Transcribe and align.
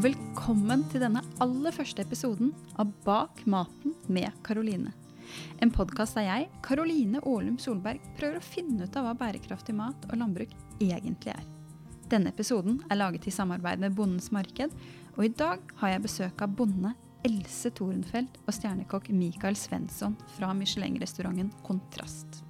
og 0.00 0.06
velkommen 0.06 0.80
til 0.88 1.02
denne 1.02 1.20
aller 1.44 1.74
første 1.76 2.00
episoden 2.00 2.54
av 2.80 2.88
Bak 3.04 3.42
maten 3.44 3.92
med 4.08 4.32
Karoline. 4.46 4.94
En 5.60 5.68
podkast 5.74 6.16
der 6.16 6.24
jeg, 6.24 6.46
Karoline 6.64 7.20
Aalum 7.20 7.58
Solberg, 7.60 8.00
prøver 8.16 8.38
å 8.38 8.46
finne 8.46 8.88
ut 8.88 8.96
av 8.96 9.04
hva 9.04 9.12
bærekraftig 9.20 9.74
mat 9.76 10.08
og 10.08 10.16
landbruk 10.22 10.54
egentlig 10.80 11.34
er. 11.34 11.44
Denne 12.08 12.32
episoden 12.32 12.80
er 12.88 12.96
laget 12.96 13.28
i 13.28 13.34
samarbeid 13.34 13.84
med 13.84 13.98
Bondens 13.98 14.32
Marked, 14.32 14.72
og 15.18 15.26
i 15.26 15.34
dag 15.36 15.60
har 15.82 15.92
jeg 15.92 16.06
besøk 16.08 16.46
av 16.46 16.56
bonde 16.56 16.96
Else 17.28 17.68
Torenfelt 17.76 18.40
og 18.46 18.56
stjernekokk 18.56 19.12
Mikael 19.12 19.58
Svensson 19.58 20.16
fra 20.38 20.54
Michelin-restauranten 20.56 21.52
Kontrast. 21.66 22.40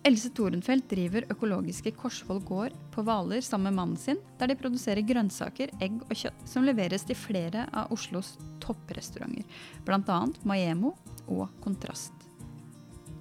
Else 0.00 0.30
Torenfelt 0.32 0.86
driver 0.88 1.26
økologiske 1.28 1.90
Korsvoll 1.92 2.40
gård 2.48 2.76
på 2.94 3.02
Hvaler 3.04 3.42
sammen 3.44 3.68
med 3.68 3.76
mannen 3.76 3.98
sin, 4.00 4.16
der 4.40 4.48
de 4.48 4.56
produserer 4.56 5.04
grønnsaker, 5.04 5.74
egg 5.84 5.98
og 6.06 6.14
kjøtt 6.16 6.46
som 6.48 6.64
leveres 6.64 7.04
til 7.04 7.18
flere 7.20 7.66
av 7.76 7.92
Oslos 7.92 8.30
topprestauranter, 8.64 9.44
bl.a. 9.84 10.20
Maiemo 10.48 10.94
og 11.28 11.50
Kontrast. 11.60 12.16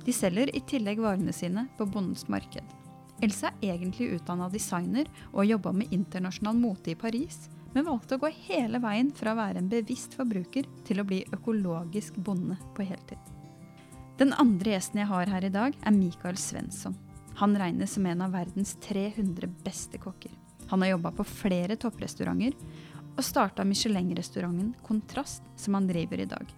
De 0.06 0.16
selger 0.16 0.54
i 0.56 0.62
tillegg 0.72 1.02
varene 1.04 1.36
sine 1.36 1.66
på 1.76 1.88
Bondens 1.92 2.30
marked. 2.32 2.64
Else 3.20 3.52
er 3.52 3.74
egentlig 3.74 4.14
utdanna 4.16 4.48
designer 4.48 5.10
og 5.34 5.42
har 5.42 5.50
jobba 5.50 5.74
med 5.76 5.92
internasjonal 5.92 6.56
mote 6.62 6.94
i 6.94 7.00
Paris, 7.02 7.50
men 7.74 7.90
valgte 7.90 8.16
å 8.16 8.24
gå 8.24 8.32
hele 8.48 8.80
veien 8.80 9.12
fra 9.12 9.36
å 9.36 9.42
være 9.42 9.60
en 9.60 9.68
bevisst 9.70 10.16
forbruker 10.16 10.72
til 10.88 11.04
å 11.04 11.06
bli 11.12 11.26
økologisk 11.36 12.16
bonde 12.24 12.56
på 12.80 12.88
heltid. 12.88 13.20
Den 14.20 14.34
andre 14.36 14.74
gjesten 14.74 15.00
jeg 15.00 15.08
har 15.08 15.30
her 15.32 15.46
i 15.48 15.52
dag, 15.54 15.76
er 15.80 15.96
Mikael 15.96 16.36
Svensson. 16.36 16.96
Han 17.40 17.54
regnes 17.56 17.94
som 17.96 18.04
en 18.06 18.26
av 18.26 18.34
verdens 18.36 18.74
300 18.84 19.48
beste 19.64 19.96
kokker. 20.02 20.34
Han 20.68 20.84
har 20.84 20.90
jobba 20.98 21.14
på 21.16 21.24
flere 21.24 21.78
topprestauranter, 21.80 22.58
og 23.16 23.24
starta 23.24 23.64
Michelin-restauranten 23.64 24.74
Kontrast, 24.84 25.48
som 25.56 25.78
han 25.80 25.88
driver 25.88 26.20
i 26.20 26.28
dag. 26.28 26.52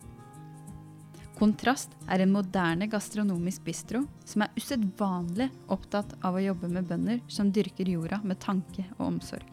Kontrast 1.37 1.93
er 2.09 2.25
en 2.25 2.33
moderne 2.33 2.89
gastronomisk 2.89 3.63
bistro 3.65 4.03
som 4.25 4.41
er 4.45 4.57
usedvanlig 4.57 5.51
opptatt 5.73 6.17
av 6.25 6.37
å 6.37 6.43
jobbe 6.43 6.69
med 6.69 6.89
bønder 6.89 7.21
som 7.29 7.53
dyrker 7.53 7.93
jorda 7.93 8.23
med 8.25 8.41
tanke 8.41 8.87
og 8.97 9.05
omsorg. 9.07 9.45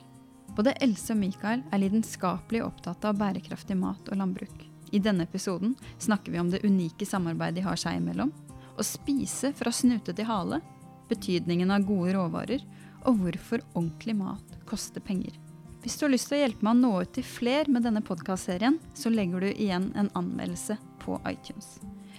Både 0.57 0.73
Else 0.81 1.13
og 1.13 1.21
Mikael 1.21 1.61
er 1.69 1.85
lidenskapelig 1.85 2.65
opptatt 2.65 3.05
av 3.05 3.21
bærekraftig 3.21 3.77
mat 3.77 4.09
og 4.09 4.21
landbruk. 4.21 4.69
I 4.93 5.01
denne 5.03 5.27
episoden 5.29 5.75
snakker 5.99 6.33
vi 6.33 6.41
om 6.41 6.51
det 6.51 6.65
unike 6.65 7.07
samarbeidet 7.07 7.61
de 7.61 7.67
har 7.67 7.81
seg 7.81 7.99
imellom, 8.01 8.33
å 8.79 8.87
spise 8.87 9.53
fra 9.59 9.73
snute 9.75 10.15
til 10.15 10.29
hale, 10.29 10.61
betydningen 11.09 11.71
av 11.75 11.87
gode 11.89 12.15
råvarer, 12.17 12.65
og 13.07 13.21
hvorfor 13.23 13.63
ordentlig 13.75 14.17
mat 14.19 14.59
koster 14.69 15.03
penger. 15.05 15.35
Hvis 15.83 15.97
du 15.99 16.05
har 16.05 16.13
lyst 16.13 16.29
til 16.31 16.39
å 16.39 16.41
hjelpe 16.43 16.67
meg 16.67 16.75
å 16.75 16.81
nå 16.81 16.91
ut 17.03 17.13
til 17.15 17.27
flere 17.27 17.71
med 17.71 17.87
denne 17.87 18.03
podkastserien, 18.05 18.79
så 18.99 19.13
legger 19.13 19.47
du 19.47 19.51
igjen 19.53 19.93
en 19.97 20.11
anmeldelse 20.19 20.77
på 21.05 21.21
iTunes. 21.31 21.79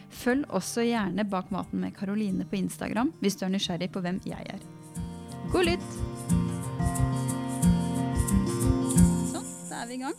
Følg 0.10 0.48
også 0.56 0.88
gjerne 0.88 1.26
Bak 1.30 1.52
maten 1.54 1.84
med 1.84 1.94
Karoline 1.98 2.48
på 2.50 2.58
Instagram 2.58 3.12
hvis 3.22 3.38
du 3.38 3.46
er 3.46 3.54
nysgjerrig 3.54 3.92
på 3.94 4.02
hvem 4.02 4.22
jeg 4.26 4.48
er. 4.56 4.64
God 5.54 5.68
lytt! 5.68 5.92
Sånn, 9.30 9.48
da 9.70 9.84
er 9.84 9.92
vi 9.92 10.00
i 10.00 10.04
gang. 10.08 10.18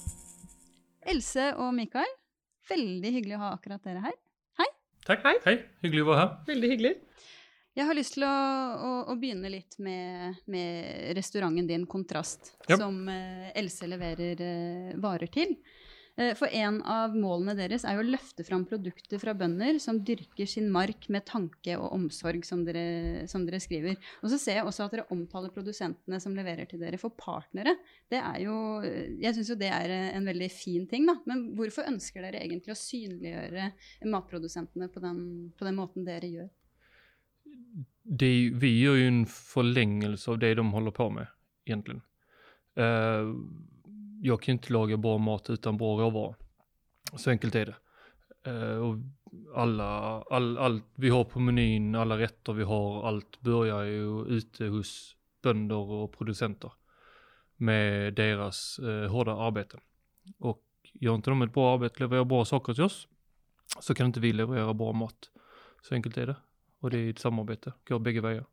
Else 1.11 1.51
og 1.57 1.73
Mikael, 1.75 2.20
veldig 2.71 3.13
hyggelig 3.19 3.39
å 3.39 3.45
ha 3.45 3.53
akkurat 3.57 3.85
dere 3.87 4.05
her. 4.07 4.17
Hei. 4.61 4.69
Takk. 5.07 5.25
Hei. 5.27 5.37
Hei. 5.47 5.57
Hyggelig 5.85 6.05
å 6.05 6.11
være 6.13 6.23
her. 6.23 6.35
Veldig 6.51 6.73
hyggelig. 6.75 6.95
Jeg 7.79 7.87
har 7.87 7.95
lyst 7.95 8.17
til 8.17 8.25
å, 8.27 8.31
å, 8.31 8.89
å 9.13 9.15
begynne 9.19 9.51
litt 9.53 9.77
med, 9.81 10.41
med, 10.51 11.13
restauranten 11.17 11.69
din 11.69 11.87
Kontrast, 11.89 12.57
ja. 12.67 12.77
som 12.77 12.99
eh, 13.09 13.53
Else 13.57 13.87
leverer 13.89 14.43
eh, 14.43 14.91
varer 15.01 15.31
til. 15.33 15.55
Eh, 16.21 16.35
for 16.37 16.53
en 16.53 16.81
av 16.85 17.15
målene 17.17 17.55
deres 17.57 17.87
er 17.89 17.97
jo 17.97 18.03
å 18.03 18.11
løfte 18.11 18.45
fram 18.45 18.67
produkter 18.69 19.21
fra 19.23 19.33
bønder 19.37 19.79
som 19.81 20.03
dyrker 20.05 20.49
sin 20.51 20.69
mark 20.73 21.07
med 21.13 21.25
tanke 21.29 21.79
og 21.79 21.95
omsorg, 21.97 22.45
som 22.45 22.65
dere, 22.67 23.25
som 23.31 23.47
dere 23.47 23.61
skriver. 23.63 23.97
Og 24.21 24.33
så 24.33 24.41
ser 24.41 24.59
jeg 24.59 24.67
også 24.69 24.85
at 24.85 24.97
dere 24.97 25.07
omtaler 25.15 25.53
produsentene 25.55 26.21
som 26.21 26.37
leverer 26.37 26.69
til 26.69 26.83
dere, 26.83 27.01
for 27.01 27.15
partnere. 27.17 27.77
Det 28.11 28.21
er 28.21 28.43
jo, 28.45 28.57
jeg 29.23 29.37
syns 29.37 29.55
jo 29.55 29.59
det 29.61 29.73
er 29.73 29.97
en 30.11 30.29
veldig 30.29 30.51
fin 30.53 30.85
ting, 30.91 31.09
da. 31.09 31.17
Men 31.31 31.47
hvorfor 31.57 31.89
ønsker 31.89 32.27
dere 32.27 32.45
egentlig 32.45 32.77
å 32.77 32.81
synliggjøre 32.83 33.71
matprodusentene 34.13 34.91
på 34.93 35.05
den, 35.05 35.25
på 35.57 35.69
den 35.69 35.79
måten 35.79 36.05
dere 36.05 36.29
gjør? 36.29 36.53
Det, 38.05 38.33
vi 38.61 38.77
gjør 38.83 39.01
jo 39.01 39.09
en 39.09 39.25
forlengelse 39.31 40.33
av 40.33 40.41
det 40.43 40.57
de 40.59 40.69
holder 40.75 40.97
på 40.97 41.09
med 41.15 41.33
egentlig. 41.69 42.01
Eh, 42.81 43.35
jag 44.23 44.43
kan 44.43 44.53
inte 44.53 44.73
laga 44.73 44.97
bra 44.97 45.19
mat 45.19 45.51
utan 45.51 45.77
bra 45.77 46.01
råvaror. 46.01 46.37
Så 47.17 47.31
enkelt 47.31 47.55
är 47.55 47.67
det. 47.67 47.77
Uh, 48.51 48.77
och 48.77 48.97
alla, 49.55 50.23
all, 50.23 50.59
allt 50.59 50.85
vi 50.95 51.09
har 51.09 51.25
på 51.25 51.41
menyn, 51.41 51.95
alla 51.95 52.19
rätter 52.19 52.53
vi 52.53 52.65
har, 52.65 53.09
allt 53.09 53.41
börjar 53.41 53.83
ju 53.83 54.25
ute 54.27 54.67
hos 54.67 55.17
bönder 55.43 55.77
och 55.77 56.13
producenter 56.13 56.73
med 57.57 58.15
deras 58.15 58.79
uh, 58.83 59.07
hårda 59.07 59.33
arbete. 59.33 59.79
Och 60.39 60.65
gör 60.93 61.15
inte 61.15 61.31
de 61.31 61.43
ett 61.43 61.55
bra 61.55 61.75
arbete, 61.75 62.01
levererar 62.01 62.25
bra 62.25 62.45
saker 62.45 62.75
till 62.75 62.85
oss, 62.85 63.09
så 63.81 63.95
kan 63.95 64.07
inte 64.07 64.21
vi 64.21 64.33
leverera 64.33 64.75
bra 64.75 64.93
mat. 64.93 65.31
Så 65.83 65.95
enkelt 65.95 66.17
är 66.17 66.27
det. 66.27 66.37
Og 66.83 66.91
det 66.91 67.01
er 67.01 67.11
et 67.13 67.21
samarbeid. 67.21 67.73
Går 67.89 67.99
begge 68.01 68.23
veier. 68.25 68.45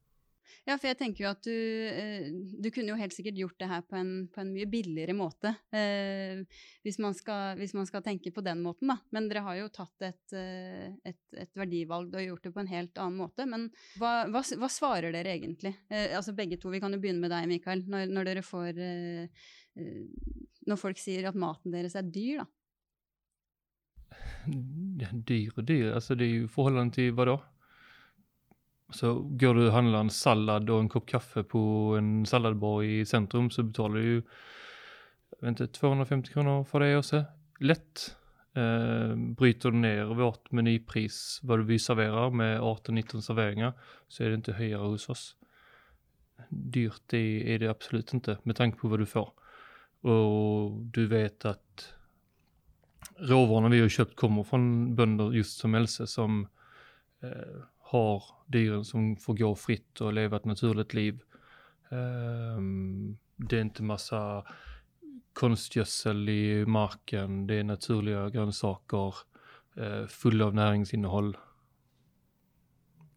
Ja, 0.68 0.76
for 0.76 0.90
jeg 0.90 0.98
tenker 1.00 1.24
jo 1.24 1.30
at 1.30 1.46
du, 1.46 1.54
eh, 1.54 2.28
du 2.60 2.68
kunne 2.76 2.92
jo 2.92 2.98
helt 3.00 3.16
sikkert 3.16 3.38
gjort 3.40 3.58
det 3.62 3.70
her 3.72 3.84
på 3.88 3.98
en, 4.00 4.12
på 4.34 4.42
en 4.44 4.52
mye 4.56 4.68
billigere 4.70 5.16
måte. 5.16 5.54
Eh, 5.76 6.44
hvis, 6.84 7.00
man 7.04 7.16
skal, 7.18 7.56
hvis, 7.60 7.76
man 7.78 7.88
skal, 7.90 8.04
tenke 8.06 8.34
på 8.36 8.44
den 8.46 8.62
måten, 8.66 8.92
da. 8.92 8.98
Men 9.16 9.30
dere 9.32 9.46
har 9.46 9.60
jo 9.62 9.70
tatt 9.74 10.08
et, 10.10 10.36
eh, 10.36 10.92
et, 11.08 11.22
et 11.40 11.54
verdivalg 11.60 12.16
og 12.16 12.26
gjort 12.26 12.48
det 12.48 12.54
på 12.56 12.64
en 12.64 12.72
helt 12.74 13.04
annen 13.04 13.22
måte. 13.24 13.48
Men 13.50 13.70
hva, 14.02 14.14
hva, 14.32 14.44
hva 14.44 14.72
svarer 14.72 15.16
dere 15.16 15.38
egentlig? 15.38 15.74
Altså 15.88 16.36
begge 16.36 16.60
to, 16.62 16.72
vi 16.74 16.84
kan 16.84 16.94
jo 16.94 17.02
begynne 17.02 17.24
med 17.24 17.34
deg, 17.34 17.48
Mikael. 17.50 17.86
Når, 17.88 18.12
når 18.12 18.32
dere 18.32 18.46
får 18.46 18.84
Når 20.68 20.80
folk 20.80 21.00
sier 21.00 21.28
at 21.30 21.38
maten 21.38 21.76
deres 21.76 21.96
er 21.96 22.08
dyr, 22.08 22.44
da. 22.44 22.52
Dyr 24.48 25.52
og 25.58 25.68
dyr, 25.68 25.94
altså 25.98 26.16
det 26.16 26.28
er 26.28 26.42
jo 26.42 26.52
forholdene 26.52 26.94
til 26.96 27.12
hva 27.16 27.26
da? 27.28 27.38
Så 28.94 29.14
går 29.40 29.58
du 29.58 29.66
og 29.66 29.74
handler 29.76 30.06
en 30.06 30.14
sallad 30.14 30.70
og 30.72 30.86
en 30.86 30.92
kopp 30.92 31.08
kaffe 31.10 31.44
på 31.44 31.62
en 31.98 32.22
salatbar 32.28 32.86
i 32.88 33.02
sentrum, 33.08 33.50
så 33.52 33.66
betaler 33.68 34.06
du 34.06 34.38
vent, 35.44 35.60
250 35.60 36.32
kroner 36.32 36.64
for 36.68 36.84
det 36.84 36.94
også. 36.96 37.26
Lett. 37.68 38.08
Eh, 38.58 39.12
bryter 39.38 39.72
du 39.72 39.78
ned 39.78 40.14
vårt 40.18 40.50
menypris, 40.56 41.42
hva 41.46 41.60
vi 41.68 41.78
serverer, 41.82 42.32
med 42.34 42.56
18-19 42.58 43.22
serveringer, 43.22 43.76
så 44.10 44.24
er 44.24 44.32
det 44.32 44.40
ikke 44.40 44.58
høyere 44.62 44.88
hos 44.88 45.10
oss. 45.14 45.26
Dyrt 46.50 47.14
er 47.14 47.60
det 47.62 47.70
absolutt 47.70 48.16
ikke, 48.16 48.40
med 48.48 48.58
tanke 48.58 48.80
på 48.80 48.90
hva 48.90 48.98
du 48.98 49.06
får. 49.10 49.30
Og 50.08 50.80
du 50.96 51.04
vet 51.12 51.46
at 51.50 51.86
råvarene 53.30 53.74
vi 53.74 53.84
har 53.84 53.94
kjøpt, 53.94 54.18
kommer 54.18 54.48
fra 54.48 54.58
bønder 54.98 55.36
just 55.38 55.62
som 55.62 55.76
Else, 55.78 56.08
som 56.10 56.46
eh, 57.22 57.62
har 57.92 58.26
dyren 58.52 58.86
som 58.88 59.14
får 59.20 59.40
gå 59.42 59.52
fritt 59.60 60.02
og 60.04 60.16
leve 60.18 60.38
et 60.38 60.48
naturlig 60.50 60.88
liv. 60.98 61.22
Um, 61.90 63.18
det 63.38 63.60
er 63.60 63.70
ikke 63.70 63.88
masse 63.88 64.22
konstgjødsel 65.38 66.30
i 66.34 66.44
marken, 66.66 67.46
det 67.48 67.62
er 67.62 67.68
naturlige 67.68 68.24
grønnsaker 68.34 69.20
uh, 69.78 70.06
fulle 70.10 70.48
av 70.50 70.58
næringsinnhold. 70.58 71.36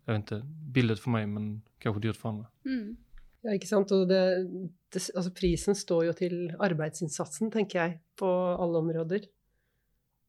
Jeg 0.06 0.16
vet 0.16 0.26
ikke, 0.26 0.42
bildet 0.75 1.00
for 1.00 1.14
meg, 1.14 1.31
men 1.31 1.48
kanskje 1.82 2.08
dyrt 2.08 2.20
for 2.20 2.34
andre. 2.34 2.50
Mm. 2.66 2.98
Ja, 3.46 3.55
ikke 3.56 3.69
sant. 3.70 3.93
Og 3.94 4.08
det, 4.11 4.22
det, 4.93 5.02
altså 5.17 5.32
prisen 5.32 5.76
står 5.78 6.08
jo 6.11 6.17
til 6.19 6.34
arbeidsinnsatsen, 6.61 7.52
tenker 7.55 7.81
jeg, 7.81 8.00
på 8.20 8.28
alle 8.52 8.82
områder. 8.82 9.28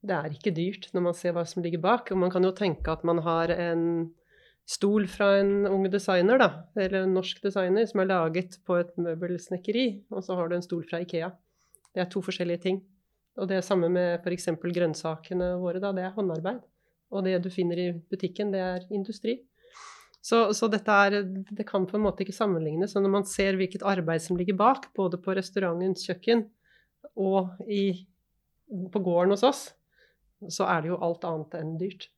Det 0.02 0.16
er 0.16 0.34
ikke 0.34 0.54
dyrt 0.54 0.88
når 0.94 1.04
man 1.04 1.16
ser 1.18 1.34
hva 1.36 1.44
som 1.46 1.62
ligger 1.64 1.82
bak. 1.82 2.10
Og 2.14 2.22
man 2.24 2.32
kan 2.32 2.46
jo 2.46 2.54
tenke 2.56 2.94
at 2.94 3.04
man 3.06 3.20
har 3.26 3.52
en 3.54 3.84
stol 4.68 5.06
fra 5.10 5.28
en 5.40 5.66
ung 5.66 5.88
designer, 5.90 6.38
da, 6.38 6.48
eller 6.78 7.02
en 7.02 7.14
norsk 7.16 7.42
designer, 7.42 7.86
som 7.88 8.02
er 8.02 8.10
laget 8.10 8.58
på 8.66 8.78
et 8.78 8.92
møbelsnekkeri, 9.00 9.86
og 10.14 10.24
så 10.24 10.38
har 10.38 10.48
du 10.48 10.56
en 10.56 10.64
stol 10.64 10.84
fra 10.88 11.02
Ikea. 11.02 11.32
Det 11.92 12.04
er 12.04 12.10
to 12.12 12.22
forskjellige 12.24 12.62
ting. 12.66 12.82
Og 13.40 13.48
det 13.48 13.58
er 13.58 13.64
samme 13.64 13.88
med 13.92 14.20
f.eks. 14.20 14.50
grønnsakene 14.60 15.54
våre, 15.60 15.80
da. 15.80 15.92
Det 15.96 16.04
er 16.04 16.14
håndarbeid. 16.16 16.60
Og 17.12 17.24
det 17.26 17.38
du 17.44 17.50
finner 17.52 17.80
i 17.80 17.88
butikken, 17.92 18.52
det 18.52 18.60
er 18.60 18.86
industri. 18.92 19.38
Så, 20.22 20.52
så 20.54 20.68
dette 20.70 20.94
er 20.94 21.18
Det 21.26 21.66
kan 21.66 21.86
på 21.88 21.98
en 21.98 22.04
måte 22.04 22.22
ikke 22.22 22.36
sammenlignes. 22.36 22.92
Så 22.94 23.02
når 23.02 23.14
man 23.16 23.28
ser 23.28 23.58
hvilket 23.58 23.84
arbeid 23.84 24.22
som 24.22 24.38
ligger 24.38 24.56
bak, 24.56 24.92
både 24.96 25.20
på 25.20 25.34
restaurantens 25.36 26.06
kjøkken 26.06 26.46
og 27.18 27.56
i, 27.66 28.06
på 28.68 29.02
gården 29.02 29.34
hos 29.34 29.44
oss, 29.44 29.62
så 30.48 30.66
er 30.70 30.82
det 30.82 30.92
jo 30.92 31.00
alt 31.02 31.24
annet 31.28 31.56
enn 31.58 31.74
dyrt. 31.80 32.08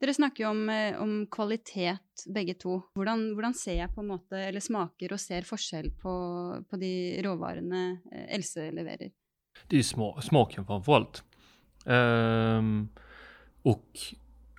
Dere 0.00 0.14
snakker 0.16 0.46
jo 0.46 0.50
om, 0.50 0.68
eh, 0.72 0.96
om 1.02 1.26
kvalitet, 1.28 2.24
begge 2.32 2.54
to. 2.56 2.78
Hvordan, 2.96 3.34
hvordan, 3.36 3.54
ser 3.54 3.82
jeg 3.82 3.92
på 3.92 4.00
en 4.00 4.12
måte, 4.14 4.38
eller 4.48 4.62
smaker 4.64 5.12
og 5.12 5.20
ser 5.20 5.44
forskjell 5.44 5.90
på, 6.00 6.14
på 6.64 6.80
de 6.80 6.92
råvarene 7.24 7.82
eh, 8.08 8.30
Else 8.36 8.70
leverer? 8.72 9.12
Det 9.68 9.82
er 9.82 9.84
små, 9.84 10.14
smaken 10.24 10.64
framfor 10.64 10.96
alt. 10.96 11.20
Um, 11.84 12.88
og 13.68 14.00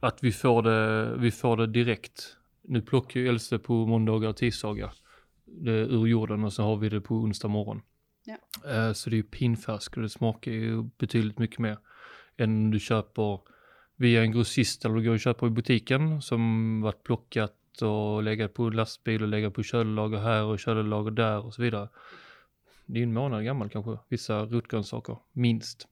at 0.05 0.21
vi 0.21 0.31
får, 0.33 0.61
det, 0.65 0.79
vi 1.21 1.31
får 1.33 1.63
det 1.63 1.71
direkte. 1.73 2.35
Nå 2.69 2.83
plukker 2.85 3.25
Else 3.31 3.57
på 3.61 3.79
mandager 3.89 4.35
og 4.35 4.37
tirsdager 4.37 4.94
det 5.45 5.87
ur 5.91 6.05
jorden 6.07 6.45
og 6.45 6.53
så 6.53 6.63
har 6.63 6.77
vi 6.79 6.91
det 6.94 7.01
på 7.03 7.17
onsdag 7.25 7.49
morgen. 7.49 7.81
Ja. 8.29 8.37
Uh, 8.61 8.94
så 8.94 9.09
det 9.09 9.17
er 9.17 9.23
jo 9.23 9.33
pinfersk, 9.33 9.97
og 9.97 10.05
det 10.05 10.13
smaker 10.13 10.53
jo 10.53 10.83
betydelig 11.01 11.33
mye 11.41 11.65
mer 11.65 11.81
enn 12.41 12.69
du 12.69 12.77
köper 12.77 13.41
via 14.01 14.21
en 14.24 14.31
grossist 14.31 14.86
eller 14.86 14.95
du 14.95 15.03
går 15.03 15.13
och 15.13 15.19
köper 15.19 15.48
i 15.48 15.50
butiken 15.50 16.21
som 16.21 16.81
varit 16.81 17.03
plockat 17.03 17.81
och 17.81 18.24
legat 18.24 18.53
på 18.53 18.69
lastbil 18.69 19.21
och 19.24 19.27
legat 19.30 19.53
på 19.53 19.63
köllager 19.63 20.18
här 20.19 20.44
och 20.44 20.59
köllager 20.59 21.12
där 21.12 21.45
och 21.45 21.53
så 21.53 21.62
vidare. 21.62 21.89
Det 22.86 23.00
är 23.00 23.03
en 23.03 23.13
månad 23.13 23.45
gammal 23.45 23.69
kanske, 23.69 23.98
vissa 24.09 24.45
rotgrönsaker, 24.45 25.18
minst. 25.33 25.88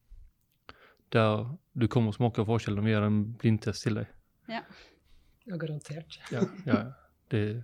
Där 1.10 1.58
du 1.74 1.88
kommer 1.88 2.12
smaka 2.12 2.46
forskjellen 2.46 2.80
om 2.80 2.86
vi 2.86 2.92
gör 2.92 3.02
en 3.02 3.34
blindtest 3.34 3.84
till 3.84 3.94
dig. 3.94 4.06
Ja, 4.48 5.56
garantert. 5.56 6.20
Ja, 6.32 6.42
ja. 6.66 6.94
Det, 7.28 7.64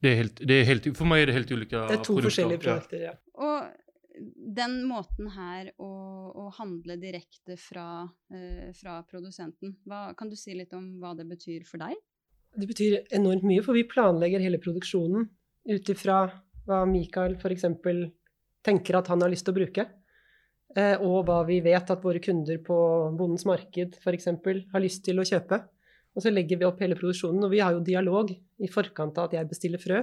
det, 0.00 0.08
er 0.08 0.16
helt, 0.16 0.48
det 0.48 0.60
er 0.60 0.64
helt, 0.64 0.88
for 0.96 1.08
meg 1.08 1.22
er 1.22 1.26
det 1.32 1.34
helt 1.34 1.50
ulike 1.52 1.76
produkter. 1.76 1.88
Det 1.88 1.98
er 1.98 2.04
to 2.04 2.14
produkter. 2.14 2.28
forskjellige 2.30 2.58
Ja. 2.58 2.64
produkter, 2.64 2.98
ja. 3.08 3.12
Og 3.34 3.64
den 4.12 4.82
måten 4.88 5.30
her 5.32 5.70
å, 5.80 5.90
å 6.36 6.48
handle 6.58 6.96
direkte 7.00 7.56
fra, 7.60 8.04
eh, 8.32 8.70
fra 8.76 9.00
produsenten, 9.08 9.76
hva, 9.88 10.10
kan 10.18 10.30
du 10.30 10.36
si 10.36 10.54
litt 10.56 10.74
om 10.76 10.98
hva 11.00 11.14
det 11.16 11.26
betyr 11.30 11.64
for 11.68 11.82
deg? 11.82 11.96
Det 12.52 12.68
betyr 12.68 12.98
enormt 13.16 13.46
mye, 13.48 13.62
for 13.64 13.76
vi 13.76 13.86
planlegger 13.88 14.42
hele 14.44 14.60
produksjonen 14.60 15.24
ut 15.72 15.92
ifra 15.94 16.26
hva 16.66 16.82
Mikael 16.86 17.38
f.eks. 17.40 17.64
tenker 18.62 18.98
at 18.98 19.08
han 19.08 19.24
har 19.24 19.32
lyst 19.32 19.46
til 19.48 19.54
å 19.54 19.60
bruke. 19.60 19.86
eh, 20.76 20.96
Og 21.00 21.24
hva 21.26 21.42
vi 21.48 21.60
vet 21.64 21.90
at 21.90 22.04
våre 22.04 22.20
kunder 22.20 22.58
på 22.64 22.76
Bondens 23.16 23.46
Marked 23.48 23.96
f.eks. 24.02 24.28
har 24.72 24.84
lyst 24.84 25.04
til 25.04 25.18
å 25.18 25.26
kjøpe. 25.26 25.62
Og 26.12 26.22
så 26.22 26.30
legger 26.30 26.58
vi 26.60 26.66
opp 26.68 26.80
hele 26.84 26.98
produksjonen. 26.98 27.44
Og 27.46 27.50
vi 27.50 27.62
har 27.64 27.72
jo 27.72 27.80
dialog 27.80 28.30
i 28.32 28.68
forkant 28.68 29.16
av 29.16 29.30
at 29.30 29.38
jeg 29.38 29.48
bestiller 29.48 29.80
frø, 29.80 30.02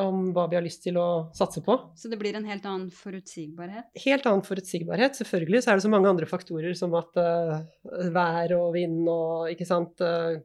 om 0.00 0.30
hva 0.34 0.46
vi 0.50 0.58
har 0.58 0.64
lyst 0.64 0.82
til 0.86 0.98
å 1.00 1.08
satse 1.36 1.62
på. 1.64 1.76
Så 1.98 2.10
det 2.10 2.18
blir 2.20 2.36
en 2.36 2.46
helt 2.48 2.64
annen 2.66 2.90
forutsigbarhet? 2.94 3.90
Helt 4.04 4.26
annen 4.30 4.44
forutsigbarhet. 4.46 5.16
Selvfølgelig 5.20 5.62
så 5.64 5.72
er 5.72 5.78
det 5.78 5.86
så 5.86 5.92
mange 5.92 6.10
andre 6.10 6.28
faktorer 6.30 6.74
som 6.78 6.94
at 6.98 7.20
uh, 7.20 7.60
vær 8.14 8.56
og 8.58 8.72
vind 8.76 9.04
og 9.10 9.52
ikke 9.52 9.68
sant 9.68 10.04
uh, 10.04 10.38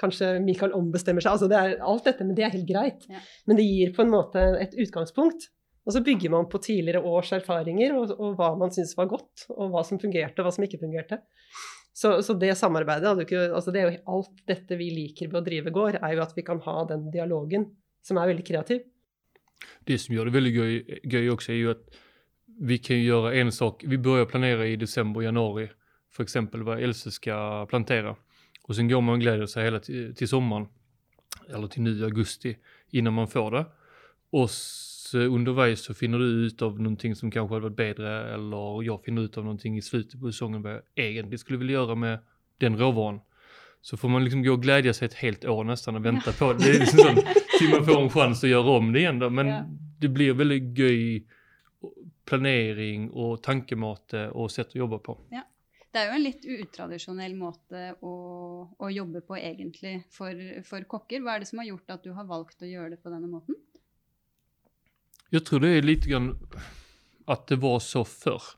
Kanskje 0.00 0.38
Michael 0.40 0.72
ombestemmer 0.72 1.20
seg. 1.20 1.34
Altså 1.34 1.48
det 1.50 1.58
er, 1.58 1.72
alt 1.84 2.06
dette, 2.08 2.24
men 2.24 2.32
det 2.32 2.46
er 2.46 2.54
helt 2.54 2.68
greit. 2.68 3.02
Ja. 3.10 3.18
Men 3.50 3.58
det 3.58 3.66
gir 3.66 3.90
på 3.92 4.00
en 4.06 4.14
måte 4.14 4.40
et 4.56 4.72
utgangspunkt. 4.80 5.50
Og 5.84 5.92
så 5.92 6.00
bygger 6.04 6.32
man 6.32 6.48
på 6.48 6.60
tidligere 6.64 7.02
års 7.04 7.34
erfaringer 7.36 7.92
og, 7.98 8.14
og 8.16 8.38
hva 8.38 8.54
man 8.56 8.72
syns 8.72 8.94
var 8.96 9.10
godt, 9.10 9.44
og 9.52 9.74
hva 9.74 9.82
som 9.84 10.00
fungerte 10.00 10.40
og 10.40 10.48
hva 10.48 10.54
som 10.56 10.64
ikke 10.64 10.80
fungerte. 10.80 11.20
Så, 11.92 12.14
så 12.24 12.32
det 12.38 12.54
samarbeidet 12.56 13.26
ikke 13.26 13.42
altså 13.50 13.72
det 13.74 13.80
er 13.82 13.96
Alt 14.08 14.44
dette 14.48 14.76
vi 14.78 14.88
liker 14.94 15.28
ved 15.28 15.40
å 15.42 15.44
drive 15.44 15.72
gård, 15.74 15.98
er 16.00 16.14
jo 16.16 16.24
at 16.24 16.32
vi 16.36 16.46
kan 16.46 16.62
ha 16.64 16.76
den 16.88 17.08
dialogen 17.12 17.66
som 18.02 18.18
er 18.18 18.30
veldig 18.32 18.46
kreativ. 18.46 18.86
Det 19.86 19.98
som 20.00 20.14
gjør 20.14 20.28
det 20.28 20.36
veldig 20.36 20.54
gøy, 20.54 20.72
gøy 21.04 21.28
også, 21.34 21.52
er 21.52 21.60
jo 21.60 21.74
at 21.74 22.00
vi 22.60 22.78
kan 22.78 23.00
gjøre 23.00 23.34
en 23.40 23.52
sak. 23.52 23.84
Vi 23.88 23.98
börjar 23.98 24.28
planere 24.28 24.68
i 24.68 24.76
december, 24.76 25.22
januar 25.22 25.70
För 26.10 26.22
exempel 26.22 26.62
hva 26.66 26.80
Else 26.80 27.10
skal 27.10 27.66
plantere. 27.70 28.16
Og 28.68 28.74
så 28.74 28.82
går 28.82 29.00
man 29.00 29.18
og 29.18 29.22
gleder 29.22 29.46
seg 29.46 29.68
hele 29.68 29.80
til, 29.82 30.14
till 30.14 30.28
sommaren. 30.28 30.66
Eller 31.48 31.70
til 31.70 31.82
9. 31.86 32.02
augusti 32.04 32.56
innan 32.92 33.14
man 33.14 33.30
får 33.30 33.50
det. 33.50 33.64
Og 34.32 34.50
så 34.50 35.26
underveis 35.26 35.84
så 35.86 35.94
finner 35.94 36.18
du 36.18 36.46
ut 36.46 36.62
av 36.62 36.78
noe 36.82 37.14
som 37.14 37.30
kanskje 37.30 37.54
hadde 37.54 37.68
vært 37.68 37.78
bedre, 37.78 38.34
Eller 38.34 38.82
jeg 38.86 39.04
finner 39.04 39.26
ut 39.26 39.38
av 39.38 39.46
noe 39.46 39.70
i 39.70 39.82
slutten 39.82 40.20
på 40.20 40.30
sesongen 40.30 40.62
hva 40.62 40.80
jeg 40.96 41.14
egentlig 41.14 41.40
skulle 41.40 41.58
ville 41.58 41.78
gjøre 41.78 41.96
med 41.96 42.18
den 42.60 42.78
råvaran. 42.78 43.22
Så 43.82 43.96
får 43.96 44.08
man 44.08 44.24
liksom 44.24 44.42
gå 44.42 44.52
och 44.52 44.62
glädja 44.62 44.94
sig 44.94 45.06
ett 45.06 45.14
helt 45.14 45.44
år 45.44 45.64
nästan 45.64 45.96
och 45.96 46.04
vänta 46.04 46.32
på 46.32 46.52
det. 46.52 46.58
Det 46.64 46.70
är 46.70 46.78
liksom 46.80 46.98
sån, 46.98 47.16
till 47.58 47.70
man 47.70 47.84
får 47.84 48.02
en 48.02 48.10
chans 48.10 48.44
att 48.44 48.50
göra 48.50 48.70
om 48.70 48.92
det 48.92 48.98
igen 48.98 49.18
då. 49.18 49.30
Men 49.30 49.46
Ja. 49.46 49.64
det 50.00 50.08
blir 50.08 50.32
väldigt 50.32 50.78
gøy 50.78 51.24
planering 52.24 53.10
og 53.10 53.42
tankemåte 53.42 54.28
og 54.30 54.50
sett 54.50 54.74
å 54.76 54.78
jobbe 54.78 54.98
på. 54.98 55.16
Det 55.90 55.98
er 55.98 56.06
jo 56.06 56.14
en 56.14 56.22
litt 56.22 56.44
utradisjonell 56.46 57.32
måte 57.34 57.94
å, 58.06 58.12
å 58.78 58.90
jobbe 58.90 59.24
på 59.26 59.34
egentlig 59.36 60.04
for, 60.14 60.36
for 60.62 60.84
kokker. 60.86 61.24
Hva 61.24 61.34
er 61.34 61.42
det 61.42 61.48
som 61.50 61.58
har 61.58 61.66
gjort 61.72 61.90
at 61.96 62.04
du 62.04 62.12
har 62.14 62.28
valgt 62.28 62.62
å 62.62 62.68
gjøre 62.68 62.92
det 62.94 63.00
på 63.02 63.10
denne 63.10 63.26
måten? 63.26 63.56
Jeg 65.34 65.42
tror 65.48 65.64
det 65.64 65.72
er 65.76 65.82
litt 65.88 66.06
grann 66.06 66.36
at 67.26 67.48
det 67.50 67.58
var 67.62 67.80
så 67.82 68.04
før. 68.06 68.52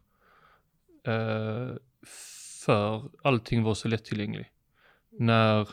Uh, 1.09 1.81
før 2.05 3.09
allting 3.25 3.65
var 3.65 3.75
så 3.75 3.89
lättillgängligt. 3.89 4.53
När, 5.19 5.69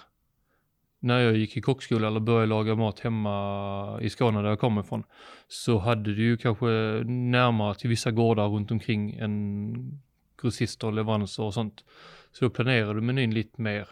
när 1.00 1.20
jag 1.20 1.38
gick 1.38 1.58
i 1.58 1.62
kockskola 1.62 2.08
eller 2.08 2.20
började 2.20 2.46
laga 2.46 2.76
mat 2.76 3.00
hemma 3.00 4.00
i 4.02 4.10
Skåne 4.10 4.42
där 4.42 4.50
jag 4.50 4.60
kommer 4.60 4.82
ifrån 4.82 5.04
så 5.48 5.78
hade 5.78 6.16
du 6.16 6.24
ju 6.24 6.38
kanske 6.38 6.66
närmare 7.06 7.76
till 7.76 7.90
vissa 7.90 8.12
gårdar 8.12 8.48
runt 8.48 8.72
omkring 8.72 9.14
än 9.14 10.02
grossister 10.42 10.88
och 10.88 10.94
leveranser 10.94 11.44
och 11.44 11.54
sånt. 11.54 11.86
Så 12.32 12.46
då 12.46 12.50
planerade 12.50 12.94
du 12.94 13.02
menyn 13.02 13.34
lite 13.34 13.62
mer 13.62 13.88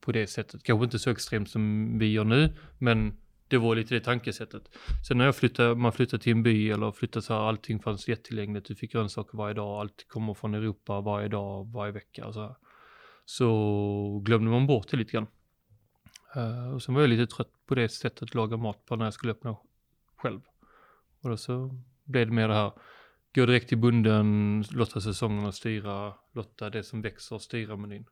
på 0.00 0.12
det 0.12 0.26
sättet. 0.26 0.62
Kanske 0.62 0.84
inte 0.84 0.98
så 0.98 1.10
extremt 1.10 1.50
som 1.50 1.98
vi 1.98 2.12
gör 2.12 2.24
nu, 2.24 2.56
men 2.78 3.16
det 3.48 3.58
var 3.58 3.74
lite 3.74 3.94
det 3.94 4.00
tankesättet. 4.00 4.62
Sen 5.08 5.18
när 5.18 5.24
jag 5.24 5.36
flyttade, 5.36 5.74
man 5.74 5.92
flyttade 5.92 6.22
till 6.22 6.32
en 6.32 6.42
by 6.42 6.70
eller 6.70 6.92
flyttade 6.92 7.22
så 7.22 7.34
här, 7.34 7.40
allting 7.40 7.80
fanns 7.80 8.08
jättetillgängligt. 8.08 8.66
Du 8.66 8.74
fick 8.74 8.92
grönsaker 8.92 9.38
varje 9.38 9.54
dag, 9.54 9.80
allt 9.80 10.06
kommer 10.08 10.34
från 10.34 10.54
Europa 10.54 11.00
varje 11.00 11.28
dag, 11.28 11.72
varje 11.72 11.92
vecka 11.92 12.26
och 12.26 12.34
så 12.34 12.40
här. 12.40 12.54
Så 13.26 14.22
glömde 14.24 14.50
man 14.50 14.66
bort 14.66 14.90
det 14.90 14.96
lite 14.96 15.12
grann. 15.12 15.26
Uh, 16.36 16.74
och 16.74 16.82
sen 16.82 16.94
var 16.94 17.02
jag 17.02 17.10
lite 17.10 17.26
trött 17.26 17.52
på 17.66 17.74
det 17.74 17.88
sättet 17.88 18.22
att 18.22 18.34
laga 18.34 18.56
mat 18.56 18.84
på 18.86 18.96
när 18.96 19.04
jag 19.04 19.14
skulle 19.14 19.32
öppna 19.32 19.56
själv. 20.16 20.40
Och 21.22 21.30
då 21.30 21.36
så 21.36 21.82
blev 22.04 22.26
det 22.26 22.32
mer 22.32 22.48
det 22.48 22.54
här, 22.54 22.72
gå 23.34 23.46
direkt 23.46 23.68
till 23.68 23.78
bunden, 23.78 24.64
låta 24.70 25.00
säsongerna 25.00 25.52
styra, 25.52 26.14
låta 26.32 26.70
det 26.70 26.82
som 26.82 27.02
växer 27.02 27.38
styra 27.38 27.76
menyn. 27.76 28.06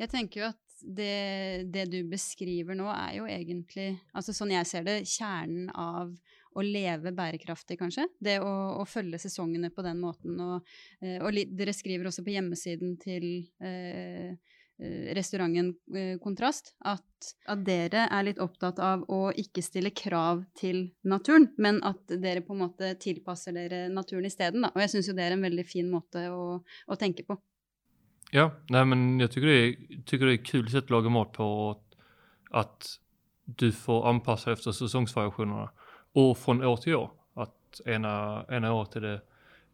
Jeg 0.00 0.08
tenker 0.08 0.40
jo 0.40 0.46
at 0.48 0.78
det, 0.82 1.68
det 1.70 1.84
du 1.92 1.98
beskriver 2.10 2.74
nå, 2.74 2.88
er 2.90 3.18
jo 3.20 3.26
egentlig 3.28 3.90
altså 4.16 4.34
Sånn 4.34 4.54
jeg 4.54 4.68
ser 4.68 4.86
det, 4.86 5.02
kjernen 5.06 5.68
av 5.76 6.14
å 6.54 6.64
leve 6.64 7.12
bærekraftig, 7.16 7.78
kanskje. 7.80 8.06
Det 8.20 8.38
å, 8.42 8.54
å 8.80 8.86
følge 8.88 9.20
sesongene 9.22 9.72
på 9.74 9.84
den 9.86 10.00
måten. 10.02 10.38
Og, 10.40 10.72
eh, 11.02 11.18
og 11.22 11.36
dere 11.52 11.74
skriver 11.76 12.10
også 12.10 12.24
på 12.26 12.34
hjemmesiden 12.34 12.96
til 13.02 13.28
eh, 13.62 14.32
eh, 14.32 15.12
restauranten 15.16 15.72
eh, 15.96 16.16
Kontrast 16.22 16.74
at, 16.88 17.32
at 17.50 17.62
dere 17.66 18.08
er 18.08 18.26
litt 18.28 18.42
opptatt 18.42 18.82
av 18.82 19.06
å 19.12 19.22
ikke 19.38 19.64
stille 19.64 19.94
krav 19.96 20.44
til 20.58 20.84
naturen, 21.08 21.50
men 21.62 21.80
at 21.86 22.16
dere 22.22 22.44
på 22.44 22.56
en 22.56 22.66
måte 22.66 22.94
tilpasser 23.02 23.56
dere 23.56 23.86
naturen 23.92 24.28
isteden. 24.28 24.68
Og 24.72 24.84
jeg 24.84 24.96
syns 24.96 25.12
jo 25.12 25.16
det 25.18 25.28
er 25.28 25.38
en 25.38 25.48
veldig 25.48 25.68
fin 25.68 25.88
måte 25.90 26.28
å, 26.32 26.60
å 26.62 27.00
tenke 27.00 27.26
på. 27.28 27.38
Ja, 28.32 28.48
nei, 28.72 28.82
men 28.88 29.00
jeg 29.20 29.28
tycker 29.34 29.50
det 29.50 29.56
er 29.60 30.28
det 30.28 30.34
är 30.38 30.44
kul 30.44 30.68
sett 30.72 30.90
å 30.90 30.94
lage 30.94 31.10
mat 31.12 31.32
på. 31.36 31.46
Att 32.50 32.98
du 33.44 33.72
får 33.72 34.08
anpassa 34.08 34.50
dig 34.50 34.54
efter 34.54 34.72
säsongsvariationerna. 34.72 35.70
Och 36.14 36.38
från 36.38 36.64
år 36.64 36.76
till 36.76 36.94
år. 36.94 37.10
Att 37.34 37.80
ena, 37.84 38.44
ena 38.50 38.72
året 38.72 38.96
är 38.96 39.00
det, 39.00 39.20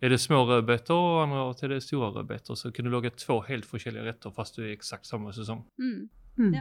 är 0.00 0.10
det 0.10 0.18
små 0.18 0.44
rödbetor 0.44 0.96
och 0.96 1.22
andra 1.22 1.42
året 1.42 1.62
är 1.62 1.68
det 1.68 1.80
stora 1.80 2.08
rödbetor. 2.08 2.54
Så 2.54 2.72
kan 2.72 2.84
du 2.84 2.90
laga 2.90 3.10
två 3.10 3.42
helt 3.42 3.74
olika 3.74 3.90
rätter 3.90 4.30
fast 4.30 4.56
du 4.56 4.68
är 4.68 4.72
exakt 4.72 5.06
samma 5.06 5.32
säsong. 5.32 5.64
Mm. 5.78 6.08
Mm. 6.38 6.54
Ja. 6.54 6.60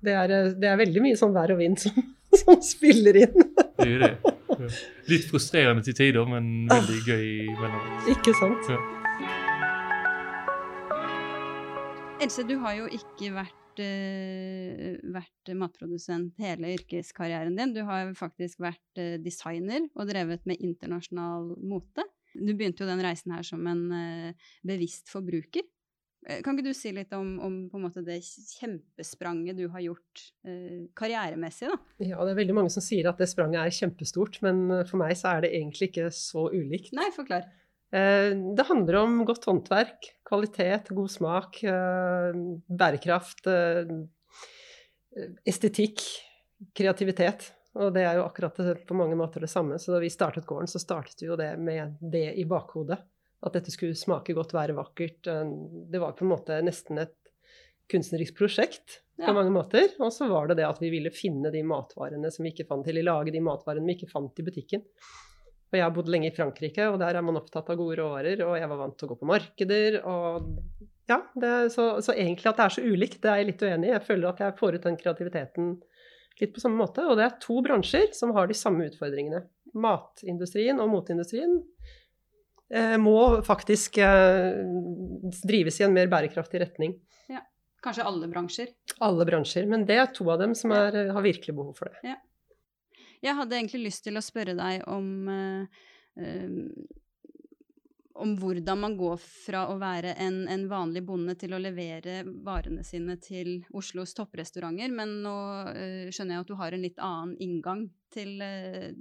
Det, 0.00 0.12
er, 0.12 0.28
det 0.60 0.68
er 0.68 0.76
veldig 0.76 1.02
mye 1.02 1.16
sånn 1.16 1.32
vær 1.34 1.54
og 1.54 1.58
vind 1.62 1.80
som, 1.80 1.96
som 2.44 2.60
spiller 2.62 3.16
inn. 3.16 3.54
Det 3.76 3.82
är 3.82 3.88
ju 3.88 3.98
det. 3.98 4.16
Ja. 4.24 4.68
Litt 5.08 5.24
frustrerende 5.30 5.82
til 5.84 5.96
tider 5.96 6.28
men 6.28 6.68
veldig 6.70 7.00
gøy 7.08 7.26
mellom. 7.60 7.88
Ikke 8.12 8.36
sant? 8.38 8.70
Ja. 8.70 8.78
Else, 12.22 12.44
du 12.48 12.56
har 12.62 12.76
jo 12.78 12.86
ikke 12.88 13.32
vært, 13.34 13.65
eh, 13.82 14.96
vært 15.14 15.52
matprodusent 15.58 16.36
hele 16.42 16.74
yrkeskarrieren 16.76 17.56
din. 17.58 17.74
Du 17.76 17.82
har 17.88 18.12
faktisk 18.18 18.62
vært 18.64 19.00
eh, 19.00 19.16
designer 19.22 19.86
og 19.94 20.10
drevet 20.10 20.44
med 20.48 20.62
internasjonal 20.64 21.54
mote. 21.62 22.06
Du 22.36 22.52
begynte 22.52 22.84
jo 22.84 22.90
den 22.90 23.02
reisen 23.04 23.32
her 23.36 23.46
som 23.46 23.64
en 23.70 23.88
eh, 23.96 24.52
bevisst 24.66 25.12
forbruker. 25.12 25.66
Kan 26.42 26.56
ikke 26.56 26.72
du 26.72 26.74
si 26.74 26.90
litt 26.90 27.12
om, 27.14 27.36
om 27.38 27.84
det 28.02 28.16
kjempespranget 28.58 29.60
du 29.60 29.68
har 29.70 29.84
gjort 29.84 30.22
eh, 30.48 30.88
karrieremessig, 30.98 31.68
da? 31.70 31.76
Ja, 32.02 32.18
det 32.26 32.32
er 32.32 32.40
veldig 32.40 32.56
mange 32.56 32.72
som 32.74 32.82
sier 32.82 33.06
at 33.06 33.20
det 33.22 33.28
spranget 33.30 33.60
er 33.62 33.76
kjempestort, 33.76 34.40
men 34.42 34.64
for 34.88 34.98
meg 34.98 35.14
så 35.20 35.36
er 35.36 35.46
det 35.46 35.52
egentlig 35.54 35.92
ikke 35.92 36.08
så 36.10 36.48
ulikt. 36.50 36.90
Nei, 36.98 37.12
forklar. 37.14 37.46
Eh, 37.94 38.30
Det 38.56 38.66
handler 38.68 38.94
om 39.04 39.24
godt 39.28 39.44
håndverk, 39.46 40.08
kvalitet, 40.26 40.88
god 40.90 41.10
smak, 41.10 41.62
eh, 41.64 42.32
bærekraft, 42.68 43.46
eh, 43.46 43.86
estetikk, 45.46 46.02
kreativitet. 46.76 47.52
Og 47.76 47.92
det 47.92 48.06
er 48.08 48.16
jo 48.16 48.24
akkurat 48.24 48.56
det, 48.56 48.86
på 48.88 48.96
mange 48.96 49.16
måter 49.18 49.40
det 49.44 49.50
samme. 49.52 49.76
Så 49.78 49.92
da 49.92 50.00
vi 50.00 50.08
startet 50.08 50.46
gården, 50.48 50.68
så 50.70 50.80
startet 50.80 51.20
vi 51.20 51.28
jo 51.28 51.36
det 51.36 51.58
med 51.60 51.98
det 52.00 52.30
i 52.40 52.44
bakhodet. 52.48 52.98
At 53.44 53.52
dette 53.52 53.70
skulle 53.70 53.94
smake 53.94 54.32
godt, 54.34 54.54
være 54.56 54.74
vakkert. 54.74 55.22
Det 55.22 56.00
var 56.00 56.12
på 56.16 56.24
en 56.24 56.32
måte 56.32 56.56
nesten 56.64 56.98
et 57.02 57.12
kunstnerisk 57.92 58.34
prosjekt 58.34 59.02
på 59.20 59.28
Ja. 59.28 59.32
mange 59.32 59.52
måter. 59.52 59.92
Og 60.00 60.10
så 60.10 60.26
var 60.28 60.48
det 60.48 60.56
det 60.56 60.64
at 60.66 60.80
vi 60.80 60.90
ville 60.90 61.10
finne 61.10 61.52
de 61.52 61.62
matvarene 61.62 62.32
som 62.32 62.42
vi 62.44 62.50
ikke 62.50 62.66
fant, 62.66 62.86
eller 62.88 63.02
lage 63.04 63.30
de 63.30 63.40
matvarene 63.40 63.86
vi 63.86 63.94
ikke 63.94 64.10
fant 64.10 64.32
i 64.40 64.42
butikken. 64.42 64.82
Og 65.76 65.80
jeg 65.82 65.84
har 65.84 65.94
bodd 65.94 66.08
lenge 66.12 66.30
i 66.30 66.34
Frankrike, 66.34 66.88
og 66.88 66.98
der 67.02 67.18
er 67.18 67.24
man 67.24 67.36
opptatt 67.36 67.68
av 67.72 67.76
gode 67.76 67.98
råvarer. 68.00 68.40
Og 68.46 68.56
jeg 68.56 68.70
var 68.70 68.80
vant 68.80 68.96
til 68.96 69.08
å 69.08 69.10
gå 69.12 69.18
på 69.20 69.28
markeder. 69.28 69.98
og 70.08 70.48
ja, 71.06 71.20
det, 71.38 71.52
så, 71.70 72.00
så 72.02 72.14
egentlig 72.16 72.48
at 72.50 72.58
det 72.58 72.64
er 72.64 72.74
så 72.74 72.82
ulikt, 72.82 73.20
det 73.22 73.30
er 73.30 73.42
jeg 73.42 73.50
litt 73.52 73.62
uenig 73.62 73.90
i. 73.90 73.92
Jeg 73.92 74.06
føler 74.08 74.30
at 74.30 74.40
jeg 74.42 74.56
får 74.58 74.78
ut 74.78 74.88
den 74.88 74.98
kreativiteten 74.98 75.68
litt 76.40 76.54
på 76.56 76.62
samme 76.64 76.80
måte. 76.80 77.04
Og 77.06 77.20
det 77.20 77.28
er 77.28 77.38
to 77.44 77.60
bransjer 77.62 78.10
som 78.16 78.32
har 78.36 78.48
de 78.50 78.56
samme 78.58 78.88
utfordringene. 78.88 79.44
Matindustrien 79.76 80.80
og 80.80 80.88
moteindustrien 80.90 81.58
eh, 82.72 82.96
må 82.98 83.18
faktisk 83.46 84.00
eh, 84.00 84.56
drives 85.44 85.78
i 85.82 85.86
en 85.86 85.94
mer 85.94 86.08
bærekraftig 86.10 86.64
retning. 86.64 86.96
Kanskje 87.86 88.06
alle 88.08 88.26
bransjer. 88.26 88.72
Alle 89.04 89.26
bransjer. 89.28 89.66
Men 89.70 89.84
det 89.86 90.00
er 90.00 90.08
to 90.14 90.26
av 90.32 90.40
dem 90.42 90.56
som 90.58 90.72
er, 90.74 90.96
har 91.14 91.22
virkelig 91.22 91.54
behov 91.54 91.76
for 91.78 91.92
det. 91.92 92.16
Jeg 93.24 93.36
hadde 93.38 93.58
egentlig 93.58 93.86
lyst 93.88 94.04
til 94.06 94.18
å 94.18 94.24
spørre 94.24 94.56
deg 94.58 94.84
om 94.92 95.10
eh, 95.32 95.82
eh, 96.20 96.56
om 98.16 98.32
hvordan 98.40 98.80
man 98.80 98.96
går 98.96 99.18
fra 99.20 99.66
å 99.72 99.76
være 99.80 100.14
en, 100.22 100.44
en 100.48 100.66
vanlig 100.70 101.02
bonde 101.06 101.36
til 101.38 101.52
å 101.52 101.60
levere 101.60 102.22
varene 102.24 102.84
sine 102.86 103.18
til 103.22 103.58
Oslos 103.76 104.14
topprestauranter, 104.16 104.92
men 104.92 105.18
nå 105.24 105.36
eh, 105.72 106.08
skjønner 106.08 106.38
jeg 106.38 106.44
at 106.44 106.50
du 106.50 106.56
har 106.60 106.76
en 106.76 106.84
litt 106.84 107.00
annen 107.02 107.36
inngang 107.44 107.86
til, 108.14 108.36
eh, 108.40 108.92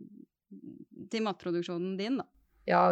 til 1.11 1.25
matproduksjonen 1.27 1.95
din, 1.99 2.19
da. 2.21 2.27
Ja, 2.65 2.83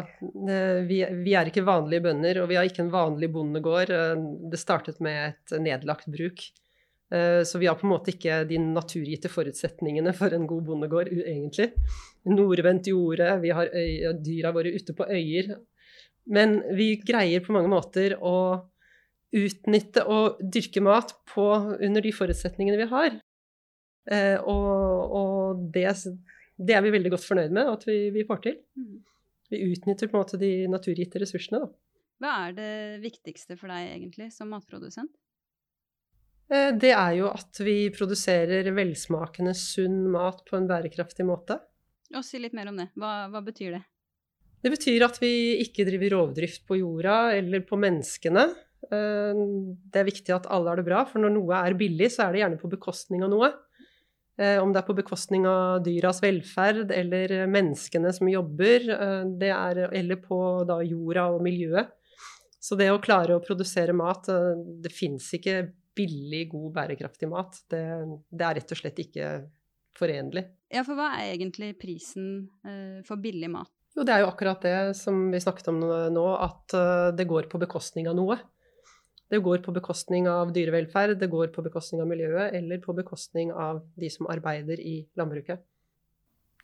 vi, 0.86 1.00
vi 1.26 1.34
er 1.34 1.50
ikke 1.50 1.66
vanlige 1.66 2.06
bønder, 2.06 2.44
og 2.44 2.52
vi 2.52 2.60
har 2.60 2.68
ikke 2.70 2.84
en 2.84 2.94
vanlig 2.94 3.32
bondegård. 3.34 3.90
Det 4.54 4.60
startet 4.62 5.00
med 5.02 5.32
et 5.32 5.56
nedlagt 5.66 6.06
bruk. 6.14 6.44
Eh, 7.14 7.44
Så 7.46 7.60
vi 7.62 7.68
har 7.70 7.78
på 7.78 7.86
en 7.88 7.94
måte 7.94 8.14
ikke 8.14 8.42
de 8.50 8.58
naturgitte 8.58 9.30
forutsetningene 9.30 10.14
for 10.18 10.34
en 10.34 10.48
god 10.50 10.66
bondegård, 10.66 11.12
egentlig. 11.14 11.72
Nordvendt 12.26 12.90
jorde, 12.90 13.30
vi 13.44 13.52
har 13.54 13.70
øy, 13.70 14.14
dyra 14.24 14.52
våre 14.56 14.74
ute 14.74 14.96
på 14.98 15.06
øyer. 15.06 15.54
Men 16.26 16.62
vi 16.76 16.96
greier 17.04 17.44
på 17.44 17.54
mange 17.54 17.70
måter 17.70 18.16
å 18.18 18.64
utnytte 19.34 20.06
og 20.08 20.40
dyrke 20.40 20.82
mat 20.82 21.14
på, 21.34 21.46
under 21.82 22.02
de 22.06 22.12
forutsetningene 22.14 22.78
vi 22.80 22.90
har. 22.90 23.20
Eh, 24.10 24.38
Og, 24.42 25.14
og 25.20 25.72
det, 25.74 25.90
det 26.58 26.76
er 26.76 26.82
vi 26.86 26.94
veldig 26.96 27.12
godt 27.14 27.28
fornøyd 27.28 27.52
med 27.52 27.68
at 27.68 27.84
vi, 27.88 28.10
vi 28.16 28.26
får 28.28 28.42
til. 28.46 28.58
Vi 29.52 29.62
utnytter 29.74 30.10
på 30.10 30.18
en 30.18 30.24
måte 30.24 30.40
de 30.42 30.68
naturgitte 30.72 31.20
ressursene. 31.22 31.60
Da. 31.62 31.70
Hva 32.24 32.34
er 32.48 32.56
det 32.58 32.74
viktigste 33.04 33.58
for 33.60 33.68
deg 33.70 33.92
egentlig 33.92 34.32
som 34.34 34.50
matprodusent? 34.54 35.12
Eh, 36.52 36.72
Det 36.78 36.92
er 36.92 37.16
jo 37.20 37.30
at 37.32 37.60
vi 37.64 37.90
produserer 37.94 38.68
velsmakende, 38.76 39.54
sunn 39.56 40.10
mat 40.12 40.44
på 40.50 40.58
en 40.58 40.68
bærekraftig 40.68 41.26
måte. 41.26 41.60
Og 42.14 42.24
si 42.26 42.40
litt 42.40 42.54
mer 42.54 42.70
om 42.70 42.78
det. 42.78 42.90
Hva, 43.00 43.30
hva 43.32 43.42
betyr 43.44 43.78
det? 43.78 43.84
Det 44.64 44.72
betyr 44.72 45.04
at 45.04 45.18
vi 45.20 45.60
ikke 45.64 45.84
driver 45.88 46.14
rovdrift 46.18 46.64
på 46.68 46.78
jorda 46.80 47.34
eller 47.36 47.66
på 47.68 47.80
menneskene. 47.80 48.46
Eh, 48.92 49.34
Det 49.92 50.00
er 50.02 50.10
viktig 50.10 50.34
at 50.36 50.48
alle 50.48 50.70
har 50.70 50.78
det 50.78 50.86
bra, 50.88 51.04
for 51.06 51.20
når 51.20 51.34
noe 51.36 51.60
er 51.66 51.74
billig, 51.74 52.12
så 52.12 52.28
er 52.28 52.34
det 52.34 52.44
gjerne 52.44 52.62
på 52.62 52.72
bekostning 52.72 53.24
av 53.24 53.30
noe. 53.34 53.52
Eh, 54.38 54.58
Om 54.62 54.72
det 54.74 54.82
er 54.82 54.88
på 54.88 54.96
bekostning 54.98 55.46
av 55.46 55.84
dyras 55.84 56.22
velferd 56.22 56.92
eller 56.92 57.46
menneskene 57.48 58.14
som 58.14 58.28
jobber, 58.28 58.88
det 59.40 59.52
er, 59.52 59.90
eller 59.94 60.16
på 60.18 60.66
da 60.66 60.80
jorda 60.82 61.28
og 61.36 61.44
miljøet. 61.44 61.92
Så 62.64 62.78
det 62.80 62.88
å 62.90 63.02
klare 63.02 63.36
å 63.36 63.44
produsere 63.44 63.92
mat 63.94 64.24
Det 64.26 64.92
fins 64.92 65.34
ikke 65.36 65.74
billig, 65.96 66.48
god, 66.52 66.72
bærekraftig 66.76 67.30
mat. 67.32 67.60
Det, 67.70 67.84
det 68.30 68.48
er 68.48 68.58
rett 68.60 68.74
og 68.76 68.80
slett 68.80 69.02
ikke 69.04 69.30
forenlig. 69.98 70.46
Ja, 70.74 70.82
for 70.86 70.98
hva 70.98 71.12
er 71.20 71.34
egentlig 71.36 71.74
prisen 71.82 72.48
eh, 72.66 73.02
for 73.08 73.22
billig 73.22 73.52
mat? 73.54 73.72
Jo, 73.94 74.06
det 74.08 74.16
er 74.16 74.24
jo 74.24 74.32
akkurat 74.32 74.64
det 74.66 74.78
som 74.98 75.28
vi 75.30 75.42
snakket 75.42 75.70
om 75.70 75.84
nå, 76.14 76.26
at 76.42 76.74
eh, 76.78 77.10
det 77.18 77.28
går 77.30 77.50
på 77.52 77.62
bekostning 77.62 78.10
av 78.10 78.18
noe. 78.18 78.40
Det 79.30 79.40
går 79.42 79.62
på 79.66 79.74
bekostning 79.74 80.28
av 80.30 80.52
dyrevelferd, 80.54 81.16
det 81.22 81.30
går 81.32 81.54
på 81.54 81.64
bekostning 81.66 82.04
av 82.04 82.10
miljøet, 82.10 82.54
eller 82.54 82.82
på 82.82 82.94
bekostning 82.94 83.54
av 83.54 83.82
de 83.98 84.10
som 84.14 84.28
arbeider 84.30 84.82
i 84.82 85.00
landbruket. 85.18 85.64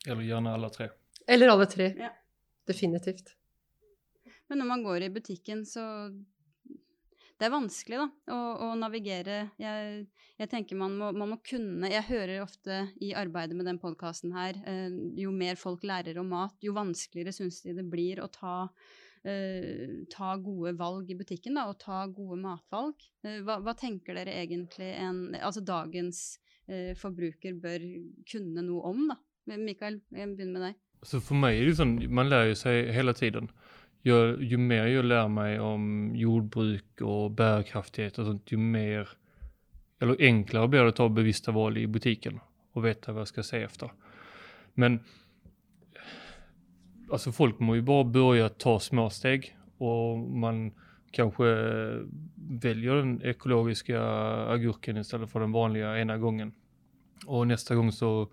Eller 0.05 0.25
gjerne 0.27 0.53
alle 0.53 0.69
tre. 0.73 0.89
Eller 1.29 1.53
alle 1.53 1.65
tre. 1.69 1.87
Ja. 1.97 2.11
Definitivt. 2.69 3.33
Men 4.49 4.61
når 4.61 4.69
man 4.69 4.83
går 4.85 5.05
i 5.05 5.09
butikken, 5.13 5.63
så 5.65 5.83
Det 7.39 7.47
er 7.47 7.53
vanskelig, 7.53 7.97
da, 8.01 8.35
å, 8.35 8.37
å 8.65 8.69
navigere. 8.75 9.35
Jeg, 9.61 10.01
jeg 10.41 10.51
tenker 10.51 10.75
man 10.79 10.97
må, 10.99 11.13
man 11.15 11.31
må 11.31 11.37
kunne 11.39 11.87
Jeg 11.87 12.03
hører 12.09 12.41
ofte 12.43 12.81
i 12.99 13.13
arbeidet 13.15 13.55
med 13.55 13.69
den 13.69 13.79
podkasten 13.79 14.33
her, 14.35 14.59
eh, 14.67 14.89
jo 15.23 15.31
mer 15.31 15.55
folk 15.59 15.85
lærer 15.87 16.19
om 16.19 16.33
mat, 16.35 16.57
jo 16.59 16.75
vanskeligere 16.75 17.31
syns 17.35 17.61
de 17.63 17.77
det 17.77 17.85
blir 17.87 18.19
å 18.19 18.27
ta 18.33 18.57
eh, 19.23 20.03
ta 20.11 20.33
gode 20.43 20.75
valg 20.79 21.09
i 21.11 21.17
butikken, 21.19 21.55
da, 21.55 21.69
og 21.71 21.79
ta 21.79 22.03
gode 22.11 22.41
matvalg. 22.43 23.07
Eh, 23.23 23.39
hva, 23.47 23.61
hva 23.63 23.75
tenker 23.77 24.19
dere 24.19 24.35
egentlig 24.41 24.91
en 24.99 25.23
Altså 25.39 25.63
dagens 25.63 26.39
eh, 26.67 26.91
forbruker 26.99 27.55
bør 27.63 27.87
kunne 28.27 28.67
noe 28.67 28.91
om, 28.91 29.07
da? 29.13 29.19
Mikael, 29.55 30.01
jeg 30.11 30.35
begynner 30.35 30.59
med 30.59 30.67
deg. 30.67 30.81
Så 31.07 31.21
for 31.23 31.39
meg 31.39 31.55
er 31.55 31.69
det 31.69 31.77
sånn, 31.79 31.95
man 32.11 32.27
lærer 32.27 32.57
seg 32.59 32.91
hele 32.93 33.15
tiden. 33.15 33.47
Jag, 34.01 34.43
ju 34.43 34.57
mer 34.57 34.85
jag 34.85 35.05
lär 35.05 35.27
mig 35.27 35.59
om 35.59 36.11
jordbruk 36.15 37.01
och 37.01 37.31
bärkraftighet 37.31 38.17
och 38.19 38.25
sånt, 38.25 38.51
ju 38.51 38.57
mer, 38.57 39.09
eller 39.99 40.15
enklare 40.19 40.67
blir 40.67 40.81
det 40.81 40.89
att 40.89 40.95
ta 40.95 41.09
bevissta 41.09 41.51
val 41.51 41.77
i 41.77 41.87
butiken 41.87 42.39
och 42.73 42.85
veta 42.85 43.11
vad 43.11 43.19
jag 43.19 43.27
ska 43.27 43.43
se 43.43 43.61
efter. 43.61 43.91
Men 44.73 44.99
alltså 47.11 47.31
folk 47.31 47.59
må 47.59 47.75
ju 47.75 47.81
bara 47.81 48.03
börja 48.03 48.49
ta 48.49 48.79
små 48.79 49.09
steg 49.09 49.57
och 49.77 50.17
man 50.17 50.71
kanske 51.11 51.45
väljer 52.35 52.95
den 52.95 53.21
ekologiska 53.23 54.01
agurken 54.47 54.97
istället 54.97 55.31
för 55.31 55.39
den 55.39 55.51
vanliga 55.51 55.99
ena 55.99 56.17
gången. 56.17 56.53
Och 57.25 57.47
nästa 57.47 57.75
gång 57.75 57.91
så 57.91 58.27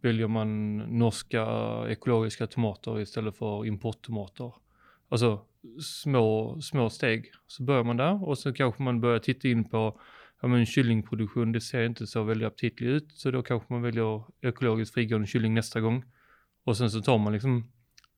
väljer 0.00 0.28
man 0.28 0.76
norska 0.76 1.46
ekologiska 1.88 2.46
tomater 2.46 3.00
istället 3.00 3.36
för 3.36 3.66
importtomater. 3.66 4.52
Alltså 5.08 5.40
små, 5.82 6.60
små 6.60 6.90
steg. 6.90 7.30
Så 7.46 7.62
börjar 7.62 7.84
man 7.84 7.96
där 7.96 8.24
och 8.28 8.38
så 8.38 8.52
kanske 8.52 8.82
man 8.82 9.00
börjar 9.00 9.18
titta 9.18 9.48
in 9.48 9.64
på 9.64 10.00
ja, 10.42 10.48
men 10.48 10.66
kyllingproduktion, 10.66 11.52
det 11.52 11.60
ser 11.60 11.84
inte 11.84 12.06
så 12.06 12.22
väldigt 12.22 12.46
aptitligt 12.46 12.82
ut. 12.90 13.12
Så 13.12 13.30
då 13.30 13.42
kanske 13.42 13.72
man 13.72 13.82
väljer 13.82 14.22
ekologiskt 14.42 14.94
frigående 14.94 15.26
kylling 15.26 15.54
nästa 15.54 15.80
gång. 15.80 16.04
Och 16.64 16.76
sen 16.76 16.90
så 16.90 17.00
tar 17.00 17.18
man 17.18 17.32
liksom 17.32 17.64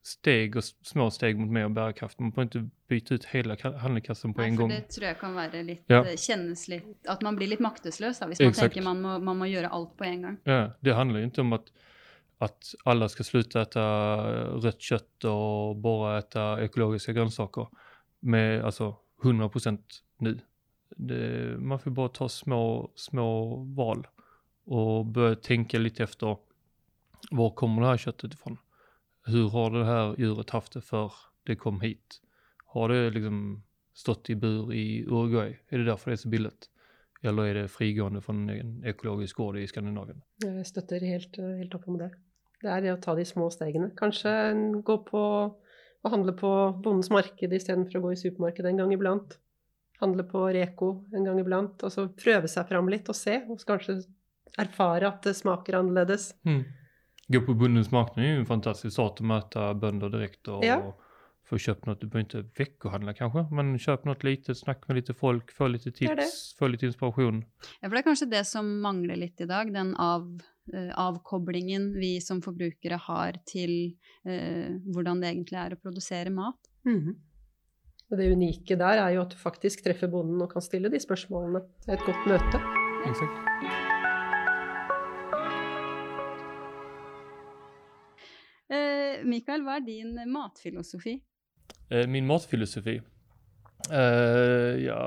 steg 0.03 0.57
og 0.57 0.63
små 0.65 1.11
steg 1.11 1.37
mot 1.39 1.51
mer 1.53 1.69
bærekraft. 1.69 2.21
Man 2.21 2.33
får 2.33 2.45
ikke 2.45 2.63
bytte 2.89 3.15
ut 3.15 3.25
hele 3.35 3.55
ka- 3.55 3.77
handlekassen 3.79 4.33
på 4.35 4.43
en 4.43 4.57
for 4.57 4.69
det 4.69 4.89
tror 4.89 5.05
jeg 5.07 5.19
kan 5.21 5.35
være 5.37 5.63
litt 5.63 5.83
Ja. 5.89 6.01
eh, 6.05 6.17
Kjennes 6.17 6.69
litt 6.69 7.07
At 7.09 7.23
man 7.23 7.37
blir 7.37 7.49
litt 7.49 7.61
maktesløs 7.61 8.19
da, 8.19 8.27
hvis 8.27 8.41
man 8.41 8.49
Exakt. 8.49 8.73
tenker 8.75 8.83
man 8.85 9.03
må, 9.03 9.19
man 9.19 9.37
må 9.37 9.45
gjøre 9.45 9.69
alt 9.73 9.97
på 9.99 10.05
en 10.05 10.23
gang. 10.23 10.39
Ja, 10.47 10.71
det 10.81 10.95
handler 10.95 11.21
jo 11.21 11.27
ikke 11.29 11.41
om 11.41 11.53
att, 11.53 11.71
att 12.41 12.75
alle 12.85 13.09
skal 13.09 13.25
sluta 13.25 13.63
etter 13.63 14.61
rødt 14.65 14.81
kjøtt 14.81 15.27
og 15.29 15.81
bare 15.85 16.15
etter 16.23 16.63
økologiske 16.65 17.13
grønnsaker. 17.13 17.69
med 18.21 18.65
altså 18.65 18.95
100% 19.23 20.03
nu. 20.19 20.39
Det, 20.97 21.57
man 21.59 21.79
får 21.79 21.91
bare 21.91 22.13
ta 22.13 22.29
små, 22.29 22.91
små 22.97 23.65
val 23.77 24.03
og 24.67 25.13
börja 25.15 25.39
tenke 25.41 25.79
litt 25.79 26.01
efter 26.01 26.37
hvor 27.31 27.55
kommer 27.57 27.83
det 27.83 27.91
her 27.91 28.03
kjøttet 28.05 28.37
fra. 28.37 28.57
Hvordan 29.29 29.51
har 29.53 29.71
det 29.71 29.87
her 29.87 30.15
djuret 30.19 30.53
hatt 30.57 30.73
det 30.75 30.83
før 30.85 31.17
det 31.47 31.59
kom 31.61 31.81
hit? 31.81 32.21
Har 32.75 32.89
det 32.89 33.15
liksom 33.17 33.63
stått 33.97 34.31
i 34.31 34.37
bur 34.37 34.73
i 34.73 35.05
Uruguay? 35.05 35.57
Er 35.71 35.79
det 35.79 35.91
derfor 35.91 36.11
det 36.11 36.19
er 36.19 36.25
så 36.25 36.33
billig? 36.33 36.53
Eller 37.23 37.51
er 37.51 37.55
det 37.61 37.71
frigående 37.73 38.23
fra 38.25 38.33
en 38.33 38.81
økologisk 38.87 39.37
gård 39.37 39.59
i 39.61 39.67
Skandinavien? 39.69 40.23
Jeg 40.41 40.67
støtter 40.67 41.05
helt, 41.05 41.39
eh, 41.39 41.57
helt 41.61 41.75
opp 41.77 41.89
om 41.89 41.99
det. 42.01 42.11
Det 42.61 42.71
er 42.71 42.85
det 42.85 42.93
å 42.95 43.01
ta 43.01 43.15
de 43.17 43.25
små 43.25 43.49
stegene. 43.53 43.91
Kanskje 43.97 44.33
gå 44.85 44.97
på 45.07 45.25
og 46.01 46.15
handle 46.15 46.33
på 46.33 46.51
bondens 46.81 47.11
marked 47.13 47.53
istedenfor 47.53 48.01
å 48.01 48.05
gå 48.07 48.15
i 48.15 48.21
supermarkedet 48.21 48.73
en 48.73 48.81
gang 48.83 48.93
iblant. 48.97 49.37
Handle 50.01 50.25
på 50.29 50.47
Reko 50.57 50.91
en 51.13 51.27
gang 51.29 51.41
iblant. 51.43 51.83
Og 51.85 51.93
så 51.93 52.07
prøve 52.17 52.49
seg 52.49 52.69
fram 52.71 52.89
litt 52.93 53.09
og 53.13 53.19
se, 53.19 53.43
og 53.49 53.61
så 53.61 53.75
kanskje 53.75 53.99
erfare 54.61 55.11
at 55.11 55.29
det 55.29 55.37
smaker 55.37 55.77
annerledes. 55.79 56.31
Mm. 56.49 56.65
Gå 57.31 57.43
på 57.47 57.55
Bondens 57.55 57.93
marked 57.95 58.19
er 58.19 58.33
jo 58.33 58.41
en 58.41 58.49
fantastisk 58.49 58.97
start 58.97 59.21
å 59.23 59.31
møte 59.35 59.71
bønder 59.83 60.13
direkte. 60.17 60.57
og... 60.57 60.67
Ja. 60.67 60.81
få 61.51 61.59
kjøpt 61.59 61.89
noe. 61.89 61.97
Du 61.99 62.07
behöver 62.07 62.27
ikke 62.29 62.61
veckohandla 62.61 63.13
kanskje, 63.19 63.43
men 63.59 63.73
kjøp 63.83 64.05
noe 64.07 64.15
lite, 64.23 64.55
snakk 64.55 64.85
med 64.87 65.01
lite 65.01 65.17
folk, 65.19 65.51
få 65.51 65.67
litt 65.73 65.89
tips, 65.97 66.37
få 66.55 66.69
litt 66.71 66.85
inspirasjon. 66.87 67.41
Ja, 67.81 67.89
for 67.89 67.97
det 67.97 68.03
er 68.05 68.07
kanskje 68.07 68.29
det 68.31 68.45
som 68.47 68.69
mangler 68.85 69.19
litt 69.19 69.43
i 69.43 69.49
dag, 69.51 69.73
den 69.75 69.91
av, 69.99 70.29
avkoblingen 70.73 71.91
vi 71.99 72.17
som 72.23 72.43
forbrukere 72.45 72.99
har 73.09 73.39
til 73.49 73.73
eh, 74.27 74.77
hvordan 74.91 75.23
det 75.23 75.33
egentlig 75.33 75.59
er 75.61 75.75
å 75.75 75.81
produsere 75.81 76.33
mat. 76.35 76.71
Mhm. 76.89 77.17
Og 78.11 78.19
det 78.19 78.33
unike 78.35 78.75
der 78.75 78.99
er 78.99 79.13
jo 79.15 79.23
at 79.23 79.31
du 79.31 79.39
faktisk 79.39 79.85
treffer 79.85 80.11
bonden 80.11 80.41
og 80.43 80.51
kan 80.51 80.65
stille 80.65 80.91
de 80.91 80.99
spørsmålene. 80.99 81.63
Det 81.85 81.93
er 81.93 82.01
et 82.01 82.09
godt 82.09 82.25
møte. 82.27 82.61
Exakt. 83.07 83.37
Eh, 88.71 89.23
Mikael, 89.27 89.63
hva 89.63 89.79
er 89.79 89.87
din 89.87 90.19
matfilosofi? 90.31 91.21
Eh, 91.91 92.07
Min 92.11 92.27
matfilosofi? 92.27 92.99
Uh, 93.91 94.77
ja, 94.77 94.99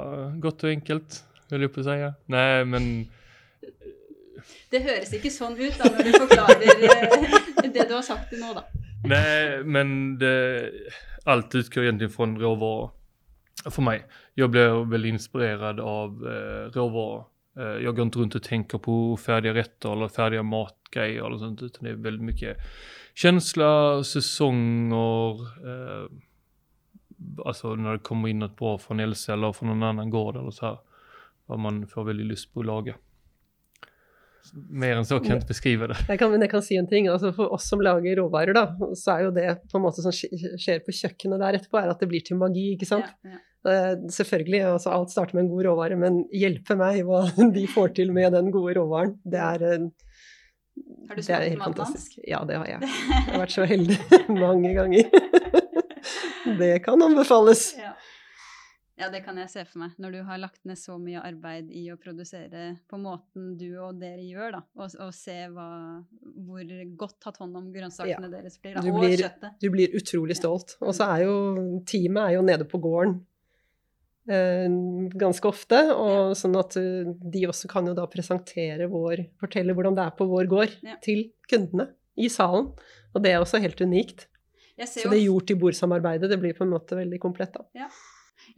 godt 0.42 0.64
og 0.66 0.72
enkelt, 0.72 1.20
vil 1.52 1.68
jeg 1.68 1.72
på 1.76 1.84
å 1.84 1.86
si. 1.86 1.98
Nei, 2.34 2.64
men 2.66 2.88
Det 4.72 4.84
høres 4.84 5.14
ikke 5.14 5.32
sånn 5.34 5.58
ut 5.60 5.78
da, 5.80 5.92
når 5.94 6.10
du 6.10 6.12
forklarer 6.18 6.64
eh, 6.72 7.70
det 7.74 7.88
du 7.90 7.94
har 7.96 8.06
sagt 8.06 8.30
til 8.30 8.42
nå, 8.44 8.54
da. 8.58 8.66
Nej, 9.04 9.64
men 9.64 10.18
det, 10.18 10.34
allt 11.26 11.56
utgår 11.56 11.84
egentligen 11.84 12.12
från 12.12 12.40
råvaror. 12.40 12.92
För 13.72 13.82
mig. 13.82 14.06
Jag 14.34 14.50
blir 14.50 14.92
väl 14.92 15.06
inspirerad 15.06 15.80
av 15.80 16.28
eh, 16.28 16.72
råvaror. 16.72 17.26
Eh, 17.58 17.84
jag 17.84 17.96
går 17.96 18.06
inte 18.06 18.20
runt 18.20 18.36
och 18.36 18.44
tänker 18.44 18.78
på 18.78 19.18
färdiga 19.18 19.54
rätter 19.54 19.92
eller 19.92 20.08
färdiga 20.08 20.44
matgrejer 20.44 21.26
eller 21.26 21.38
sånt, 21.38 21.62
utan 21.62 21.84
det 21.84 21.90
är 21.90 21.96
väldigt 21.96 22.24
mycket 22.24 22.58
känsla, 23.16 24.04
säsonger. 24.04 25.42
Eh, 25.42 26.10
alltså 27.46 27.76
när 27.76 27.92
det 27.92 28.00
kommer 28.00 28.28
in 28.28 28.40
något 28.40 28.58
bra 28.58 28.78
från 28.78 29.00
Elsa 29.00 29.34
eller 29.34 29.54
från 29.54 29.70
någon 29.70 29.84
annan 29.84 30.10
gård 30.10 30.36
eller 30.36 30.52
så 30.52 30.66
här. 30.66 30.78
Vad 31.46 31.60
man 31.60 31.88
får 31.88 32.04
väldigt 32.04 32.26
lust 32.26 32.54
på 32.54 32.60
att 32.60 32.66
laga. 32.66 32.96
Mer 34.52 35.00
enn 35.00 35.06
så 35.08 35.18
kan 35.18 35.24
beskriver 35.24 35.40
inte 35.40 35.50
beskriva 35.50 35.88
det. 35.94 35.98
Jeg 36.12 36.20
kan, 36.20 36.32
men 36.34 36.44
jeg 36.44 36.52
kan 36.52 36.64
si 36.66 36.76
en 36.78 36.90
ting. 36.90 37.08
altså 37.10 37.32
For 37.36 37.54
oss 37.56 37.70
som 37.72 37.82
lager 37.84 38.20
råvarer, 38.20 38.54
da, 38.58 38.66
så 39.00 39.16
er 39.16 39.26
jo 39.28 39.32
det 39.36 39.48
på 39.72 39.80
en 39.80 39.86
måte 39.86 40.04
som 40.04 40.14
skjer 40.14 40.84
på 40.84 40.94
kjøkkenet 40.94 41.42
der 41.42 41.60
etterpå, 41.60 41.80
er 41.80 41.94
at 41.94 42.04
det 42.04 42.10
blir 42.12 42.26
til 42.28 42.40
magi, 42.42 42.74
ikke 42.76 42.90
sant. 42.90 43.10
Ja, 43.24 43.38
ja. 43.38 43.42
Eh, 43.64 43.94
selvfølgelig, 44.12 44.60
altså 44.74 44.92
alt 44.92 45.14
starter 45.14 45.38
med 45.38 45.46
en 45.46 45.54
god 45.54 45.66
råvare, 45.70 45.98
men 46.00 46.24
hjelpe 46.36 46.76
meg 46.80 47.06
hva 47.08 47.24
de 47.56 47.64
får 47.72 47.96
til 48.00 48.12
med 48.16 48.36
den 48.36 48.52
gode 48.52 48.76
råvaren. 48.80 49.16
Det 49.24 49.40
er, 49.40 49.88
Har 51.08 51.16
du 51.16 51.22
det 51.22 51.30
er 51.30 51.48
smakt 51.54 51.64
fantastisk. 51.70 52.20
Ja, 52.28 52.44
det 52.50 52.60
har 52.60 52.68
jeg. 52.68 52.84
Jeg 52.84 53.30
har 53.32 53.46
vært 53.46 53.56
så 53.56 53.68
heldig 53.70 54.00
mange 54.44 54.76
ganger. 54.76 55.14
Det 56.60 56.74
kan 56.84 57.00
anbefales. 57.00 57.70
Ja. 57.80 57.94
Ja, 59.04 59.10
det 59.14 59.20
kan 59.26 59.38
jeg 59.42 59.50
se 59.52 59.64
for 59.68 59.84
meg. 59.84 59.92
Når 60.02 60.16
du 60.16 60.20
har 60.28 60.40
lagt 60.42 60.62
ned 60.70 60.80
så 60.80 60.96
mye 61.02 61.22
arbeid 61.24 61.70
i 61.76 61.84
å 61.94 61.98
produsere 62.02 62.64
på 62.90 63.00
måten 63.02 63.54
du 63.60 63.68
og 63.84 64.00
dere 64.02 64.24
gjør, 64.24 64.56
da, 64.56 64.62
og, 64.80 64.96
og 65.04 65.12
se 65.18 65.36
hva, 65.54 65.68
hvor 66.48 66.74
godt 67.04 67.20
tatt 67.24 67.38
hånd 67.44 67.60
om 67.60 67.68
grønnsakene 67.76 68.32
deres 68.32 68.58
blir, 68.64 68.78
da, 68.80 68.82
Du 68.86 68.90
og 68.94 69.04
blir- 69.04 69.20
kjøttet. 69.26 69.60
Du 69.62 69.70
blir 69.76 69.94
utrolig 70.00 70.40
stolt. 70.40 70.78
Og 70.82 70.96
så 70.98 71.12
er 71.18 71.26
jo 71.28 71.38
teamet 71.90 72.24
er 72.30 72.36
jo 72.40 72.48
nede 72.48 72.68
på 72.72 72.80
gården 72.84 73.20
eh, 74.30 74.68
ganske 75.20 75.50
ofte, 75.50 75.80
og 75.94 76.34
sånn 76.40 76.56
at 76.60 76.78
eh, 76.80 77.10
de 77.34 77.46
også 77.50 77.70
kan 77.72 77.90
jo 77.90 77.96
da 77.98 78.06
presentere 78.12 78.88
vår 78.92 79.26
Fortelle 79.42 79.76
hvordan 79.76 79.98
det 80.00 80.06
er 80.08 80.16
på 80.18 80.28
vår 80.32 80.48
gård 80.52 80.78
Ja. 80.86 80.96
til 81.04 81.26
kundene 81.52 81.90
i 82.16 82.30
salen. 82.32 82.72
Og 83.14 83.22
det 83.26 83.34
er 83.34 83.42
også 83.44 83.60
helt 83.62 83.82
unikt. 83.84 84.28
Jeg 84.78 84.88
ser 84.90 85.02
Så 85.04 85.10
jo 85.10 85.12
det 85.14 85.24
jord-til-bord-samarbeidet, 85.28 86.30
det 86.32 86.40
blir 86.42 86.56
på 86.58 86.64
en 86.66 86.72
måte 86.74 86.96
veldig 86.98 87.20
komplett, 87.22 87.54
da. 87.54 87.88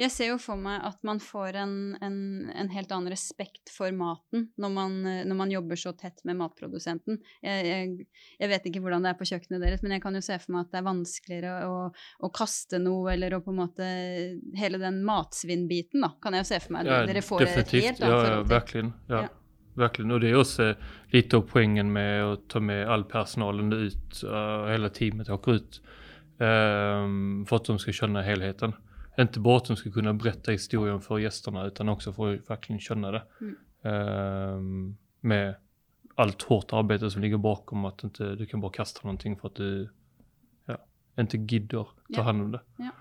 Jeg 0.01 0.11
ser 0.11 0.31
jo 0.33 0.37
for 0.41 0.59
meg 0.59 0.83
at 0.83 0.97
man 1.07 1.21
får 1.23 1.57
en, 1.61 1.75
en, 2.03 2.17
en 2.51 2.71
helt 2.73 2.91
annen 2.91 3.13
respekt 3.13 3.71
for 3.71 3.93
maten 3.95 4.49
når 4.59 4.73
man, 4.75 4.97
når 5.29 5.39
man 5.39 5.53
jobber 5.53 5.79
så 5.79 5.93
tett 5.97 6.19
med 6.27 6.39
matprodusenten. 6.39 7.21
Jeg, 7.45 7.69
jeg, 7.69 8.09
jeg 8.41 8.51
vet 8.51 8.67
ikke 8.69 8.83
hvordan 8.83 9.05
det 9.05 9.13
er 9.13 9.19
på 9.19 9.29
kjøkkenet 9.29 9.63
deres, 9.63 9.85
men 9.85 9.95
jeg 9.95 10.03
kan 10.03 10.19
jo 10.19 10.23
se 10.25 10.39
for 10.41 10.55
meg 10.55 10.65
at 10.65 10.73
det 10.73 10.81
er 10.81 10.87
vanskeligere 10.89 11.55
å, 11.69 11.79
å 12.27 12.31
kaste 12.35 12.81
noe, 12.83 13.13
eller 13.13 13.37
å 13.37 13.41
på 13.45 13.53
en 13.53 13.61
måte 13.63 13.87
Hele 14.55 14.79
den 14.81 15.01
matsvinnbiten, 15.05 16.03
da, 16.03 16.11
kan 16.21 16.35
jeg 16.35 16.45
jo 16.45 16.47
se 16.49 16.59
for 16.63 16.75
meg. 16.75 16.87
Dere 17.09 17.23
får 17.23 17.43
et 17.45 17.73
helt 17.75 18.03
annet 18.03 18.03
ja, 18.03 18.09
ja, 18.09 18.19
forhold 18.19 18.45
til. 18.45 18.53
verkligen. 18.53 18.93
Ja. 19.09 19.25
Ja. 19.25 19.33
Verkligen. 19.75 20.11
Och 20.11 20.19
det 20.19 20.29
är 20.29 20.39
också 20.39 20.75
lite 21.07 21.37
av 21.37 21.41
poängen 21.41 21.93
med 21.93 22.23
att 22.23 22.47
ta 22.47 22.59
med 22.59 22.89
all 22.89 23.03
personalen 23.03 23.73
ut, 23.73 24.23
uh, 24.23 24.67
hele 24.67 24.89
teamet 24.89 25.29
åker 25.29 25.51
ut. 25.51 25.81
ehm, 26.39 27.45
for 27.47 27.61
at 27.61 27.69
de 27.69 27.77
skal 27.79 27.95
skjønne 27.95 28.23
helheten. 28.25 28.75
Inte 29.17 29.39
de 29.39 29.75
ska 29.75 29.91
kunna 29.91 30.13
berätta 30.13 30.51
historien 30.51 31.01
för 31.01 31.19
gästerna 31.19 31.65
utan 31.65 31.89
också 31.89 32.13
för 32.13 32.33
att 32.33 32.49
verkligen 32.49 32.79
känna 32.79 33.11
det. 33.11 33.23
Mm. 33.41 33.55
Um, 34.55 34.97
med 35.19 35.55
allt 36.15 36.41
hårt 36.41 36.73
arbete 36.73 37.11
som 37.11 37.21
ligger 37.21 37.37
bakom 37.37 37.85
att 37.85 38.03
inte, 38.03 38.35
du 38.35 38.45
kan 38.45 38.61
bara 38.61 38.71
kasta 38.71 38.99
någonting 39.03 39.37
för 39.37 39.47
att 39.47 39.55
du 39.55 39.89
ja, 40.65 40.77
inte 41.17 41.37
gidder 41.37 41.87
ta 42.15 42.21
hand 42.21 42.41
om 42.41 42.51
det. 42.51 42.61
Ja. 42.77 42.91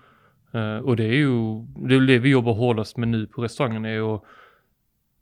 Uh, 0.59 0.79
och 0.79 0.95
det 0.95 1.03
är 1.03 1.15
ju 1.15 1.61
det, 1.61 1.95
är 1.95 1.99
det 1.99 2.19
vi 2.19 2.29
jobbar 2.29 2.53
hårdast 2.53 2.97
med 2.97 3.07
nu 3.07 3.27
på 3.27 3.41
restaurangen 3.41 3.85
är 3.85 4.15
att 4.15 4.23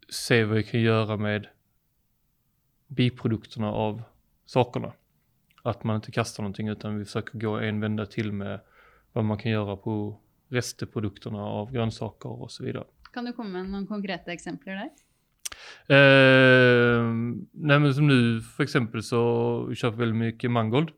se 0.10 0.44
vad 0.44 0.58
vi 0.58 0.64
kan 0.64 0.82
göra 0.82 1.18
med 1.18 1.48
biprodukterna 2.88 3.72
av 3.72 4.02
sakerna. 4.46 4.94
Att 5.64 5.84
man 5.84 5.96
inte 5.96 6.12
kastar 6.12 6.44
någonting 6.44 6.68
utan 6.68 6.98
vi 6.98 7.06
försöker 7.06 7.40
gå 7.40 7.60
en 7.60 7.80
vända 7.80 8.06
till 8.06 8.32
med 8.32 8.60
vad 9.14 9.26
man 9.26 9.38
kan 9.38 9.52
göra 9.52 9.76
på 9.76 10.20
restprodukterna 10.54 11.42
av 11.44 11.72
grönsaker 11.72 12.30
och 12.42 12.52
så 12.52 12.64
vidare. 12.64 12.84
Kan 13.14 13.26
du 13.26 13.34
komme 13.34 13.50
med 13.62 13.70
noen 13.72 13.88
konkrete 13.88 14.32
eksempler 14.32 14.74
der? 14.74 14.90
Eh, 15.88 17.04
nej 17.52 17.80
men 17.80 17.94
som 17.94 18.08
nu 18.08 18.42
för 18.42 18.64
exempel 18.64 19.04
så 19.04 19.20
kjøper 19.76 19.98
vi 19.98 20.00
väldigt 20.06 20.20
mycket 20.20 20.52
mangold. 20.52 20.90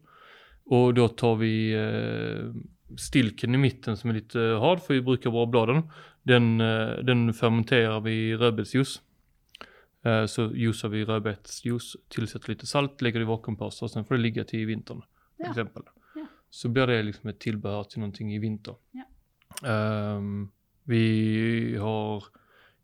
Och 0.65 0.93
då 0.93 1.07
tar 1.07 1.35
vi 1.35 1.73
eh, 1.73 2.53
stilken 2.97 3.55
i 3.55 3.57
mitten 3.57 3.97
som 3.97 4.09
är 4.09 4.13
lite 4.13 4.39
hard 4.39 4.79
för 4.81 4.93
vi 4.93 5.01
brukar 5.01 5.29
vara 5.31 5.45
bladen. 5.45 5.89
Den, 6.23 6.61
eh, 6.61 6.87
den 7.03 7.33
fermenterar 7.33 7.99
vi 8.01 8.11
i 8.29 8.35
rödbetsjuice. 8.37 9.01
Eh, 10.05 10.25
så 10.25 10.41
juicar 10.55 10.89
vi 10.89 11.05
rödbetsjuice, 11.05 11.95
tillsätter 12.09 12.49
lite 12.49 12.65
salt, 12.65 13.01
lägger 13.01 13.19
det 13.19 13.23
i 13.23 13.27
vakuumpåsar 13.27 13.85
och 13.85 13.91
sen 13.91 14.05
får 14.05 14.15
det 14.15 14.21
ligga 14.21 14.43
till 14.43 14.65
vintern. 14.65 15.01
Till 15.01 15.45
Ja. 15.45 15.49
exempel. 15.49 15.83
Ja. 16.15 16.25
Så 16.49 16.69
blir 16.69 16.87
det 16.87 17.03
liksom 17.03 17.29
ett 17.29 17.39
tillbehör 17.39 17.83
till 17.83 17.99
någonting 17.99 18.33
i 18.35 18.39
vinter. 18.39 18.75
Ja. 18.91 19.03
Ehm, 19.65 20.49
vi 20.83 21.77
har 21.79 22.23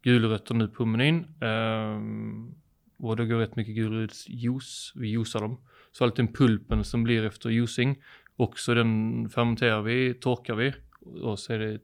gulrötter 0.02 0.56
nu 0.56 0.67
på 0.67 0.86
menyn. 0.86 1.26
Um, 1.41 2.56
och 2.98 3.17
det 3.17 3.26
går 3.26 3.39
rätt 3.39 3.56
mycket 3.56 3.76
gulrotsjuice. 3.76 4.91
Vi 4.96 5.08
juicar 5.08 5.39
dem. 5.39 5.58
Så 5.91 6.04
all 6.04 6.12
den 6.12 6.34
pulpen 6.34 6.84
som 6.84 7.04
blir 7.04 7.26
efter 7.26 7.50
juicing, 7.50 8.04
också 8.36 8.74
den 8.74 9.30
fermenterar 9.30 9.82
vi, 9.82 10.13
torkar 10.13 10.56
vi 10.56 10.74
och 11.22 11.39
så 11.39 11.54
är 11.54 11.60
det 11.60 11.80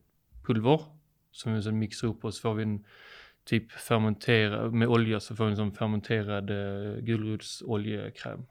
pulver 0.46 0.82
som 1.32 1.54
vi 1.54 1.62
sen 1.62 1.80
mixar 1.80 2.08
upp 2.08 2.26
och 2.26 2.34
så 2.34 2.42
får 2.42 2.54
vi 2.54 2.64
en 2.64 2.86
typ 3.44 3.72
fermenterad, 3.72 4.74
med 4.74 4.88
olja 4.88 5.20
så 5.20 5.36
får 5.36 5.46
vi 5.46 5.52
en 5.52 5.58
sånn 5.58 5.74
fermenterad 5.76 6.52
uh, 6.52 7.00
gulrotsoljekräm. 7.04 8.46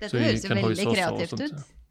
Dette 0.00 0.10
Så 0.10 0.18
høres 0.18 0.44
jo 0.44 0.54
veldig 0.54 0.86
og 0.86 0.96
kreativt 0.96 1.32
sånt, 1.32 1.42
ut. 1.42 1.81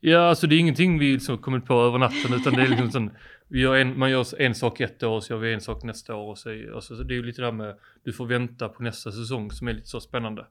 Ja. 0.00 0.18
altså 0.18 0.28
alltså 0.28 0.46
det 0.46 0.54
är 0.54 0.58
ingenting 0.58 0.98
vi 0.98 1.12
liksom 1.12 1.38
kommit 1.38 1.64
på 1.64 1.74
över 1.74 1.98
natten 1.98 2.34
utan 2.34 2.52
det 2.52 2.62
är 2.62 2.68
liksom 2.68 2.90
sån, 2.90 3.10
vi 3.48 3.60
gör 3.60 3.76
en, 3.76 3.98
man 3.98 4.10
gör 4.10 4.40
en 4.40 4.54
sak 4.54 4.80
ett 4.80 5.02
år 5.02 5.20
så 5.20 5.32
gör 5.32 5.40
vi 5.40 5.54
en 5.54 5.60
sak 5.60 5.82
nästa 5.82 6.14
år 6.14 6.30
och 6.30 6.38
så, 6.38 6.50
och 6.74 6.84
så, 6.84 6.96
så 6.96 7.02
det 7.02 7.14
är 7.14 7.16
ju 7.16 7.22
lite 7.22 7.42
det 7.42 7.46
här 7.46 7.52
med, 7.52 7.76
du 8.04 8.12
får 8.12 8.26
vänta 8.26 8.68
på 8.68 8.82
nästa 8.82 9.12
säsong 9.12 9.50
som 9.50 9.68
är 9.68 9.72
lite 9.72 9.88
så 9.88 10.00
spännande. 10.00 10.46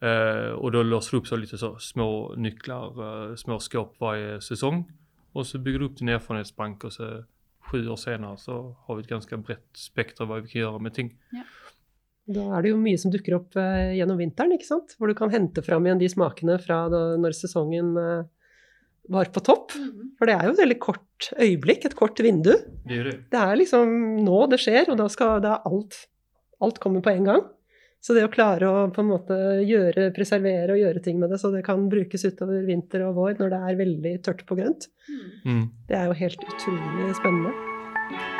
Eh, 0.00 0.50
och 0.50 0.72
då 0.72 0.82
låser 0.82 1.10
du 1.10 1.16
upp 1.20 1.26
så 1.26 1.36
lite 1.36 1.58
så 1.58 1.78
små 1.78 2.34
nycklar, 2.36 3.02
uh, 3.02 3.36
små 3.36 3.58
skåp 3.58 3.96
varje 4.00 4.40
säsong. 4.40 4.92
Och 5.32 5.46
så 5.46 5.58
bygger 5.58 5.78
du 5.78 5.84
upp 5.84 5.96
din 5.96 6.08
erfarenhetsbank 6.08 6.84
och 6.84 6.92
så 6.92 7.24
sju 7.60 7.88
år 7.88 7.96
senare 7.96 8.36
så 8.36 8.76
har 8.80 8.96
vi 8.96 9.02
ett 9.02 9.08
ganska 9.08 9.36
brett 9.36 9.68
spektra 9.72 10.26
vad 10.26 10.42
vi 10.42 10.48
kan 10.48 10.60
göra 10.60 10.78
med 10.78 10.94
ting. 10.94 11.18
Da 12.28 12.58
er 12.58 12.62
det 12.62 12.70
jo 12.74 12.78
mye 12.80 12.98
som 13.00 13.10
dukker 13.10 13.38
opp 13.38 13.56
uh, 13.56 13.94
gjennom 13.96 14.18
vinteren, 14.20 14.52
ikke 14.52 14.68
sant? 14.68 14.94
Hvor 14.98 15.08
du 15.08 15.16
kan 15.16 15.32
hente 15.32 15.62
fram 15.64 15.86
igjen 15.86 16.00
de 16.00 16.10
smakene 16.12 16.58
fra 16.60 16.82
da, 16.92 17.00
når 17.16 17.36
sesongen 17.38 17.94
eh, 17.96 18.26
var 19.08 19.30
på 19.32 19.40
topp. 19.44 19.72
Mhm. 19.76 20.10
For 20.18 20.26
det 20.26 20.34
er 20.36 20.44
jo 20.48 20.54
et 20.56 20.62
veldig 20.62 20.78
kort 20.80 21.28
øyeblikk, 21.38 21.84
et 21.86 21.96
kort 21.96 22.18
vindu. 22.24 22.52
Det 22.86 23.04
det. 23.04 23.14
Det 23.30 23.38
er 23.40 23.56
liksom 23.56 24.24
nå 24.24 24.48
det 24.50 24.58
skjer, 24.60 24.88
og 24.90 24.98
da 24.98 25.06
skal 25.08 25.40
da 25.44 25.58
alt, 25.64 26.06
alt 26.60 26.78
komme 26.80 27.02
på 27.02 27.10
en 27.14 27.24
gang. 27.24 27.46
Så 28.00 28.14
det 28.14 28.22
å 28.22 28.30
klare 28.30 28.62
å 28.70 28.92
på 28.94 29.02
en 29.02 29.08
måte 29.10 29.36
gjøre, 29.66 30.12
preservere 30.14 30.70
og 30.70 30.78
gjøre 30.78 31.02
ting 31.02 31.18
med 31.18 31.30
det 31.30 31.40
så 31.42 31.50
det 31.50 31.64
kan 31.66 31.88
brukes 31.90 32.24
utover 32.24 32.62
vinter 32.64 33.02
og 33.08 33.16
vår 33.18 33.38
når 33.40 33.50
det 33.50 33.62
er 33.70 33.80
veldig 33.84 34.14
tørt 34.22 34.46
på 34.46 34.54
grønt, 34.60 34.86
Mhm. 35.08 35.30
Mm. 35.44 35.70
det 35.88 35.96
er 35.96 36.06
jo 36.06 36.12
helt 36.12 36.38
utrolig 36.38 37.14
spennende. 37.16 38.37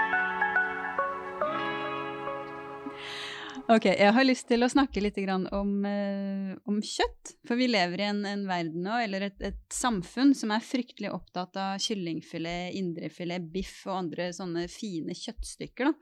Ok, 3.68 3.84
jeg 3.84 4.12
har 4.16 4.24
lyst 4.24 4.46
til 4.48 4.64
å 4.64 4.68
snakke 4.72 5.02
litt 5.02 5.18
om, 5.52 5.72
eh, 5.84 6.54
om 6.64 6.78
kjøtt. 6.80 7.34
For 7.44 7.60
vi 7.60 7.66
lever 7.68 8.00
i 8.00 8.06
en, 8.06 8.22
en 8.24 8.46
verden 8.48 8.86
nå, 8.86 8.94
eller 9.04 9.26
et, 9.26 9.36
et 9.44 9.58
samfunn, 9.68 10.32
som 10.32 10.54
er 10.56 10.64
fryktelig 10.64 11.10
opptatt 11.12 11.58
av 11.60 11.82
kyllingfilet, 11.84 12.72
indrefilet, 12.80 13.44
biff 13.52 13.82
og 13.84 13.98
andre 13.98 14.30
sånne 14.32 14.64
fine 14.72 15.12
kjøttstykker 15.12 15.90
da, 15.90 15.92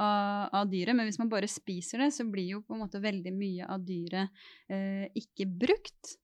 av, 0.00 0.48
av 0.62 0.72
dyret. 0.72 0.96
Men 0.96 1.10
hvis 1.10 1.20
man 1.20 1.28
bare 1.28 1.50
spiser 1.52 2.06
det, 2.06 2.08
så 2.16 2.24
blir 2.24 2.54
jo 2.54 2.62
på 2.64 2.78
en 2.78 2.86
måte 2.86 3.04
veldig 3.04 3.36
mye 3.36 3.68
av 3.68 3.84
dyret 3.84 4.42
eh, 4.72 5.04
ikke 5.20 5.44
brukt. 5.60 6.16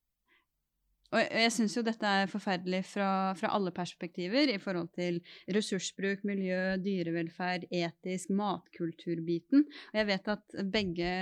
Og 1.12 1.20
jeg, 1.20 1.28
jeg 1.44 1.52
syns 1.54 1.76
jo 1.76 1.84
dette 1.86 2.12
er 2.20 2.30
forferdelig 2.30 2.80
fra, 2.88 3.10
fra, 3.38 3.52
alle 3.54 3.72
perspektiver, 3.74 4.50
i 4.50 4.58
forhold 4.62 4.90
til 4.96 5.20
ressursbruk, 5.54 6.24
miljø, 6.26 6.76
dyrevelferd, 6.82 7.68
etisk, 7.70 8.32
matkulturbiten. 8.36 9.66
Og 9.92 10.00
jeg 10.00 10.08
vet 10.10 10.32
at 10.34 10.58
begge, 10.72 11.12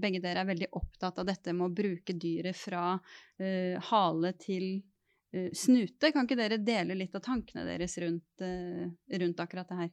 begge 0.00 0.22
dere 0.24 0.44
er 0.44 0.50
veldig 0.52 0.70
opptatt 0.80 1.20
av 1.20 1.28
dette 1.28 1.52
med 1.56 1.68
å 1.68 1.74
bruke 1.82 2.16
dyret 2.16 2.56
fra 2.58 2.86
uh, 2.96 3.90
hale 3.90 4.32
til 4.40 4.70
uh, 5.36 5.50
snute. 5.52 6.14
Kan 6.14 6.24
ikke 6.24 6.40
dere 6.40 6.62
dele 6.62 6.96
litt 6.96 7.16
av 7.18 7.24
tankene 7.26 7.66
deres 7.68 7.98
rundt, 8.00 8.30
uh, 8.40 8.88
rundt 9.20 9.44
akkurat 9.44 9.68
det 9.68 9.82
her? 9.82 9.92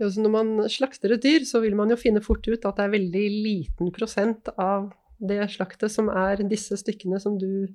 Jo, 0.00 0.08
når 0.24 0.32
man 0.34 0.52
slakter 0.72 1.14
et 1.14 1.22
dyr, 1.22 1.46
så 1.46 1.60
vil 1.62 1.76
man 1.78 1.92
jo 1.92 2.00
finne 2.00 2.22
fort 2.24 2.46
ut 2.48 2.64
at 2.66 2.78
det 2.78 2.88
er 2.88 2.94
veldig 2.96 3.26
liten 3.44 3.92
prosent 3.94 4.50
av 4.56 4.90
det 5.22 5.38
slaktet 5.52 5.92
som 5.94 6.08
er 6.10 6.42
disse 6.50 6.74
stykkene 6.80 7.20
som 7.22 7.36
du 7.38 7.68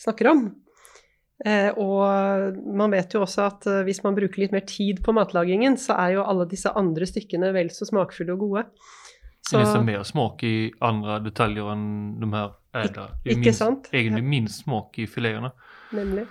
snakker 0.00 0.30
om. 0.32 0.46
Eh, 1.44 1.68
og 1.76 2.56
man 2.78 2.94
vet 2.96 3.12
jo 3.12 3.20
også 3.26 3.42
at 3.44 3.66
eh, 3.68 3.82
hvis 3.84 4.00
man 4.06 4.16
bruker 4.16 4.40
litt 4.40 4.54
mer 4.56 4.64
tid 4.68 5.02
på 5.04 5.12
matlagingen, 5.16 5.76
så 5.80 5.98
er 6.00 6.14
jo 6.16 6.24
alle 6.24 6.46
disse 6.48 6.72
andre 6.72 7.08
stykkene 7.08 7.52
vel 7.56 7.68
så 7.74 7.88
smakfulle 7.88 8.36
og 8.36 8.46
gode. 8.46 8.64
Så, 9.46 9.60
det 9.60 9.66
er 9.68 9.84
mer 9.86 10.02
smak 10.06 10.42
i 10.42 10.54
andre 10.82 11.20
detaljer 11.22 11.68
enn 11.74 11.84
de 12.18 12.30
her 12.32 12.56
ædla. 12.74 13.04
Det 13.22 13.30
er 13.30 13.36
ikke 13.36 13.44
minst, 13.44 13.60
sant? 13.60 13.92
egentlig 13.92 14.24
minst 14.26 14.64
smak 14.64 14.98
i 14.98 15.06
filetene. 15.06 15.52
Nemlig. 15.94 16.24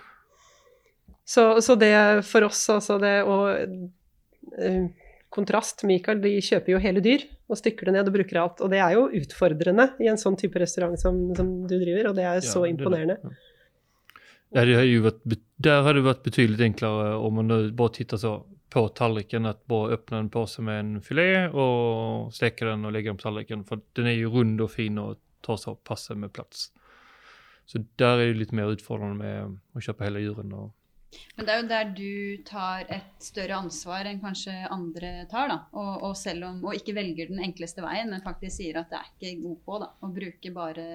Så, 1.26 1.46
så, 1.64 1.78
det 1.80 1.94
for 2.28 2.50
oss, 2.50 2.66
altså 2.70 3.00
det 3.02 3.16
å 3.26 3.38
uh, 3.56 4.84
Kontrast, 5.34 5.86
Michael, 5.88 6.20
de 6.22 6.36
kjøper 6.44 6.76
jo 6.76 6.82
hele 6.84 7.02
dyr 7.04 7.24
og 7.50 7.58
stykker 7.60 7.88
det 7.88 7.96
ned 7.96 8.12
og 8.12 8.18
bruker 8.18 8.42
alt. 8.42 8.62
Og 8.64 8.72
det 8.74 8.84
er 8.84 8.98
jo 8.98 9.08
utfordrende 9.22 9.90
i 10.04 10.12
en 10.12 10.20
sånn 10.20 10.38
type 10.40 10.60
restaurant 10.60 11.00
som, 11.00 11.18
som 11.38 11.50
du 11.68 11.76
driver, 11.80 12.12
og 12.12 12.20
det 12.20 12.28
er 12.28 12.44
så 12.46 12.66
imponerende. 12.68 13.18
Det, 13.22 13.32
ja. 13.32 13.55
Det 14.56 14.60
hade 14.60 14.86
ju 14.86 15.00
varit, 15.00 15.22
där 15.56 15.82
hade 15.82 16.00
det 16.00 16.04
varit 16.04 16.24
betydligt 16.24 16.62
enklare 16.62 17.16
om 17.16 17.34
man 17.34 17.48
nu 17.48 17.72
bara 17.72 17.90
tittar 17.90 18.18
så 18.18 18.46
på 18.70 18.88
tallriken 18.88 19.46
att 19.46 19.66
bara 19.66 19.92
öppna 19.92 20.18
en 20.18 20.30
påse 20.30 20.62
med 20.62 20.80
en 20.80 21.02
filé 21.02 21.48
och 21.48 22.34
steka 22.34 22.66
den 22.66 22.86
och 22.86 22.92
lägga 22.92 23.10
den 23.10 23.18
på 23.18 23.22
tallriken. 23.22 23.64
För 23.64 23.80
den 23.94 24.06
är 24.06 24.12
ju 24.12 24.30
rund 24.30 24.62
och 24.62 24.72
fin 24.72 24.98
och 24.98 25.18
tar 25.42 25.58
så 25.58 25.76
passen 25.76 26.20
med 26.20 26.34
plats. 26.34 26.72
Så 27.66 27.86
där 27.96 28.18
är 28.18 28.28
det 28.28 28.34
lite 28.34 28.56
mer 28.56 28.72
utfordrande 28.72 29.16
med 29.16 29.60
att 29.74 29.84
köpa 29.84 30.04
hela 30.04 30.20
djuren 30.20 30.54
och 30.54 30.76
men 31.36 31.48
det 31.48 31.54
er 31.54 31.62
jo 31.62 31.68
der 31.70 31.90
du 31.96 32.44
tar 32.48 32.86
et 32.96 33.24
større 33.24 33.58
ansvar 33.60 34.08
enn 34.08 34.22
kanskje 34.24 34.54
andre 34.72 35.12
tar. 35.32 35.50
da, 35.52 35.58
Og, 35.76 36.04
og 36.10 36.14
selv 36.18 36.48
om, 36.48 36.62
og 36.66 36.78
ikke 36.78 36.96
velger 36.96 37.32
den 37.32 37.42
enkleste 37.44 37.84
veien, 37.84 38.12
men 38.14 38.24
faktisk 38.24 38.58
sier 38.62 38.80
at 38.80 38.92
det 38.92 39.02
er 39.02 39.10
ikke 39.12 39.42
god 39.44 39.58
på 39.68 39.80
da, 39.84 39.90
å 40.00 40.12
bruke 40.16 40.54
bare, 40.56 40.88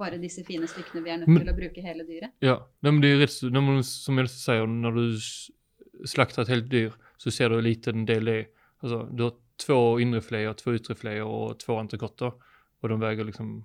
bare 0.00 0.20
disse 0.22 0.44
fine 0.48 0.68
stykkene. 0.70 1.04
Vi 1.04 1.14
er 1.14 1.22
nødt 1.22 1.34
til 1.40 1.52
å 1.52 1.56
bruke 1.56 1.84
hele 1.84 2.06
dyret. 2.08 2.34
Ja, 2.44 2.58
men 2.86 3.02
det 3.04 3.14
er 3.14 3.22
rett, 3.24 3.38
når 3.54 3.66
man, 3.70 3.82
som 3.86 4.18
jeg 4.18 4.32
sier, 4.34 4.66
når 4.66 4.98
du 4.98 6.08
slakter 6.08 6.42
et 6.44 6.54
helt 6.54 6.70
dyr, 6.72 6.96
så 7.18 7.32
ser 7.34 7.50
du 7.50 7.58
hvor 7.58 7.66
liten 7.66 8.06
del 8.08 8.30
det 8.30 8.38
er. 8.42 8.46
Altså, 8.82 9.02
du 9.10 9.24
har 9.26 9.34
to 9.58 9.98
indrefileter, 9.98 10.54
to 10.58 10.74
ytrefileter 10.76 11.26
og 11.26 11.58
to 11.58 11.74
entrecôter, 11.78 12.34
og 12.78 12.90
de 12.92 13.00
veier 13.02 13.26
liksom 13.26 13.58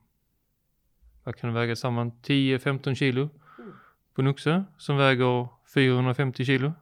Hva 1.23 1.31
kan 1.31 1.53
de 1.53 1.55
veie 1.55 1.75
sammen? 1.79 2.09
10-15 2.27 2.97
kilo 2.99 3.29
på 4.13 4.21
en 4.21 4.31
okse, 4.33 4.57
som 4.77 4.99
veier 4.99 5.21
450 5.73 6.45
kilo. 6.47 6.73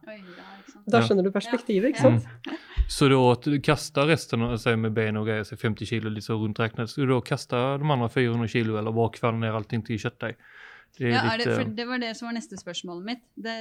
da 0.86 1.00
skjønner 1.02 1.26
du 1.26 1.30
perspektivet, 1.34 1.92
ikke 1.92 2.02
sant? 2.02 2.28
Mm. 2.46 2.60
Så 2.88 3.08
da 3.08 3.32
att 3.32 3.46
kasta 3.62 4.06
resten 4.06 4.42
seg 4.58 4.78
med 4.78 4.92
ben 4.92 5.16
og 5.16 5.28
greier, 5.28 5.46
50 5.46 5.86
kilo 5.88 6.10
liksom 6.10 6.36
så 6.36 6.42
rundt 6.42 6.58
räknat, 6.60 6.90
så 6.90 7.06
da 7.06 7.20
kasta 7.20 7.78
de 7.78 7.90
andre 7.90 8.08
400 8.08 8.48
kilo 8.48 8.76
eller 8.78 8.92
bare 8.92 9.14
kvalle 9.14 9.38
ned 9.40 9.54
allting 9.54 9.84
til 9.86 10.00
kjøttdeig? 10.02 10.36
Det, 10.98 11.08
ja, 11.08 11.22
det, 11.40 11.46
for 11.48 11.70
det 11.72 11.86
var 11.88 12.02
det 12.02 12.10
som 12.18 12.28
var 12.28 12.34
neste 12.36 12.58
spørsmålet 12.60 13.06
mitt. 13.06 13.22
Det, 13.46 13.54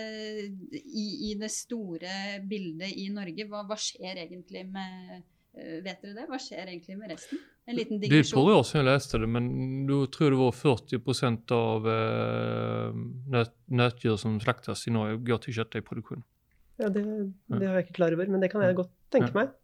i, 0.76 1.06
i, 1.30 1.36
det 1.40 1.48
store 1.54 2.42
bildet 2.44 2.92
i 2.92 3.08
Norge, 3.14 3.46
hva, 3.48 3.64
hva 3.70 3.78
skjer 3.80 4.26
egentlig 4.26 4.66
med 4.68 5.22
uh, 5.22 5.78
Vet 5.86 6.04
dere 6.04 6.18
det? 6.18 6.26
Hva 6.28 6.40
skjer 6.42 6.66
egentlig 6.66 6.98
med 7.00 7.14
resten? 7.14 7.40
En 7.72 7.78
liten 7.78 8.02
digresjon. 8.02 8.12
Det 8.12 8.20
er 8.20 8.28
et 8.28 8.36
par 8.36 8.58
år 8.58 8.66
siden 8.68 8.82
jeg 8.82 8.88
leste 8.90 9.22
det, 9.22 9.30
men 9.32 9.48
da 9.88 10.00
tror 10.12 10.28
jeg 10.28 10.34
det 10.36 10.42
var 10.42 10.58
40% 10.60 11.56
av 11.58 11.90
eh, 11.94 13.00
nøt, 13.36 13.56
nøtdyr 13.82 14.20
som 14.20 14.38
slaktes 14.44 14.84
i 14.92 14.94
Norge, 14.96 15.22
går 15.28 15.42
til 15.46 15.58
kjøttdeigproduksjon. 15.60 16.24
Ja, 16.82 16.90
det, 16.92 17.04
det 17.54 17.64
er 17.64 17.78
jeg 17.78 17.88
ikke 17.88 17.98
klar 18.02 18.16
over, 18.18 18.30
men 18.34 18.44
det 18.44 18.52
kan 18.52 18.64
jeg 18.66 18.78
godt 18.82 18.94
tenke 19.14 19.32
meg. 19.38 19.56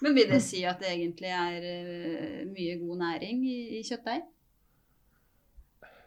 Men 0.00 0.16
vil 0.16 0.30
det 0.30 0.40
si 0.44 0.62
at 0.68 0.80
det 0.80 0.92
egentlig 0.94 1.32
er 1.34 1.64
uh, 1.64 2.36
mye 2.48 2.76
god 2.80 3.02
næring 3.02 3.42
i, 3.48 3.58
i 3.80 3.82
kjøttdeig? 3.84 4.22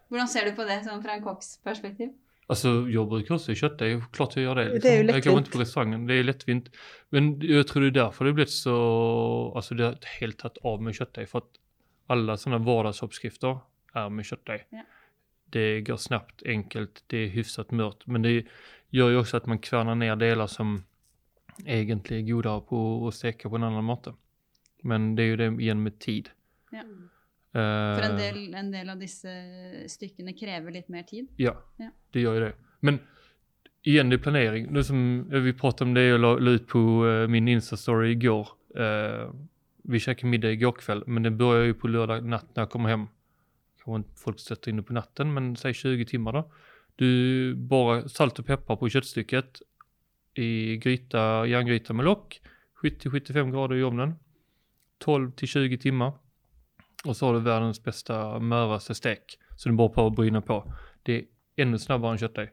Hvordan 0.09 0.29
ser 0.29 0.49
du 0.49 0.55
på 0.57 0.65
det 0.69 0.79
sånn 0.85 1.01
fra 1.03 1.17
en 1.17 1.25
kokks 1.25 1.57
perspektiv? 1.65 2.13
Altså, 2.47 2.87
jag 2.89 3.09
brukar 3.09 3.35
också 3.35 3.55
kötta, 3.55 3.85
det 3.85 3.91
är 3.91 4.03
klart 4.11 4.35
jag 4.35 4.43
gör 4.43 4.55
det. 4.55 4.63
Liksom. 4.63 4.79
Det 4.81 4.97
är 4.97 5.03
ju. 5.03 5.09
Jag 5.09 5.23
går 5.23 5.37
inte 5.37 5.51
på 5.51 5.59
restaurangen, 5.59 6.07
det 6.07 6.13
är 6.13 6.23
lättvint. 6.23 6.69
Men 7.09 7.41
jag 7.41 7.67
tror 7.67 7.81
det 7.81 7.87
är 7.87 8.03
därför 8.03 8.25
det 8.25 8.33
blivit 8.33 8.51
så, 8.51 9.53
alltså 9.55 9.75
det 9.75 9.85
har 9.85 9.97
helt 10.19 10.37
tagit 10.37 10.57
av 10.57 10.81
med 10.81 10.95
köttdeig. 10.95 11.29
För 11.29 11.37
att 11.37 11.49
alla 12.07 12.37
sådana 12.37 12.65
vardagsuppskrifter 12.65 13.59
är 13.93 14.09
med 14.09 14.25
köttdeig. 14.25 14.65
Ja. 14.69 14.83
Det 15.45 15.81
går 15.81 15.97
snabbt, 15.97 16.43
enkelt, 16.45 17.03
det 17.07 17.17
är 17.17 17.27
hyfsat 17.27 17.71
mört. 17.71 18.05
Men 18.05 18.21
det 18.21 18.45
gör 18.89 19.09
ju 19.09 19.17
också 19.17 19.37
att 19.37 19.45
man 19.45 19.59
kvärnar 19.59 19.95
ner 19.95 20.15
delar 20.15 20.47
som 20.47 20.83
egentligen 21.65 22.23
är 22.23 22.31
godare 22.31 22.61
på 22.61 23.07
att 23.07 23.13
steka 23.13 23.49
på 23.49 23.55
en 23.55 23.63
annan 23.63 23.83
måte. 23.83 24.13
Men 24.81 25.15
det 25.15 25.23
är 25.23 25.27
ju 25.27 25.35
det 25.35 25.61
igen 25.61 25.83
med 25.83 25.99
tid. 25.99 26.29
Ja. 26.71 26.83
For 27.53 28.05
en 28.07 28.17
del, 28.17 28.39
en 28.57 28.71
del, 28.73 28.87
av 28.89 29.01
disse 29.01 29.29
stykkene 29.91 30.33
krever 30.33 30.73
litt 30.73 30.87
mer 30.89 31.03
tid? 31.05 31.27
Ja, 31.37 31.53
ja. 31.77 31.91
det 32.13 32.23
gjør 32.23 32.39
jo 32.39 32.45
det. 32.47 32.53
Men 32.81 32.97
igjen, 33.85 34.09
det 34.09 34.17
er 34.17 34.23
planering. 34.25 34.71
Det 34.73 34.83
som 34.87 35.03
vi 35.29 35.53
pratet 35.53 35.85
om 35.85 35.93
det 35.93 36.07
jeg 36.07 36.23
la, 36.23 36.33
ut 36.39 36.65
på 36.71 36.81
uh, 37.05 37.27
min 37.29 37.51
Insta-story 37.53 38.15
går 38.21 38.57
Uh, 38.73 39.29
vi 39.83 39.99
käkade 39.99 40.27
middag 40.27 40.51
i 40.51 40.55
går 40.55 40.71
kväll, 40.71 41.03
men 41.07 41.23
det 41.23 41.31
börjar 41.31 41.63
ju 41.63 41.73
på 41.73 41.87
lördag 41.87 42.25
natt 42.25 42.55
när 42.55 42.61
jag 42.61 42.69
kommer 42.69 42.89
hem. 42.89 43.07
Kanske 43.83 44.09
folk 44.15 44.39
sätter 44.39 44.71
inne 44.71 44.83
på 44.83 44.93
natten, 44.93 45.33
men 45.33 45.55
säg 45.55 45.73
20 45.73 46.05
timmar 46.05 46.33
då. 46.33 46.51
Du 46.95 47.55
bara 47.55 48.09
salt 48.09 48.39
och 48.39 48.45
peppar 48.45 48.75
på 48.75 48.89
köttstycket 48.89 49.61
i 50.33 50.77
gryta, 50.77 51.45
järngryta 51.47 51.93
med 51.93 52.05
lock. 52.05 52.41
70-75 52.83 53.51
grader 53.51 53.75
i 53.75 53.83
ovnen. 53.83 54.13
12 54.97 55.31
till 55.31 55.47
20 55.47 55.77
timmar. 55.77 56.13
Och 57.07 57.15
så 57.17 57.25
har 57.25 57.33
du 57.33 57.39
världens 57.39 57.83
bästa 57.83 58.39
möraste 58.39 58.95
stek. 58.95 59.37
Så 59.55 59.69
du 59.69 59.75
bara 59.75 59.89
på 59.89 60.07
att 60.07 60.15
bryna 60.15 60.41
på. 60.41 60.73
Det 61.03 61.17
är 61.17 61.25
ännu 61.55 61.77
snabbare 61.77 62.11
än 62.11 62.17
köttdeig. 62.17 62.49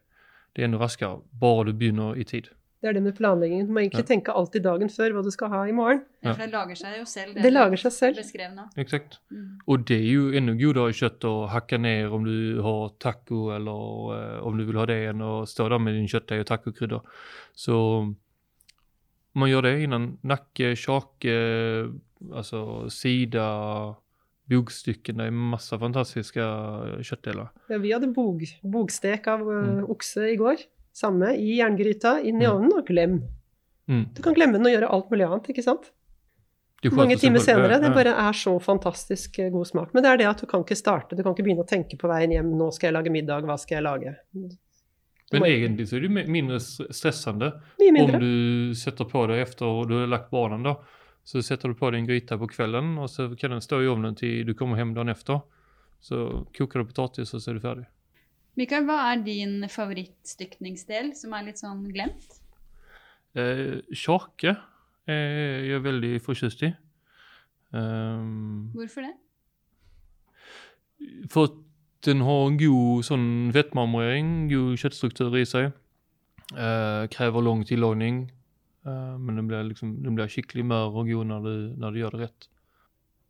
Det 0.53 0.63
er 0.63 0.65
enda 0.65 0.79
raskere, 0.79 1.21
bare 1.31 1.65
du 1.65 1.73
begynner 1.73 2.17
i 2.19 2.25
tid. 2.25 2.49
Det 2.81 2.89
er 2.89 2.95
det 2.97 3.03
med 3.05 3.17
planleggingen. 3.17 3.67
Du 3.69 3.73
må 3.77 3.83
egentlig 3.83 4.03
ja. 4.03 4.09
tenke 4.09 4.33
alltid 4.33 4.65
dagen 4.65 4.89
før 4.89 5.13
hva 5.13 5.23
du 5.23 5.29
skal 5.31 5.51
ha 5.53 5.61
i 5.69 5.73
morgen. 5.77 6.01
Ja, 6.25 6.33
for 6.33 6.43
det 6.47 6.55
lager 6.55 6.79
seg 6.81 6.95
jo 6.97 7.05
selv. 7.07 7.35
Det, 7.37 7.43
det 7.45 7.53
lager 7.53 7.83
seg 7.83 7.93
selv. 7.93 8.21
Beskrev 8.23 8.55
nå. 8.57 8.65
Exakt. 8.81 9.19
Mm. 9.29 9.59
Og 9.69 9.85
det 9.91 9.99
er 9.99 10.07
jo 10.09 10.31
enda 10.41 10.55
godere 10.59 10.97
kjøtt 10.97 11.27
å 11.29 11.35
hakke 11.53 11.79
ned 11.79 12.17
om 12.17 12.25
du 12.25 12.63
har 12.65 12.95
taco, 13.05 13.43
eller 13.53 14.17
uh, 14.17 14.39
om 14.49 14.57
du 14.57 14.65
vil 14.65 14.81
ha 14.81 14.89
det, 14.89 14.99
enn 15.13 15.21
å 15.23 15.35
stå 15.47 15.69
der 15.71 15.85
med 15.85 15.99
din 15.99 16.09
kjøttdeig 16.09 16.43
og 16.43 16.49
tacokrydder. 16.49 17.21
Så 17.53 17.77
man 19.37 19.53
gjør 19.53 19.69
det 19.69 19.75
innan 19.85 20.15
nakke, 20.27 20.73
kjake, 20.81 21.37
altså 22.33 22.65
sida 22.91 23.45
bogstykkene 24.51 25.29
i 25.31 25.35
masse 25.35 25.77
fantastiske 25.79 26.45
kjøttdeler. 27.07 27.53
Ja, 27.71 27.79
vi 27.83 27.95
hadde 27.95 28.11
bog, 28.15 28.43
bogstek 28.63 29.29
av 29.31 29.47
uh, 29.47 29.57
mm. 29.81 29.85
okse 29.95 30.33
i 30.33 30.37
går. 30.41 30.67
Samme 30.97 31.33
i 31.39 31.61
jerngryta, 31.61 32.19
inn 32.21 32.43
i 32.43 32.49
mm. 32.49 32.51
ovnen 32.51 32.77
og 32.81 32.89
glem. 32.91 33.21
Mm. 33.91 34.05
Du 34.17 34.23
kan 34.25 34.37
glemme 34.37 34.59
den 34.59 34.69
og 34.69 34.75
gjøre 34.75 34.91
alt 34.97 35.11
mulig 35.13 35.27
annet, 35.27 35.51
ikke 35.53 35.67
sant? 35.67 35.91
Mange 36.97 37.17
timer 37.21 37.43
senere. 37.45 37.77
Det 37.83 37.91
bare 37.93 38.15
er 38.17 38.37
så 38.37 38.55
fantastisk 38.63 39.39
eh, 39.39 39.51
god 39.53 39.69
smak. 39.69 39.93
Men 39.93 40.05
det 40.05 40.11
er 40.11 40.21
det 40.23 40.29
at 40.31 40.41
du 40.41 40.49
kan 40.49 40.65
ikke 40.65 40.79
starte, 40.79 41.17
du 41.17 41.23
kan 41.23 41.35
ikke 41.35 41.45
begynne 41.45 41.67
å 41.67 41.69
tenke 41.69 41.99
på 42.01 42.09
veien 42.09 42.33
hjem. 42.33 42.55
Nå 42.57 42.71
skal 42.73 42.89
jeg 42.89 42.97
lage 42.97 43.13
middag, 43.13 43.45
hva 43.49 43.59
skal 43.61 43.79
jeg 43.79 43.87
lage? 43.87 44.15
Men 45.31 45.47
egentlig 45.47 45.87
så 45.91 45.99
er 45.99 46.07
det 46.07 46.25
mindre 46.27 46.59
stressende 46.63 47.53
mindre. 47.79 48.17
om 48.17 48.25
du 48.25 48.79
setter 48.79 49.07
på 49.07 49.27
deg 49.31 49.45
etter 49.45 49.85
du 49.87 49.95
har 50.01 50.09
lagt 50.11 50.33
barnen. 50.33 50.65
da. 50.67 50.79
Så 51.25 51.43
sätter 51.43 51.69
du 51.69 51.75
på 51.75 51.91
din 51.91 52.07
gryta 52.07 52.39
på 52.39 52.49
kvällen 52.49 52.99
och 52.99 53.11
så 53.11 53.37
kan 53.37 53.51
den 53.51 53.61
stå 53.61 53.83
i 53.83 53.89
ovnen 53.89 54.15
till 54.17 54.47
du 54.47 54.55
kommer 54.55 54.77
hem 54.77 54.95
dagen 54.95 55.09
efter. 55.09 55.41
Så 56.01 56.47
koker 56.57 56.79
du 56.79 56.85
potatis 56.85 57.35
och 57.35 57.43
så 57.43 57.51
är 57.51 57.55
du 57.55 57.61
ferdig. 57.61 57.87
Mikael, 58.59 58.85
hva 58.85 59.13
er 59.13 59.21
din 59.25 59.69
favorittstykningsdel 59.71 61.13
som 61.17 61.35
er 61.37 61.47
litt 61.47 61.61
sånn 61.61 61.85
glemt? 61.95 62.41
Eh, 63.39 63.79
kjake 63.95 64.57
er 65.11 65.67
jeg 65.69 65.85
veldig 65.85 66.15
forkjøst 66.25 66.65
i. 66.67 66.73
Um, 67.71 68.73
Hvorfor 68.75 69.07
det? 69.07 69.15
For 71.31 71.47
at 71.47 71.61
den 72.05 72.25
har 72.27 72.49
en 72.49 72.59
god 72.59 73.07
sånn 73.07 73.29
fettmarmorering, 73.55 74.49
god 74.51 74.83
kjøttstruktur 74.83 75.37
i 75.39 75.47
seg. 75.49 75.71
Eh, 76.57 77.07
krever 77.13 77.45
lang 77.47 77.63
tillagning. 77.69 78.25
Uh, 78.87 79.17
men 79.21 79.37
den 79.37 79.51
blir, 79.51 79.67
liksom, 79.69 79.99
den 80.05 80.17
blir 80.17 80.31
skikkelig 80.33 80.65
mør 80.71 81.03
og 81.03 81.11
god 81.11 81.29
når 81.29 81.47
du, 81.47 81.55
når 81.83 81.93
du 81.93 82.01
gjør 82.01 82.17
det 82.17 82.23
rett. 82.25 82.49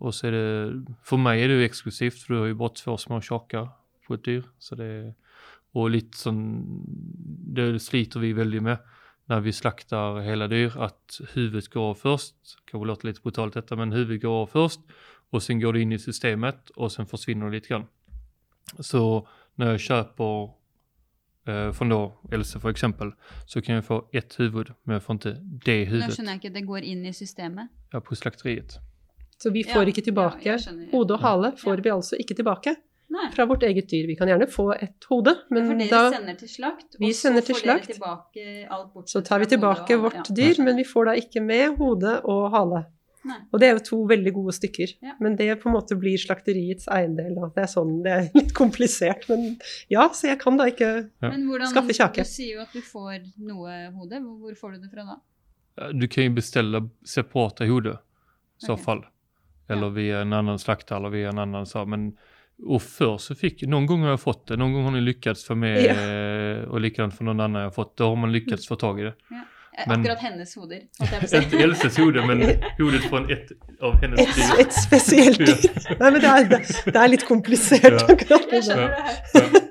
Og 0.00 0.14
så 0.16 0.30
er 0.30 0.36
det 0.36 0.94
For 1.04 1.20
meg 1.20 1.42
er 1.42 1.50
det 1.50 1.58
jo 1.58 1.66
eksklusivt, 1.66 2.22
for 2.22 2.32
du 2.32 2.40
har 2.40 2.52
jo 2.52 2.60
bare 2.62 2.76
to 2.78 2.96
små 2.96 3.20
kjaker 3.24 3.68
på 4.06 4.16
et 4.16 4.24
dyr. 4.26 4.46
Så 4.62 4.78
det, 4.78 4.90
og 5.76 5.90
litt 5.92 6.16
sånn 6.18 6.40
det 7.54 7.74
sliter 7.82 8.22
vi 8.22 8.32
veldig 8.34 8.62
med 8.64 8.96
når 9.30 9.44
vi 9.44 9.52
slaktar 9.54 10.24
hele 10.26 10.48
dyr, 10.50 10.74
at 10.82 11.20
huvudet 11.36 11.68
går 11.70 11.92
av 11.92 12.00
kan 12.02 12.72
kanske 12.72 12.88
låte 12.88 13.06
litt 13.06 13.20
brutalt 13.22 13.54
dette, 13.54 13.76
men 13.78 13.94
huvudet 13.94 14.24
går 14.24 14.40
av 14.42 14.48
først. 14.50 14.80
Og 15.30 15.42
sen 15.42 15.60
går 15.62 15.76
det 15.76 15.82
inn 15.84 15.94
i 15.94 16.00
systemet 16.02 16.72
og 16.76 16.90
sen 16.90 17.06
forsvinner 17.06 17.46
det 17.46 17.60
litt. 17.60 17.68
grann. 17.68 17.86
Så 18.80 19.26
når 19.56 19.76
jeg 19.76 19.84
köper 19.86 20.50
eh, 21.46 21.72
från 21.72 21.88
då 21.88 22.12
Else 22.32 22.60
för 22.60 22.70
exempel, 22.70 23.12
så 23.46 23.60
kan 23.62 23.74
jag 23.74 23.84
få 23.84 24.08
ett 24.12 24.40
huvud, 24.40 24.72
men 24.84 24.92
jag 24.94 25.02
får 25.02 25.14
inte 25.14 25.30
det 25.64 25.78
Nå 25.84 25.90
huvudet 25.90 26.14
skjønner 26.16 26.32
jeg 26.32 26.40
ikke, 26.44 26.54
det 26.54 26.66
går 26.66 26.82
inn 26.84 27.06
i 27.06 27.12
systemet. 27.12 27.68
ja, 27.92 28.00
på 28.00 28.14
slakteriet. 28.16 28.78
Så 29.42 29.50
vi 29.50 29.64
får 29.64 29.82
Ja, 29.82 29.88
ikke 29.88 30.02
tilbake 30.04 30.44
ja, 30.44 30.58
hode 30.92 31.14
og 31.14 31.20
hale. 31.20 31.52
får 31.56 31.76
Ja. 31.76 31.82
vi 31.82 31.90
altså 31.90 32.16
ikke 32.20 32.34
tilbake 32.36 32.76
Nei, 33.10 33.30
fra 33.34 33.44
vårt 33.46 33.62
eget 33.62 33.88
dyr. 33.90 34.06
Vi 34.06 34.14
kan 34.14 34.28
gjerne 34.28 34.46
få 34.46 34.70
et 34.82 35.04
hode, 35.10 35.34
for 35.48 35.54
men 35.54 35.78
dere 35.78 35.88
da 35.90 36.10
sender 36.12 36.34
til 36.38 36.48
slakt, 36.48 36.96
Vi 37.00 37.12
sender 37.12 37.40
til 37.42 37.54
slakt. 37.54 37.90
så 39.06 39.20
tar 39.24 39.38
vi 39.38 39.46
tilbake 39.46 39.96
vårt 39.98 40.14
ja. 40.28 40.34
dyr, 40.34 40.62
men 40.62 40.76
vi 40.76 40.84
får 40.84 41.04
da 41.04 41.12
ikke 41.18 41.40
med 41.40 41.76
hode 41.78 42.20
og 42.24 42.50
hale. 42.50 42.84
Nei. 43.28 43.36
Og 43.52 43.60
det 43.60 43.68
er 43.68 43.74
jo 43.76 43.82
to 43.84 43.98
veldig 44.08 44.32
gode 44.32 44.54
stykker. 44.56 44.94
Ja. 45.04 45.14
Men 45.20 45.34
det 45.36 45.48
på 45.60 45.68
en 45.68 45.74
måte 45.76 45.96
blir 46.00 46.16
slakteriets 46.20 46.88
eiendel. 46.88 47.34
Da. 47.36 47.50
Det 47.56 47.64
er 47.66 47.70
sånn, 47.72 47.94
det 48.06 48.14
er 48.14 48.28
litt 48.38 48.54
komplisert, 48.56 49.26
men 49.28 49.58
ja, 49.92 50.06
så 50.16 50.30
jeg 50.30 50.40
kan 50.40 50.56
da 50.60 50.68
ikke 50.72 50.90
Ja. 51.20 51.28
Men 51.28 51.44
hvordan, 51.48 51.68
Skaffe 51.72 51.96
kjake. 51.96 52.24
Du 52.24 52.32
sier 52.32 52.56
jo 52.56 52.64
at 52.64 52.72
du 52.72 52.80
får 52.80 53.26
noe 53.44 53.76
hode. 53.98 54.22
Hvor, 54.24 54.56
får 54.56 54.72
du 54.76 54.86
det 54.86 54.92
fra 54.94 55.04
da? 55.04 55.18
Du 55.96 56.08
kan 56.08 56.24
jo 56.30 56.36
bestille 56.40 56.82
separate 57.04 57.68
hoder, 57.68 58.00
i 58.00 58.66
så 58.66 58.74
Okej. 58.74 58.84
fall. 58.84 59.04
Eller 59.68 59.88
Ja. 59.88 59.96
via 60.00 60.20
en 60.20 60.32
annen 60.32 60.58
slakter 60.58 60.96
eller 60.96 61.10
via 61.10 61.28
en 61.28 61.38
annen 61.38 61.66
så. 61.66 61.86
Men 61.86 62.16
og 62.66 62.82
før 62.84 63.16
så 63.16 63.34
fikk 63.38 63.62
Noen 63.68 63.86
ganger 63.88 64.10
har 64.10 64.16
jeg 64.18 64.24
fått 64.24 64.46
det, 64.50 64.58
Noen 64.60 64.74
ganger 64.74 64.90
har 64.90 64.98
jeg 65.00 65.08
lykkes 65.14 65.44
for 65.46 65.54
meg, 65.56 65.78
og 66.68 66.76
och 66.76 67.12
for 67.14 67.24
noen 67.24 67.36
någon 67.36 67.40
annan 67.40 67.62
jeg 67.62 67.70
har 67.70 67.84
fått, 67.84 67.96
da 67.96 68.04
har 68.04 68.16
man 68.16 68.32
lykkes 68.32 68.68
få 68.68 68.76
tag 68.76 69.00
i 69.00 69.02
det. 69.02 69.14
Eh, 69.32 69.44
Men- 69.86 70.00
Akkurat 70.00 70.18
hennes 70.18 70.54
hoder. 70.58 70.80
Inte 71.00 71.56
Elses 71.62 71.96
hode, 71.96 72.24
men 72.26 72.40
hodet 72.78 73.04
fra 73.08 73.20
ett 73.32 73.52
av 73.80 73.94
hennes 74.02 74.20
et, 74.20 74.34
dyr. 74.36 74.60
et 74.64 74.72
spesielt 74.74 75.38
dyr. 75.38 75.96
Nei, 76.00 76.10
men 76.10 76.20
det 76.20 76.30
er, 76.30 76.48
det, 76.50 76.58
det 76.90 76.96
er 77.00 77.08
litt 77.12 77.24
komplisert, 77.28 77.86
Ja. 77.94 78.02
akkurat 78.14 78.50
Jeg 78.50 78.50
det 78.50 78.50
der. 78.50 78.62
skjønner 78.66 78.88
det 78.90 79.02
her. 79.06 79.16
Ja, 79.34 79.66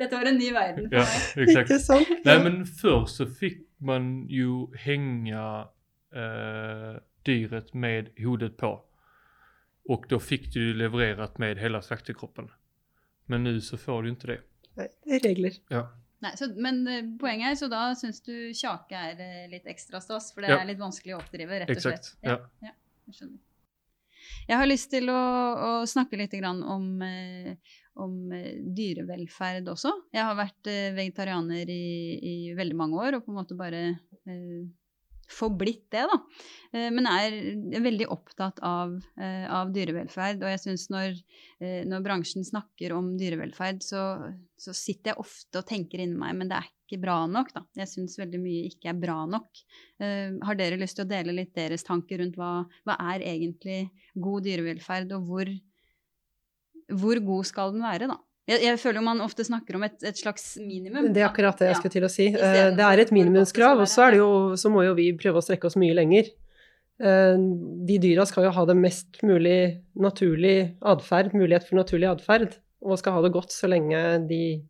Dette 0.00 0.16
var 0.16 0.30
en 0.30 0.38
ny 0.40 0.48
verden 0.54 0.86
for 0.88 0.96
ja, 0.96 1.04
meg. 1.04 1.48
exakt. 1.48 1.70
Ikke 1.70 1.80
sant? 1.84 2.12
Nei, 2.24 2.38
men 2.46 2.62
før 2.80 3.04
så 3.10 3.26
fikk 3.28 3.58
man 3.84 4.06
jo 4.32 4.70
henge 4.86 5.36
uh, 6.16 6.94
dyret 7.26 7.74
med 7.74 8.08
hodet 8.24 8.54
på. 8.56 8.70
Og 9.90 10.06
da 10.08 10.18
fikk 10.22 10.48
du 10.54 10.60
levert 10.78 11.38
med 11.42 11.58
hele 11.60 11.82
slaktekroppen. 11.82 12.48
Men 13.28 13.44
nå 13.44 13.58
så 13.64 13.76
får 13.80 14.02
du 14.06 14.10
ikke 14.14 14.30
det. 14.32 14.38
Nei, 14.78 14.86
det 15.04 15.18
er 15.18 15.28
regler. 15.28 15.58
Ja. 15.70 15.82
Nei, 16.20 16.34
så, 16.36 16.50
men 16.60 16.82
eh, 16.90 17.04
poenget 17.20 17.52
er, 17.54 17.54
så 17.56 17.68
da 17.72 17.82
syns 17.96 18.18
du 18.26 18.32
kjake 18.56 18.92
er 18.96 19.20
eh, 19.24 19.44
litt 19.52 19.68
ekstra 19.72 20.02
stas, 20.04 20.30
for 20.34 20.44
det 20.44 20.50
Ja. 20.52 20.58
er 20.60 20.68
litt 20.68 20.80
vanskelig 20.82 21.14
å 21.16 21.20
oppdrive, 21.22 21.62
rett 21.62 21.72
og 21.72 21.80
slett. 21.86 22.10
Ja. 22.26 22.36
Jeg 22.62 23.16
skjønner. 23.16 23.38
Jeg 24.50 24.58
har 24.60 24.66
lyst 24.68 24.90
til 24.92 25.08
å, 25.10 25.16
å 25.16 25.70
snakke 25.88 26.18
litt 26.20 26.34
grann 26.36 26.60
om, 26.62 26.84
eh, 27.02 27.54
om 27.96 28.18
dyrevelferd 28.76 29.68
også. 29.72 29.94
Jeg 30.12 30.26
har 30.28 30.36
vært 30.38 30.68
vegetarianer 30.96 31.72
i, 31.72 31.80
i 32.20 32.34
veldig 32.58 32.76
mange 32.76 33.00
år 33.00 33.16
og 33.18 33.24
på 33.24 33.32
en 33.32 33.40
måte 33.40 33.56
bare 33.58 33.82
forblitt 35.32 35.86
det, 35.94 36.06
da. 36.10 36.18
Men 36.70 37.00
men 37.00 37.08
er 37.08 37.82
veldig 37.82 38.08
opptatt 38.12 38.60
av, 38.66 38.92
eh, 39.20 39.46
av 39.50 39.72
dyrevelferd. 39.74 40.42
Og 40.44 40.52
jeg 40.52 40.60
syns 40.62 40.86
når, 40.92 41.16
eh, 41.62 41.80
når 41.88 42.04
bransjen 42.04 42.44
snakker 42.46 42.94
om 42.96 43.14
dyrevelferd, 43.20 43.82
så, 43.84 44.02
så 44.60 44.74
sitter 44.76 45.12
jeg 45.12 45.22
ofte 45.22 45.62
og 45.62 45.68
tenker 45.68 46.02
inni 46.02 46.18
meg, 46.20 46.36
men 46.36 46.50
det 46.50 46.58
er 46.58 46.68
ikke 46.68 47.00
bra 47.02 47.16
nok, 47.30 47.52
da. 47.56 47.64
Jeg 47.80 47.92
syns 47.92 48.18
veldig 48.20 48.42
mye 48.42 48.68
ikke 48.68 48.92
er 48.92 49.00
bra 49.00 49.18
nok. 49.30 49.64
Eh, 50.02 50.36
har 50.46 50.60
dere 50.60 50.80
lyst 50.80 50.98
til 51.00 51.06
å 51.06 51.10
dele 51.10 51.36
litt 51.36 51.54
deres 51.56 51.86
tanker 51.86 52.20
rundt 52.22 52.38
hva, 52.40 52.52
hva 52.88 52.98
er 53.14 53.24
egentlig 53.32 53.80
god 54.14 54.48
dyrevelferd, 54.48 55.14
og 55.16 55.30
hvor, 55.30 55.54
hvor 57.00 57.24
god 57.32 57.48
skal 57.48 57.72
den 57.76 57.86
være, 57.86 58.10
da? 58.12 58.20
Jeg, 58.48 58.62
jeg 58.64 58.78
føler 58.80 58.98
jo 59.00 59.04
man 59.06 59.20
ofte 59.20 59.44
snakker 59.46 59.76
om 59.76 59.84
et, 59.86 59.98
et 60.02 60.16
slags 60.18 60.56
minimum. 60.58 61.12
Det 61.12 61.22
er 61.22 61.28
akkurat 61.28 61.58
det 61.60 61.68
jeg 61.68 61.74
Ja. 61.76 61.78
skulle 61.80 61.92
til 61.92 62.06
å 62.06 62.10
si. 62.10 62.26
Eh, 62.28 62.70
Det 62.74 62.80
er 62.80 62.98
et 62.98 63.10
godt 63.10 63.10
det 63.10 63.16
minimumskrav, 63.18 63.78
og 63.80 63.86
så, 63.86 64.06
er 64.06 64.10
det 64.12 64.18
jo, 64.22 64.30
så 64.56 64.70
må 64.72 64.84
jo 64.84 64.94
vi 64.94 65.12
prøve 65.12 65.38
å 65.38 65.44
strekke 65.44 65.66
oss 65.66 65.76
mye 65.76 65.94
lenger. 65.94 66.30
Eh, 67.00 67.36
De 67.86 67.98
dyra 67.98 68.26
skal 68.26 68.44
jo 68.44 68.50
ha 68.56 68.64
det 68.66 68.76
mest 68.76 69.20
mulig 69.22 69.82
naturlig 69.94 70.76
atferd, 70.82 71.32
mulighet 71.32 71.68
for 71.68 71.76
naturlig 71.76 72.08
atferd, 72.10 72.56
og 72.82 72.98
skal 72.98 73.12
ha 73.12 73.22
det 73.22 73.32
godt 73.32 73.52
så 73.52 73.68
lenge 73.68 74.26
de, 74.26 74.62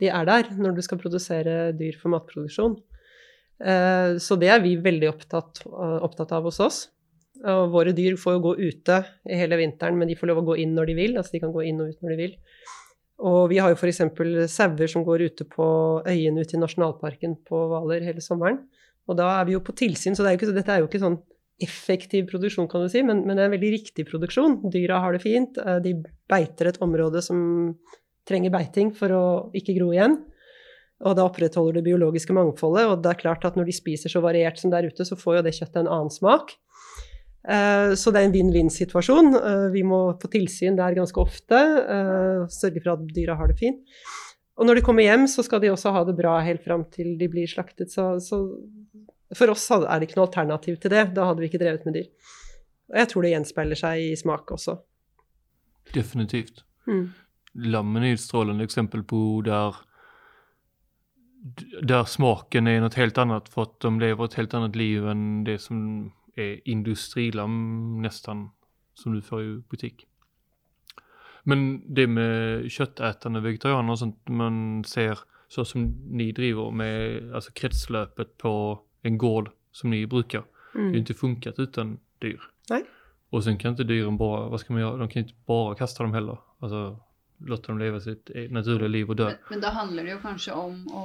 de 0.00 0.08
er 0.10 0.24
der, 0.26 0.50
når 0.58 0.74
du 0.74 0.82
skal 0.82 0.98
produsere 0.98 1.72
dyr 1.78 1.96
for 1.96 2.10
matproduksjon. 2.10 2.76
Eh, 3.64 4.18
Så 4.18 4.36
det 4.38 4.48
er 4.50 4.60
vi 4.60 4.76
veldig 4.76 5.08
opptatt, 5.14 5.64
opptatt 6.02 6.32
av 6.32 6.42
hos 6.44 6.60
oss. 6.60 6.88
Og 7.44 7.70
våre 7.72 7.92
dyr 7.94 8.16
får 8.16 8.36
jo 8.36 8.40
gå 8.40 8.52
ute 8.70 9.04
hele 9.28 9.56
vinteren, 9.56 9.96
men 9.98 10.08
de 10.08 10.14
får 10.16 10.26
lov 10.28 10.38
å 10.42 10.46
gå 10.52 10.58
inn 10.62 10.74
når 10.74 10.86
de 10.86 10.94
vil. 10.94 11.16
Altså 11.16 11.32
de 11.32 11.40
kan 11.40 11.52
gå 11.52 11.64
inn 11.68 11.80
og 11.80 11.88
ut 11.92 12.00
når 12.02 12.10
de 12.10 12.16
vil. 12.16 12.36
Og 13.22 13.50
vi 13.52 13.60
har 13.62 13.70
jo 13.70 13.78
f.eks. 13.78 14.00
sauer 14.50 14.90
som 14.90 15.04
går 15.06 15.28
ute 15.30 15.46
på 15.46 15.66
øyene 16.08 16.42
ute 16.42 16.56
i 16.56 16.60
nasjonalparken 16.60 17.36
på 17.46 17.60
Hvaler 17.70 18.02
hele 18.02 18.24
sommeren. 18.24 18.64
Og 19.06 19.18
da 19.18 19.28
er 19.38 19.46
vi 19.46 19.54
jo 19.54 19.62
på 19.62 19.74
tilsyn, 19.76 20.16
så 20.16 20.24
er 20.26 20.38
ikke, 20.38 20.50
dette 20.56 20.72
er 20.72 20.82
jo 20.82 20.88
ikke 20.88 21.02
sånn 21.02 21.20
effektiv 21.62 22.26
produksjon, 22.32 22.66
kan 22.66 22.82
du 22.82 22.90
si, 22.90 23.04
men, 23.06 23.20
men 23.22 23.36
det 23.36 23.44
er 23.44 23.50
en 23.50 23.54
veldig 23.54 23.72
riktig 23.76 24.06
produksjon. 24.08 24.56
Dyra 24.72 24.98
har 25.04 25.14
det 25.14 25.22
fint. 25.22 25.58
eh, 25.62 25.78
De 25.84 25.94
beiter 26.30 26.70
et 26.72 26.80
område 26.82 27.22
som 27.22 27.38
trenger 28.26 28.50
beiting 28.50 28.90
for 28.96 29.14
å 29.14 29.24
ikke 29.54 29.76
gro 29.76 29.92
igjen. 29.94 30.18
Og 31.04 31.14
da 31.18 31.26
opprettholder 31.28 31.78
det 31.78 31.86
biologiske 31.86 32.34
mangfoldet, 32.34 32.88
og 32.88 33.02
det 33.04 33.12
er 33.12 33.20
klart 33.20 33.44
at 33.46 33.58
når 33.58 33.68
de 33.68 33.76
spiser 33.76 34.10
så 34.10 34.22
variert 34.24 34.58
som 34.58 34.72
der 34.72 34.88
ute, 34.88 35.04
så 35.06 35.18
får 35.18 35.38
jo 35.38 35.46
det 35.46 35.54
kjøttet 35.58 35.82
en 35.82 35.90
annen 35.90 36.12
smak. 36.12 36.54
Eh, 37.44 37.94
Så 37.94 38.12
det 38.12 38.20
er 38.22 38.28
en 38.28 38.34
vinn-vinn-situasjon. 38.34 39.34
Eh, 39.36 39.70
Vi 39.72 39.82
må 39.82 40.18
få 40.20 40.30
tilsyn 40.32 40.76
der 40.76 40.94
ganske 40.96 41.20
ofte, 41.20 41.54
eh, 41.54 42.46
sørge 42.48 42.82
for 42.82 42.92
at 42.94 43.06
dyra 43.14 43.36
har 43.36 43.48
det 43.48 43.58
fint. 43.58 43.82
Og 44.56 44.66
når 44.66 44.76
de 44.76 44.82
kommer 44.82 45.02
hjem, 45.02 45.26
så 45.26 45.42
skal 45.42 45.60
de 45.60 45.68
også 45.68 45.92
ha 45.92 46.04
det 46.04 46.16
bra 46.16 46.40
helt 46.40 46.62
fram 46.62 46.84
til 46.90 47.18
de 47.18 47.28
blir 47.28 47.46
slaktet. 47.46 47.90
Så, 47.90 48.20
så 48.22 48.38
for 49.34 49.50
oss 49.50 49.68
er 49.70 49.98
det 49.98 50.08
ikke 50.08 50.20
noe 50.20 50.28
alternativ 50.28 50.78
til 50.80 50.90
det. 50.90 51.14
Da 51.14 51.26
hadde 51.26 51.42
vi 51.42 51.48
ikke 51.48 51.58
drevet 51.58 51.84
med 51.84 51.94
dyr. 51.98 52.06
Og 52.92 53.00
jeg 53.00 53.08
tror 53.10 53.22
det 53.22 53.32
gjenspeiler 53.32 53.80
seg 53.80 53.98
i 53.98 54.14
smak 54.14 54.52
også. 54.54 54.78
Definitivt. 55.92 56.62
Mm. 56.86 57.12
Lammene 57.66 58.12
er 58.12 58.16
et 58.16 58.22
strålende 58.22 58.64
eksempel 58.66 59.02
på 59.02 59.42
der, 59.44 59.74
der 61.82 62.06
smaken 62.08 62.68
er 62.70 62.80
noe 62.80 62.94
helt 62.94 63.18
annet, 63.18 63.50
for 63.50 63.66
at 63.66 63.80
de 63.82 63.92
lever 63.98 64.24
et 64.24 64.38
helt 64.38 64.54
annet 64.54 64.78
liv 64.78 65.06
enn 65.10 65.44
det 65.48 65.60
som 65.60 66.12
är 66.34 66.68
industrilamm 66.68 68.02
nästan 68.02 68.50
som 68.94 69.14
du 69.14 69.22
får 69.22 69.42
i 69.42 69.62
butik. 69.68 70.06
Men 71.42 71.82
det 71.94 72.06
med 72.06 72.70
köttätande 72.70 73.40
vegetarianer 73.40 73.90
och 73.90 73.98
sånt 73.98 74.28
man 74.28 74.84
ser 74.84 75.18
så 75.48 75.64
som 75.64 75.94
ni 76.10 76.32
driver 76.32 76.70
med 76.70 77.34
alltså 77.34 77.52
kretslöpet 77.52 78.38
på 78.38 78.80
en 79.02 79.18
gård 79.18 79.50
som 79.72 79.90
ni 79.90 80.06
brukar. 80.06 80.44
Det 80.72 80.78
har 80.78 80.94
ikke 80.94 80.94
funket 80.94 80.98
inte 80.98 81.14
funkat 81.14 81.58
utan 81.58 81.98
dyr. 82.18 82.40
Nej. 82.70 82.84
Och 83.30 83.44
sen 83.44 83.58
kan 83.58 83.70
inte 83.70 83.84
dyren 83.84 84.16
bara, 84.16 84.48
vad 84.48 84.60
ska 84.60 84.72
man 84.72 84.82
göra? 84.82 84.96
De 84.96 85.08
kan 85.08 85.20
ikke 85.20 85.30
inte 85.30 85.44
bara 85.46 85.74
kasta 85.74 86.02
dem 86.02 86.14
heller. 86.14 86.38
Alltså 86.58 87.00
låta 87.46 87.66
dem 87.72 87.78
leve 87.78 88.00
sitt 88.00 88.30
naturlige 88.50 88.88
liv 88.88 89.10
og 89.10 89.16
dø. 89.16 89.24
Men, 89.24 89.38
men 89.50 89.60
da 89.60 89.70
handler 89.74 90.04
det 90.04 90.12
jo 90.14 90.18
kanskje 90.22 90.52
om 90.54 90.76
å, 90.94 91.04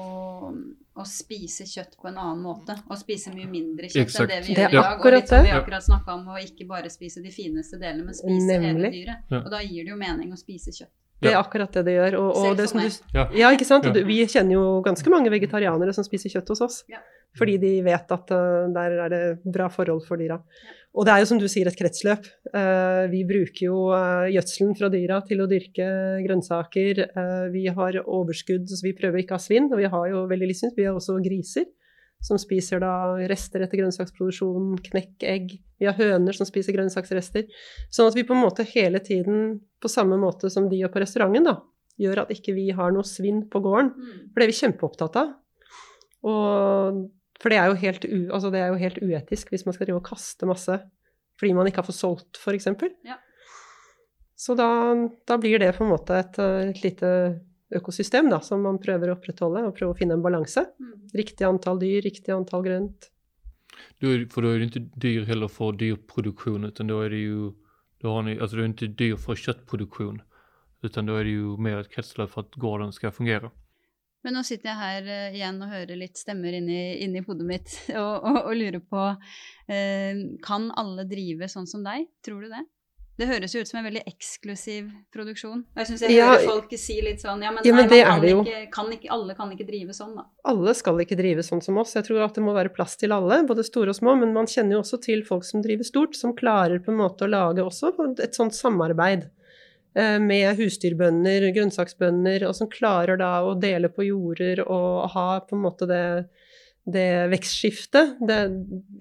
å 1.00 1.06
spise 1.08 1.66
kjøtt 1.68 1.98
på 2.02 2.08
en 2.12 2.18
annen 2.18 2.42
måte. 2.44 2.76
Å 2.88 2.98
spise 3.00 3.34
mye 3.34 3.48
mindre 3.50 3.90
kjøtt 3.90 4.04
Exakt. 4.06 4.32
enn 4.32 4.42
det 4.44 4.48
vi 4.48 4.56
gjør 4.56 4.70
i 4.70 4.78
dag. 4.80 5.04
Og 5.06 5.14
litt 5.16 5.28
som 5.34 5.44
vi 5.44 5.52
akkurat 5.58 5.84
snakka 5.88 6.14
om, 6.16 6.28
å 6.36 6.40
ikke 6.44 6.68
bare 6.70 6.90
spise 6.94 7.24
de 7.26 7.32
fineste 7.34 7.80
delene, 7.82 8.06
men 8.12 8.18
spise 8.18 8.60
hele 8.62 8.92
dyret. 8.94 9.30
Og 9.44 9.50
da 9.52 9.62
gir 9.66 9.84
det 9.84 9.94
jo 9.94 10.00
mening 10.00 10.32
å 10.34 10.40
spise 10.40 10.72
kjøtt. 10.76 10.92
Det 11.20 11.34
er 11.34 11.40
akkurat 11.42 11.74
det 11.76 11.82
det 11.84 11.94
gjør. 11.98 12.16
Og, 12.22 12.30
og 12.40 12.54
det 12.56 12.70
som 12.72 12.80
du. 12.80 12.88
Ja. 13.12 13.26
Ja, 13.36 13.50
ikke 13.52 13.66
sant? 13.68 13.84
Du- 13.92 14.06
Vi 14.08 14.22
kjenner 14.32 14.56
jo 14.56 14.82
ganske 14.86 15.10
mange 15.12 15.28
vegetarianere 15.34 15.92
som 15.94 16.06
spiser 16.08 16.32
kjøtt 16.32 16.48
hos 16.54 16.62
oss. 16.64 16.78
Ja. 16.88 17.02
Fordi 17.38 17.60
de 17.62 17.72
vet 17.86 18.12
at 18.16 18.32
uh, 18.34 18.68
der 18.74 18.98
er 19.06 19.14
det 19.14 19.24
bra 19.46 19.70
forhold 19.72 20.02
for 20.08 20.20
dyra. 20.20 20.40
Og 20.98 21.06
det 21.06 21.14
er 21.14 21.22
jo 21.22 21.28
som 21.30 21.40
du 21.40 21.46
sier 21.52 21.70
et 21.70 21.78
kretsløp. 21.78 22.26
Uh, 22.50 23.06
vi 23.12 23.22
bruker 23.30 23.68
jo 23.68 23.84
uh, 23.94 24.26
gjødselen 24.34 24.74
fra 24.80 24.90
dyra 24.94 25.20
til 25.28 25.44
å 25.44 25.50
dyrke 25.50 25.90
grønnsaker. 26.26 27.04
Vi 27.54 27.68
har 27.76 28.00
overskudd, 28.06 28.66
så 28.70 28.82
vi 28.86 28.96
prøver 28.98 29.22
ikke 29.22 29.38
å 29.38 29.40
ha 29.40 29.46
svinn. 29.46 29.70
Og 29.70 29.82
vi 29.82 29.92
har 29.94 30.10
jo 30.10 30.26
veldig 30.32 30.50
livssyns. 30.50 30.78
Vi 30.78 30.90
har 30.90 30.98
også 30.98 31.20
griser 31.24 31.70
som 32.20 32.40
spiser 32.40 32.82
da 32.84 32.94
rester 33.32 33.64
etter 33.64 33.80
grønnsaksproduksjon, 33.80 34.74
knekkeegg. 34.90 35.54
Vi 35.80 35.88
har 35.88 35.96
høner 35.96 36.36
som 36.36 36.48
spiser 36.48 36.76
grønnsaksrester. 36.76 37.46
Sånn 37.94 38.10
at 38.12 38.18
vi 38.18 38.26
på 38.28 38.36
en 38.36 38.44
måte 38.44 38.66
hele 38.68 39.00
tiden, 39.04 39.60
på 39.80 39.92
samme 39.92 40.20
måte 40.20 40.52
som 40.52 40.68
de 40.72 40.82
gjør 40.82 40.92
på 40.94 41.04
restauranten, 41.04 41.48
da, 41.48 41.56
gjør 42.00 42.26
at 42.26 42.34
ikke 42.36 42.56
vi 42.58 42.68
har 42.76 42.92
noe 42.96 43.08
svinn 43.08 43.46
på 43.52 43.62
gården. 43.64 43.94
For 44.28 44.42
det 44.42 44.48
er 44.48 44.52
vi 44.52 44.60
kjempeopptatt 44.60 45.22
av. 45.22 45.32
Og, 46.28 47.00
for 47.40 47.52
det 47.52 47.60
er, 47.60 47.72
jo 47.72 47.80
helt 47.80 48.06
u, 48.06 48.20
altså 48.36 48.52
det 48.54 48.62
er 48.62 48.72
jo 48.72 48.80
helt 48.82 49.02
uetisk 49.02 49.52
hvis 49.54 49.66
man 49.68 49.76
skal 49.76 49.88
drive 49.88 50.02
og 50.02 50.08
kaste 50.10 50.50
masse 50.50 50.80
fordi 51.40 51.54
man 51.56 51.70
ikke 51.70 51.80
har 51.80 51.88
fått 51.88 51.96
solgt, 51.96 52.36
f.eks. 52.36 52.68
Ja. 53.08 53.16
Så 54.36 54.56
da, 54.60 54.68
da 55.28 55.38
blir 55.40 55.62
det 55.62 55.72
på 55.78 55.86
en 55.86 55.94
måte 55.94 56.18
et, 56.20 56.36
et 56.36 56.82
lite 56.84 57.12
økosystem 57.76 58.28
da, 58.32 58.42
som 58.44 58.66
man 58.66 58.80
prøver 58.84 59.08
å 59.08 59.16
opprettholde, 59.16 59.62
og 59.64 59.78
prøve 59.78 59.94
å 59.94 59.96
finne 59.96 60.18
en 60.18 60.26
balanse. 60.26 60.66
Riktig 61.16 61.48
antall 61.48 61.80
dyr, 61.80 62.02
riktig 62.04 62.36
antall 62.36 62.66
grønt. 62.66 63.08
Du, 64.04 64.10
for 64.34 64.44
da 64.44 64.52
er 64.52 64.60
det 64.60 64.68
ikke 64.74 65.00
dyr 65.00 65.30
heller 65.30 65.52
for 65.54 65.80
dyrproduksjon, 65.80 66.68
utan 66.68 66.92
er 66.92 67.06
är 67.06 67.16
det 67.16 67.24
jo 67.24 67.54
da 68.04 68.18
har 68.18 68.28
ni, 68.28 68.36
altså 68.36 68.58
det 68.58 68.64
er 68.64 68.74
ikke 68.74 68.96
dyr 69.00 69.16
for 69.20 69.40
kjøttproduksjon, 69.40 70.20
Utan 70.82 71.10
da 71.10 71.18
er 71.20 71.28
det 71.28 71.36
jo 71.36 71.56
mer 71.60 71.82
et 71.82 71.90
kretsløp 71.92 72.32
for 72.32 72.48
at 72.48 72.56
gården 72.56 72.94
skal 72.96 73.12
fungera. 73.12 73.50
Men 74.26 74.36
nå 74.36 74.44
sitter 74.44 74.72
jeg 74.72 74.80
her 74.80 75.06
uh, 75.08 75.38
igjen 75.38 75.62
og 75.64 75.72
hører 75.72 76.00
litt 76.00 76.20
stemmer 76.20 76.58
inni, 76.58 76.82
inni 77.06 77.24
hodet 77.24 77.48
mitt 77.48 77.78
og, 78.02 78.26
og, 78.28 78.42
og 78.42 78.58
lurer 78.58 78.82
på 78.84 79.06
uh, 79.14 80.26
Kan 80.46 80.70
alle 80.80 81.08
drive 81.10 81.48
sånn 81.52 81.70
som 81.70 81.86
deg? 81.86 82.10
Tror 82.26 82.44
du 82.44 82.52
det? 82.52 82.66
Det 83.20 83.28
høres 83.28 83.52
jo 83.52 83.60
ut 83.60 83.68
som 83.68 83.82
en 83.82 83.88
veldig 83.90 84.06
eksklusiv 84.08 84.86
produksjon. 85.12 85.66
Jeg 85.76 85.90
syns 85.90 86.04
jeg 86.06 86.14
Ja, 86.16 86.30
hører 86.30 86.46
folk 86.48 86.76
si 86.80 86.96
litt 87.04 87.20
sånn 87.20 87.42
Ja, 87.44 87.52
men, 87.52 87.66
ja, 87.68 87.74
men 87.76 87.90
nei, 87.92 87.98
man 88.08 88.22
det 88.24 88.30
jo. 88.32 88.44
ikke, 88.46 88.62
kan 88.72 88.94
ikke, 88.96 89.10
alle 89.12 89.36
kan 89.36 89.52
ikke 89.52 89.66
drive 89.68 89.96
sånn, 89.98 90.14
da. 90.16 90.24
Alle 90.48 90.76
skal 90.78 91.04
ikke 91.04 91.18
drive 91.20 91.44
sånn 91.44 91.60
som 91.66 91.82
oss. 91.82 91.98
Jeg 91.98 92.08
tror 92.08 92.24
at 92.24 92.40
det 92.40 92.46
må 92.46 92.54
være 92.56 92.72
plass 92.72 92.96
til 93.02 93.12
alle, 93.12 93.42
både 93.50 93.66
store 93.68 93.92
og 93.92 94.00
små. 94.00 94.16
Men 94.22 94.32
man 94.38 94.48
kjenner 94.48 94.78
jo 94.78 94.86
også 94.86 95.02
til 95.04 95.26
folk 95.28 95.44
som 95.48 95.66
driver 95.66 95.88
stort, 95.88 96.16
som 96.16 96.32
klarer 96.38 96.80
på 96.80 96.94
en 96.94 97.02
måte 97.02 97.28
å 97.28 97.32
lage 97.34 97.66
også 97.66 97.92
et 98.24 98.40
sånt 98.40 98.56
samarbeid 98.56 99.28
med 100.24 100.60
husdyrbønder, 100.60 101.50
grønnsaksbønder, 101.56 102.46
og 102.48 102.54
som 102.58 102.70
klarer 102.72 103.20
da 103.20 103.32
å 103.44 103.56
dele 103.60 103.90
på 103.92 104.06
jorder 104.08 104.62
og 104.66 105.10
ha 105.16 105.26
på 105.46 105.58
en 105.58 105.64
måte 105.64 105.88
det, 105.90 106.04
det 106.94 107.08
vekstskiftet. 107.34 108.20
Det, 108.28 108.38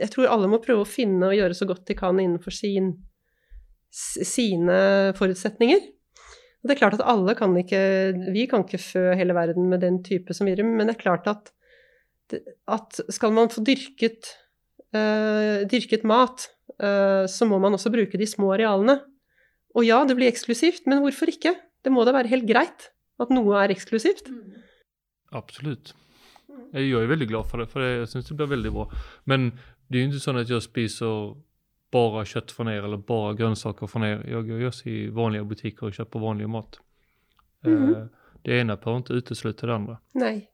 jeg 0.00 0.12
tror 0.14 0.32
alle 0.32 0.50
må 0.50 0.60
prøve 0.62 0.84
å 0.84 0.88
finne 0.88 1.30
og 1.30 1.36
gjøre 1.36 1.56
så 1.56 1.68
godt 1.68 1.86
de 1.88 1.96
kan 1.98 2.18
innenfor 2.20 2.54
sin, 2.54 2.92
sine 3.90 4.80
forutsetninger. 5.18 5.86
Det 6.66 6.74
er 6.74 6.80
klart 6.80 6.98
at 6.98 7.06
alle 7.06 7.36
kan 7.38 7.52
ikke 7.56 7.80
Vi 8.34 8.48
kan 8.50 8.64
ikke 8.64 8.80
fø 8.82 9.04
hele 9.16 9.36
verden 9.36 9.68
med 9.70 9.84
den 9.84 10.00
type 10.04 10.34
som 10.34 10.48
vi 10.48 10.56
gjør, 10.56 10.66
men 10.66 10.88
det 10.88 10.96
er 10.96 11.04
klart 11.04 11.28
at, 11.30 11.52
at 12.66 13.00
skal 13.14 13.34
man 13.36 13.52
få 13.52 13.62
dyrket, 13.66 14.32
uh, 14.96 15.64
dyrket 15.70 16.06
mat, 16.08 16.48
uh, 16.82 17.24
så 17.30 17.48
må 17.48 17.60
man 17.62 17.78
også 17.78 17.94
bruke 17.94 18.20
de 18.20 18.28
små 18.28 18.52
arealene. 18.56 18.98
Og 19.76 19.84
ja, 19.84 20.00
det 20.08 20.16
blir 20.16 20.30
eksklusivt, 20.30 20.86
men 20.88 21.02
hvorfor 21.04 21.30
ikke? 21.30 21.54
Det 21.84 21.92
må 21.92 22.04
da 22.06 22.14
være 22.16 22.32
helt 22.32 22.48
greit 22.48 22.90
at 23.22 23.32
noe 23.34 23.58
er 23.60 23.74
eksklusivt. 23.74 24.30
Absolutt. 25.36 25.92
Jeg 26.72 26.90
er 26.90 27.00
veldig 27.00 27.08
väldigt 27.08 27.30
glad 27.30 27.48
for 27.48 27.60
det, 27.60 27.68
for 27.72 27.84
jeg 27.84 27.98
jag 27.98 28.08
syns 28.08 28.28
det 28.28 28.36
blir 28.36 28.50
veldig 28.50 28.72
bra. 28.72 28.86
Men 29.24 29.50
det 29.88 29.98
er 29.98 30.04
jo 30.04 30.10
ikke 30.12 30.24
sånn 30.24 30.40
at 30.40 30.50
jeg 30.50 30.64
spiser 30.64 31.34
bare 31.92 32.24
kjøtt 32.28 32.52
fra 32.52 32.66
ned, 32.68 32.82
eller 32.84 33.00
bare 33.00 33.36
grønnsaker 33.36 33.88
fra 33.88 34.02
ned. 34.04 34.26
Jeg 34.28 34.44
går 34.48 34.66
også 34.68 34.88
i 34.92 34.98
vanlige 35.14 35.48
butikker 35.48 35.88
og 35.88 35.96
kjøper 35.96 36.20
vanlig 36.20 36.48
mat. 36.48 36.80
Mm 37.64 37.76
-hmm. 37.76 38.08
Det 38.44 38.60
ene 38.60 38.76
behöver 38.76 39.00
ikke 39.00 39.14
utelukke 39.14 39.66
det 39.66 39.74
andre. 39.74 39.96
Nei, 40.14 40.48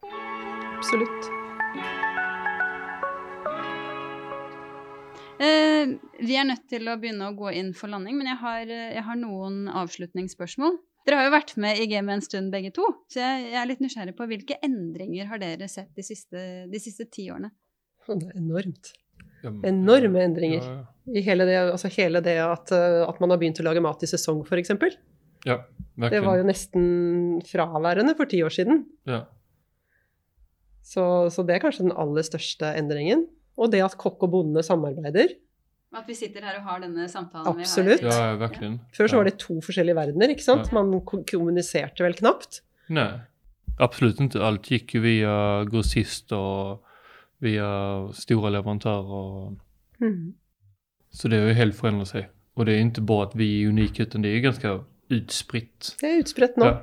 absolutt. 0.76 1.30
Eh, 5.40 5.73
vi 6.20 6.36
er 6.38 6.46
nødt 6.48 6.66
til 6.70 6.88
å 6.90 6.96
begynne 7.00 7.30
å 7.30 7.36
gå 7.36 7.52
inn 7.58 7.72
for 7.76 7.92
landing, 7.92 8.16
men 8.18 8.30
jeg 8.32 8.40
har, 8.40 8.64
eh, 8.66 8.94
jeg 8.96 9.04
har 9.06 9.20
noen 9.20 9.64
avslutningsspørsmål. 9.82 10.78
Dere 11.04 11.20
har 11.20 11.28
jo 11.28 11.34
vært 11.34 11.54
med 11.60 11.80
i 11.82 11.86
gamet 11.90 12.16
en 12.16 12.24
stund, 12.24 12.50
begge 12.52 12.72
to, 12.76 12.86
så 13.12 13.20
jeg, 13.20 13.50
jeg 13.52 13.60
er 13.60 13.68
litt 13.68 13.82
nysgjerrig 13.84 14.16
på 14.16 14.28
hvilke 14.30 14.56
endringer 14.64 15.28
har 15.28 15.42
dere 15.42 15.68
sett 15.68 15.92
de 15.96 16.04
siste, 16.06 16.44
de 16.70 16.80
siste 16.80 17.06
ti 17.12 17.28
årene? 17.32 17.52
Det 18.08 18.30
er 18.30 18.40
enormt. 18.40 18.92
Enorme 19.44 20.22
endringer. 20.24 20.64
Ja, 20.64 20.74
ja. 20.80 21.14
I 21.20 21.20
hele 21.26 21.44
det, 21.44 21.56
altså 21.60 21.90
hele 21.92 22.22
det 22.24 22.38
at, 22.40 22.72
eh, 22.72 23.02
at 23.04 23.20
man 23.20 23.34
har 23.34 23.40
begynt 23.40 23.60
å 23.60 23.66
lage 23.66 23.82
mat 23.84 24.02
i 24.04 24.08
sesong, 24.08 24.40
f.eks. 24.48 24.72
ja 25.44 25.58
Det 26.08 26.20
var 26.24 26.40
jo 26.40 26.48
nesten 26.48 26.86
fraværende 27.44 28.16
for 28.16 28.30
ti 28.30 28.40
år 28.44 28.54
siden. 28.54 28.86
ja. 29.08 29.24
Så, 30.84 31.02
så 31.32 31.40
det 31.48 31.56
er 31.56 31.62
kanskje 31.64 31.86
den 31.86 31.96
aller 31.96 32.24
største 32.26 32.68
endringen. 32.76 33.24
Og 33.56 33.70
det 33.72 33.80
at 33.84 33.96
kokk 34.00 34.26
og 34.26 34.32
bonde 34.34 34.62
samarbeider. 34.66 35.32
At 35.94 36.08
vi 36.10 36.16
sitter 36.18 36.42
her 36.42 36.58
og 36.58 36.68
har 36.68 36.80
denne 36.82 37.06
samtalen 37.10 37.60
Absolutt. 37.62 38.02
vi 38.02 38.08
har. 38.10 38.18
ja, 38.18 38.30
ja, 38.32 38.38
verkligen. 38.40 38.78
Før 38.96 39.10
så 39.10 39.20
var 39.20 39.28
det 39.28 39.36
to 39.42 39.60
forskjellige 39.62 39.98
verdener, 39.98 40.32
ikke 40.34 40.46
sant? 40.46 40.70
Ja. 40.72 40.82
Man 40.82 41.00
kommuniserte 41.06 42.04
vel 42.04 42.16
knapt. 42.18 42.62
Nei, 42.94 43.10
absolutt 43.82 44.22
ikke. 44.24 44.42
Alt 44.42 44.70
gikk 44.72 44.96
ju 44.96 45.04
via 45.04 45.36
grossist 45.70 46.34
og 46.34 46.82
via 47.44 47.68
store 48.16 48.50
leverandører. 48.56 49.12
Og... 49.20 50.00
Mm. 50.02 50.34
Så 51.14 51.30
det 51.30 51.40
har 51.40 51.52
jo 51.52 51.60
helt 51.60 51.78
forandret 51.78 52.10
seg. 52.10 52.32
Og 52.54 52.66
det 52.66 52.74
er 52.74 52.84
ikke 52.86 53.06
bare 53.06 53.28
at 53.28 53.38
vi 53.38 53.48
er 53.60 53.70
unike, 53.70 54.06
men 54.14 54.26
det 54.26 54.34
er 54.34 54.44
ganske 54.44 54.74
utspritt. 55.14 55.94
Det 56.00 56.10
er 56.10 56.20
utspredt 56.22 56.58
nå. 56.60 56.70
Ja. 56.70 56.82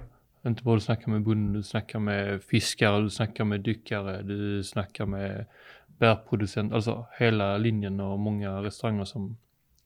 Ikke 0.49 0.65
bare 0.65 0.81
du 0.81 0.85
snakker 0.87 1.11
med 1.13 1.23
bonden, 1.25 1.53
du 1.53 1.61
snakker 1.61 1.99
med 2.01 2.41
fiskere, 2.49 3.03
du 3.03 3.09
snakker 3.13 3.45
med 3.45 3.61
dykkere, 3.65 4.21
du 4.25 4.63
snakker 4.65 5.05
med 5.05 5.43
bärproducent, 6.01 6.73
altså 6.73 7.03
hele 7.19 7.53
linjen 7.61 7.99
og 8.03 8.19
mange 8.19 8.49
restauranter 8.65 9.09
som 9.09 9.31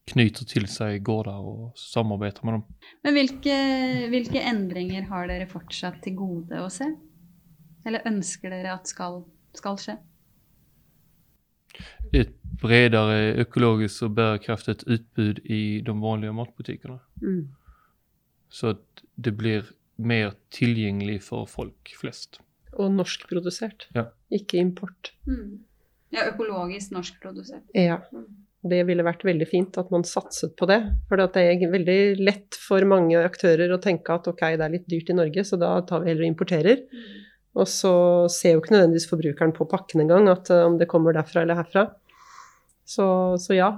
knyter 0.10 0.45
til 0.47 0.67
seg 0.69 1.01
gårder 1.06 1.45
og 1.49 1.78
samarbeider 1.80 2.45
med 2.45 2.58
dem. 2.58 2.65
Men 3.06 3.17
hvilke, 3.17 3.56
hvilke 4.13 4.43
endringer 4.54 5.08
har 5.10 5.30
dere 5.32 5.47
fortsatt 5.49 6.01
til 6.06 6.17
gode 6.19 6.62
å 6.62 6.69
se? 6.73 6.91
Eller 7.86 8.06
ønsker 8.10 8.54
dere 8.54 8.75
at 8.78 8.89
skal, 8.89 9.23
skal 9.58 9.80
skje? 9.82 9.97
Et 12.15 12.32
bredere 12.62 13.34
økologisk 13.43 14.08
og 14.08 14.15
bærekraftig 14.19 14.78
utbud 14.88 15.41
i 15.43 15.82
de 15.86 15.95
vanlige 16.01 16.36
matbutikkene. 16.38 16.99
Mm. 17.21 17.49
Så 18.49 18.69
att 18.69 19.04
det 19.15 19.32
blir 19.32 19.65
mer 19.95 20.34
tilgjengelig 20.49 21.23
for 21.23 21.45
folk 21.45 21.91
flest. 21.99 22.39
Og 22.73 22.91
norskprodusert. 22.91 23.88
Ja. 23.95 24.10
Ikke 24.32 24.60
import. 24.60 25.12
Ja, 26.13 26.27
økologisk 26.29 26.93
norskprodusert. 26.95 27.65
Ja. 27.77 28.01
Det 28.65 28.79
ville 28.87 29.05
vært 29.05 29.25
veldig 29.25 29.45
fint 29.49 29.77
at 29.77 29.91
man 29.93 30.05
satset 30.07 30.55
på 30.57 30.67
det. 30.69 30.79
For 31.09 31.21
det 31.21 31.41
er 31.41 31.69
veldig 31.69 31.99
lett 32.21 32.57
for 32.57 32.85
mange 32.89 33.19
aktører 33.21 33.73
å 33.73 33.81
tenke 33.81 34.15
at 34.15 34.29
ok, 34.29 34.41
det 34.57 34.65
er 34.65 34.73
litt 34.73 34.87
dyrt 34.89 35.11
i 35.13 35.17
Norge, 35.17 35.43
så 35.45 35.59
da 35.61 35.75
tar 35.85 36.01
vi 36.01 36.09
heller 36.09 36.25
og 36.25 36.31
importerer. 36.31 36.81
Og 37.55 37.69
så 37.71 37.93
ser 38.31 38.55
jo 38.55 38.63
ikke 38.63 38.73
nødvendigvis 38.73 39.07
forbrukeren 39.11 39.53
på 39.55 39.67
pakken 39.71 40.03
engang 40.03 40.27
at 40.31 40.49
eh, 40.51 40.65
om 40.65 40.79
det 40.79 40.89
kommer 40.91 41.15
derfra 41.15 41.45
eller 41.45 41.61
herfra. 41.61 41.85
Så, 42.85 43.05
så 43.41 43.55
ja, 43.55 43.69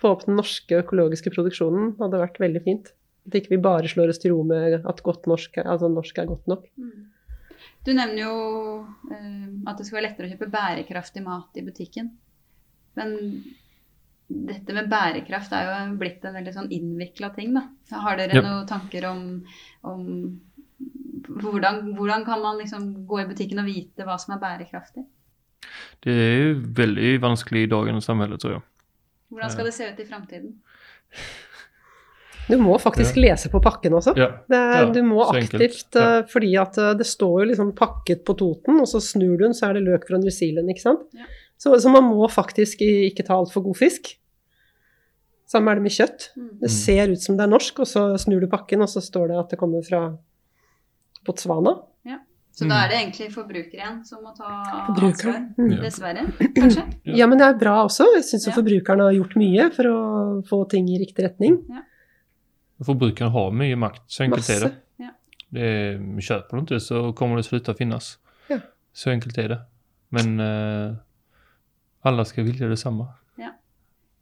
få 0.00 0.14
opp 0.16 0.26
den 0.26 0.36
norske 0.40 0.80
økologiske 0.82 1.32
produksjonen 1.34 1.94
hadde 2.00 2.20
vært 2.24 2.40
veldig 2.42 2.64
fint. 2.64 2.90
At 3.28 3.38
ikke 3.38 3.54
vi 3.54 3.62
bare 3.62 3.90
slår 3.90 4.10
oss 4.10 4.20
til 4.22 4.34
ro 4.34 4.42
med 4.46 4.80
at 4.80 5.04
godt 5.06 5.28
norsk, 5.30 5.60
altså 5.62 5.92
norsk 5.92 6.18
er 6.18 6.30
godt 6.32 6.50
nok. 6.50 6.66
Du 7.84 7.90
nevner 7.94 8.20
jo 8.22 8.34
eh, 9.10 9.48
at 9.66 9.78
det 9.78 9.86
skal 9.88 9.98
være 9.98 10.06
lettere 10.10 10.28
å 10.28 10.32
kjøpe 10.34 10.50
bærekraftig 10.52 11.22
mat 11.24 11.58
i 11.58 11.64
butikken. 11.66 12.12
Men 12.98 13.16
dette 14.32 14.72
med 14.76 14.88
bærekraft 14.92 15.52
er 15.56 15.66
jo 15.66 15.96
blitt 16.00 16.24
en 16.24 16.36
veldig 16.38 16.54
sånn 16.54 16.70
innvikla 16.72 17.32
ting, 17.34 17.54
da. 17.56 17.66
Har 18.04 18.16
dere 18.20 18.36
Ja. 18.38 18.42
noen 18.46 18.66
tanker 18.70 19.04
om, 19.10 19.24
om 19.82 20.40
hvordan, 21.42 21.94
hvordan 21.96 22.24
kan 22.24 22.40
man 22.42 22.58
liksom 22.58 23.06
gå 23.06 23.20
i 23.20 23.26
butikken 23.28 23.58
og 23.62 23.66
vite 23.68 24.06
hva 24.06 24.18
som 24.20 24.34
er 24.36 24.40
bærekraftig? 24.42 25.04
Det 26.02 26.12
er 26.12 26.38
jo 26.42 26.54
veldig 26.74 27.20
vanskelig 27.22 27.64
i 27.66 27.70
dagens 27.70 28.04
samhälle 28.08 28.38
tror 28.38 28.56
jeg. 28.56 28.62
Hvordan 29.32 29.50
skal 29.50 29.64
det 29.64 29.74
se 29.74 29.90
ut 29.90 30.00
i 30.00 30.08
framtiden? 30.08 30.54
Du 32.50 32.56
må 32.58 32.74
faktisk 32.80 33.16
lese 33.16 33.48
på 33.52 33.60
pakken 33.62 33.92
også. 33.94 34.14
Ja, 34.18 34.26
Det 34.48 34.58
er, 34.58 34.72
Ja, 34.86 34.90
du 34.92 35.02
må 35.02 35.22
aktivt, 35.30 35.94
Ja. 35.94 36.18
eh, 36.18 36.22
fordi 36.28 36.56
at 36.60 36.76
eh, 36.78 36.94
det 36.94 37.06
står 37.06 37.42
jo 37.44 37.48
liksom 37.52 37.72
pakket 37.74 38.24
på 38.24 38.36
Toten, 38.36 38.80
og 38.80 38.86
så 38.90 38.98
snur 39.00 39.36
du 39.38 39.44
den, 39.44 39.52
så 39.54 39.68
er 39.70 39.74
det 39.74 39.84
løk 39.86 40.06
fra 40.08 40.18
New 40.18 40.30
Zealand, 40.30 40.68
ikke 40.68 40.82
sant? 40.82 41.00
Ja. 41.14 41.24
Så, 41.58 41.70
så 41.80 41.88
man 41.92 42.04
må 42.04 42.26
faktisk 42.28 42.80
ikke 42.82 43.24
ta 43.24 43.34
altfor 43.38 43.62
god 43.62 43.76
fisk. 43.76 44.16
Samme 45.46 45.70
er 45.70 45.74
det 45.76 45.82
med 45.82 45.92
kjøtt. 45.92 46.30
Mm. 46.36 46.48
Det 46.60 46.68
Mm. 46.70 46.74
ser 46.74 47.08
ut 47.12 47.20
som 47.20 47.36
det 47.36 47.44
er 47.44 47.50
norsk, 47.52 47.78
og 47.80 47.86
så 47.86 48.18
snur 48.18 48.40
du 48.40 48.46
pakken, 48.48 48.80
og 48.82 48.88
så 48.88 49.00
står 49.00 49.28
det 49.28 49.38
at 49.38 49.48
det 49.50 49.58
kommer 49.58 49.82
fra 49.86 50.16
Botswana. 51.26 51.78
Så 52.54 52.66
da 52.68 52.82
er 52.84 52.88
det 52.90 52.96
egentlig 52.98 53.30
forbruker 53.32 53.78
igjen 53.78 54.02
som 54.04 54.18
må 54.22 54.34
ta 54.36 54.44
ansvar. 54.92 55.38
Mm. 55.56 55.70
Ja. 55.72 55.78
Dessverre, 55.80 56.24
kanskje. 56.52 56.82
Ja. 57.06 57.14
Ja, 57.22 57.26
men 57.26 57.38
det 57.40 57.46
er 57.46 57.54
bra 57.56 57.78
også. 57.86 58.04
Jeg 58.12 58.24
syns 58.28 58.44
Ja. 58.46 58.52
forbrukerne 58.52 59.06
har 59.08 59.14
gjort 59.16 59.36
mye 59.40 59.70
for 59.72 59.84
å 59.88 60.44
få 60.44 60.68
ting 60.68 60.86
i 60.90 60.98
riktig 61.00 61.24
retning. 61.24 61.56
Förbrukaren 62.84 63.30
har 63.30 63.50
mycket 63.50 63.78
makt, 63.78 64.02
så 64.06 64.22
enkelt 64.22 64.48
är 64.48 64.54
Masse. 64.54 64.68
det. 64.96 65.04
Ja. 65.04 65.10
det 65.48 65.60
är, 65.60 66.20
köper 66.20 66.56
du 66.56 66.60
inte 66.60 66.80
så 66.80 67.12
kommer 67.12 67.36
det 67.36 67.42
sluta 67.42 67.74
finnas. 67.74 68.18
Ja. 68.48 68.58
Så 68.92 69.10
enkelt 69.10 69.38
är 69.38 69.48
det. 69.48 69.60
Men 70.08 70.40
eh, 70.40 70.94
alla 72.00 72.24
ska 72.24 72.42
vilja 72.42 72.68
detsamma. 72.68 73.08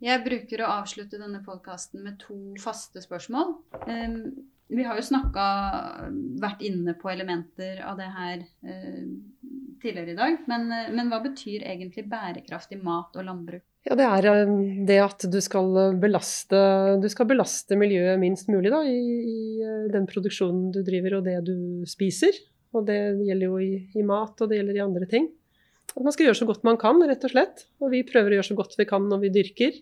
Jeg 0.00 0.22
bruker 0.24 0.62
å 0.64 0.70
avslutte 0.80 1.18
denne 1.20 1.42
podkasten 1.44 2.00
med 2.06 2.16
to 2.22 2.54
faste 2.60 3.02
spørsmål. 3.04 3.52
Um, 3.84 4.14
vi 4.70 4.84
har 4.86 4.96
jo 4.96 5.04
snakka 5.04 5.44
vært 6.40 6.62
inne 6.64 6.94
på 6.96 7.10
elementer 7.12 7.82
av 7.84 7.98
det 8.00 8.06
her 8.14 8.46
uh, 8.64 9.02
tidligere 9.82 10.14
i 10.14 10.16
dag. 10.16 10.38
Men, 10.48 10.70
eh, 10.72 10.88
men 10.94 11.12
hva 11.12 11.20
betyr 11.24 11.66
egentlig 11.68 12.06
bærekraftig 12.08 12.80
mat 12.80 13.16
og 13.18 13.26
landbruk? 13.28 13.66
Ja, 13.88 13.96
det 13.96 14.04
er 14.04 14.28
eh, 14.28 14.54
det 14.88 14.98
at 15.00 15.24
du 15.32 15.38
skal 15.40 15.72
belaste, 16.00 16.60
du 17.00 17.08
skal 17.12 17.28
belaste 17.30 17.78
miljøet 17.80 18.20
minst 18.20 18.50
mulig 18.52 18.72
da, 18.72 18.82
i, 18.84 19.00
i 19.00 19.38
eh, 19.64 19.86
den 19.92 20.08
produksjonen 20.10 20.68
du 20.74 20.82
driver 20.84 21.18
og 21.18 21.28
det 21.28 21.38
du 21.48 21.86
spiser. 21.88 22.36
Og 22.76 22.84
det 22.86 22.98
gjelder 23.24 23.46
jo 23.48 23.60
i, 23.62 23.72
i 23.96 24.04
mat, 24.06 24.36
og 24.36 24.50
det 24.50 24.60
gjelder 24.60 24.78
i 24.78 24.84
andre 24.84 25.08
ting. 25.10 25.30
At 25.90 26.04
man 26.04 26.14
skal 26.14 26.28
gjøre 26.28 26.38
så 26.38 26.46
godt 26.46 26.66
man 26.68 26.78
kan, 26.78 27.00
rett 27.08 27.24
og 27.26 27.32
slett. 27.32 27.64
Og 27.82 27.90
vi 27.94 28.04
prøver 28.06 28.30
å 28.30 28.38
gjøre 28.38 28.50
så 28.52 28.58
godt 28.58 28.76
vi 28.78 28.86
kan 28.86 29.08
når 29.10 29.24
vi 29.24 29.32
dyrker. 29.34 29.80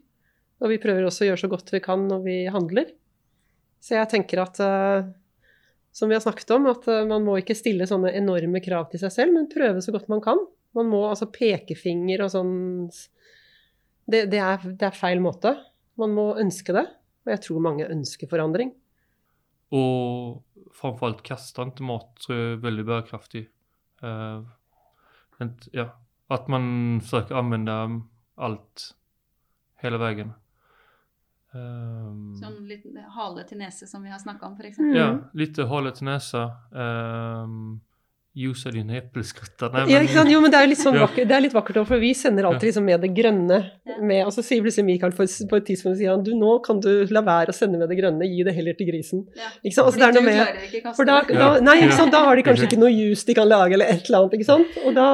Og 0.62 0.72
vi 0.72 0.78
prøver 0.80 1.05
også 1.05 1.26
å 1.26 1.28
gjøre 1.32 1.42
så 1.42 1.51
godt 1.53 1.74
vi 1.74 1.82
kan 1.84 2.07
når 2.09 2.22
vi 2.24 2.38
handler. 2.55 2.94
Så 3.84 3.99
jeg 3.99 4.11
tenker 4.11 4.40
at 4.42 4.57
som 5.94 6.09
vi 6.09 6.16
har 6.16 6.24
snakket 6.24 6.51
om, 6.57 6.64
at 6.72 6.88
man 7.07 7.26
må 7.26 7.36
ikke 7.38 7.55
stille 7.55 7.86
sånne 7.86 8.11
enorme 8.16 8.62
krav 8.64 8.88
til 8.90 9.03
seg 9.03 9.12
selv, 9.14 9.36
men 9.36 9.51
prøve 9.53 9.84
så 9.84 9.92
godt 9.94 10.09
man 10.11 10.24
kan. 10.24 10.40
Man 10.74 10.88
må 10.90 11.05
altså 11.11 11.28
pekefinger 11.30 12.24
og 12.24 12.32
sånn 12.32 12.57
det, 14.09 14.24
det, 14.32 14.40
er, 14.40 14.62
det, 14.64 14.88
er, 14.88 14.96
feil 14.96 15.20
måte. 15.22 15.54
Man 16.00 16.14
må 16.16 16.30
ønske 16.40 16.74
det. 16.76 16.86
Og 17.26 17.32
jeg 17.34 17.44
tror 17.44 17.64
mange 17.64 17.88
ønsker 17.92 18.30
forandring. 18.30 18.72
Og 19.76 20.40
framfor 20.76 21.11
alt 21.11 21.24
kaste 21.26 21.64
ikke 21.68 21.84
mat 21.84 22.12
tror 22.24 22.36
jeg 22.36 22.52
er 22.54 22.62
veldig 22.64 22.84
bærekraftig. 22.88 23.44
Uh, 24.00 24.46
ja, 25.74 25.90
at 26.32 26.48
man 26.50 27.00
forsøker 27.04 27.36
å 27.36 27.42
anvende 27.42 27.74
alt 28.38 28.92
hele 29.82 30.00
veien. 30.00 30.32
Um, 31.52 32.34
sånn 32.36 32.59
litt 32.68 32.84
hale 33.14 33.44
til 33.48 33.61
nese, 33.62 33.86
som 33.88 34.02
vi 34.04 34.12
har 34.12 34.20
snakka 34.20 34.50
om, 34.50 34.56
f.eks.? 34.59 34.80
Mm. 34.80 34.94
Ja, 34.96 35.09
litt 35.38 35.61
hale 35.70 35.92
til 35.96 36.09
nese. 36.11 36.44
Um, 36.72 37.78
Jusa 38.39 38.70
dine 38.70 39.01
Men... 39.03 39.89
Ja, 39.91 40.01
jo, 40.30 40.41
men 40.41 40.53
det 40.53 40.59
er 40.61 40.68
litt, 40.70 40.78
sånn 40.78 40.99
vakkert, 41.01 41.26
det 41.26 41.34
er 41.34 41.43
litt 41.43 41.55
vakkert 41.57 41.80
for 41.89 41.99
vi 42.03 42.12
sender 42.14 42.47
alltid 42.47 42.70
liksom 42.70 42.84
med 42.86 43.03
det 43.03 43.11
grønne. 43.16 43.59
Med, 43.99 44.20
og 44.22 44.30
så 44.34 44.45
sier 44.47 44.62
plutselig 44.62 44.86
Mikael 44.86 45.14
på, 45.16 45.26
på 45.26 45.59
et 45.59 45.66
tidspunkt 45.66 45.99
sier 45.99 46.14
han, 46.14 46.22
du, 46.22 46.30
nå 46.39 46.59
kan 46.62 46.78
du 46.84 46.91
la 47.14 47.24
være 47.26 47.51
å 47.51 47.57
sende 47.57 47.80
med 47.80 47.91
det 47.91 47.99
grønne, 47.99 48.28
gi 48.30 48.45
det 48.47 48.55
heller 48.55 48.78
til 48.78 48.91
grisen. 48.93 49.24
Ja. 49.34 49.51
Ikke 49.64 49.74
sant? 49.74 49.91
Altså, 49.91 50.05
Fordi 50.05 50.22
du 50.22 50.28
klarer 50.28 50.62
ikke 50.68 50.84
kaste 50.84 51.01
for 51.01 51.11
da, 51.11 51.18
da, 51.26 51.51
Nei, 51.66 51.76
ikke 51.82 51.99
sant? 51.99 52.14
da 52.14 52.22
har 52.28 52.39
de 52.39 52.47
kanskje 52.47 52.70
ikke 52.70 52.80
noe 52.84 52.93
juice 52.95 53.26
de 53.26 53.36
kan 53.41 53.51
lage, 53.51 53.74
eller 53.74 53.91
et 53.91 54.07
eller 54.07 54.20
annet. 54.22 54.39
ikke 54.39 54.51
sant? 54.53 54.78
Og 54.84 54.95
da 55.01 55.09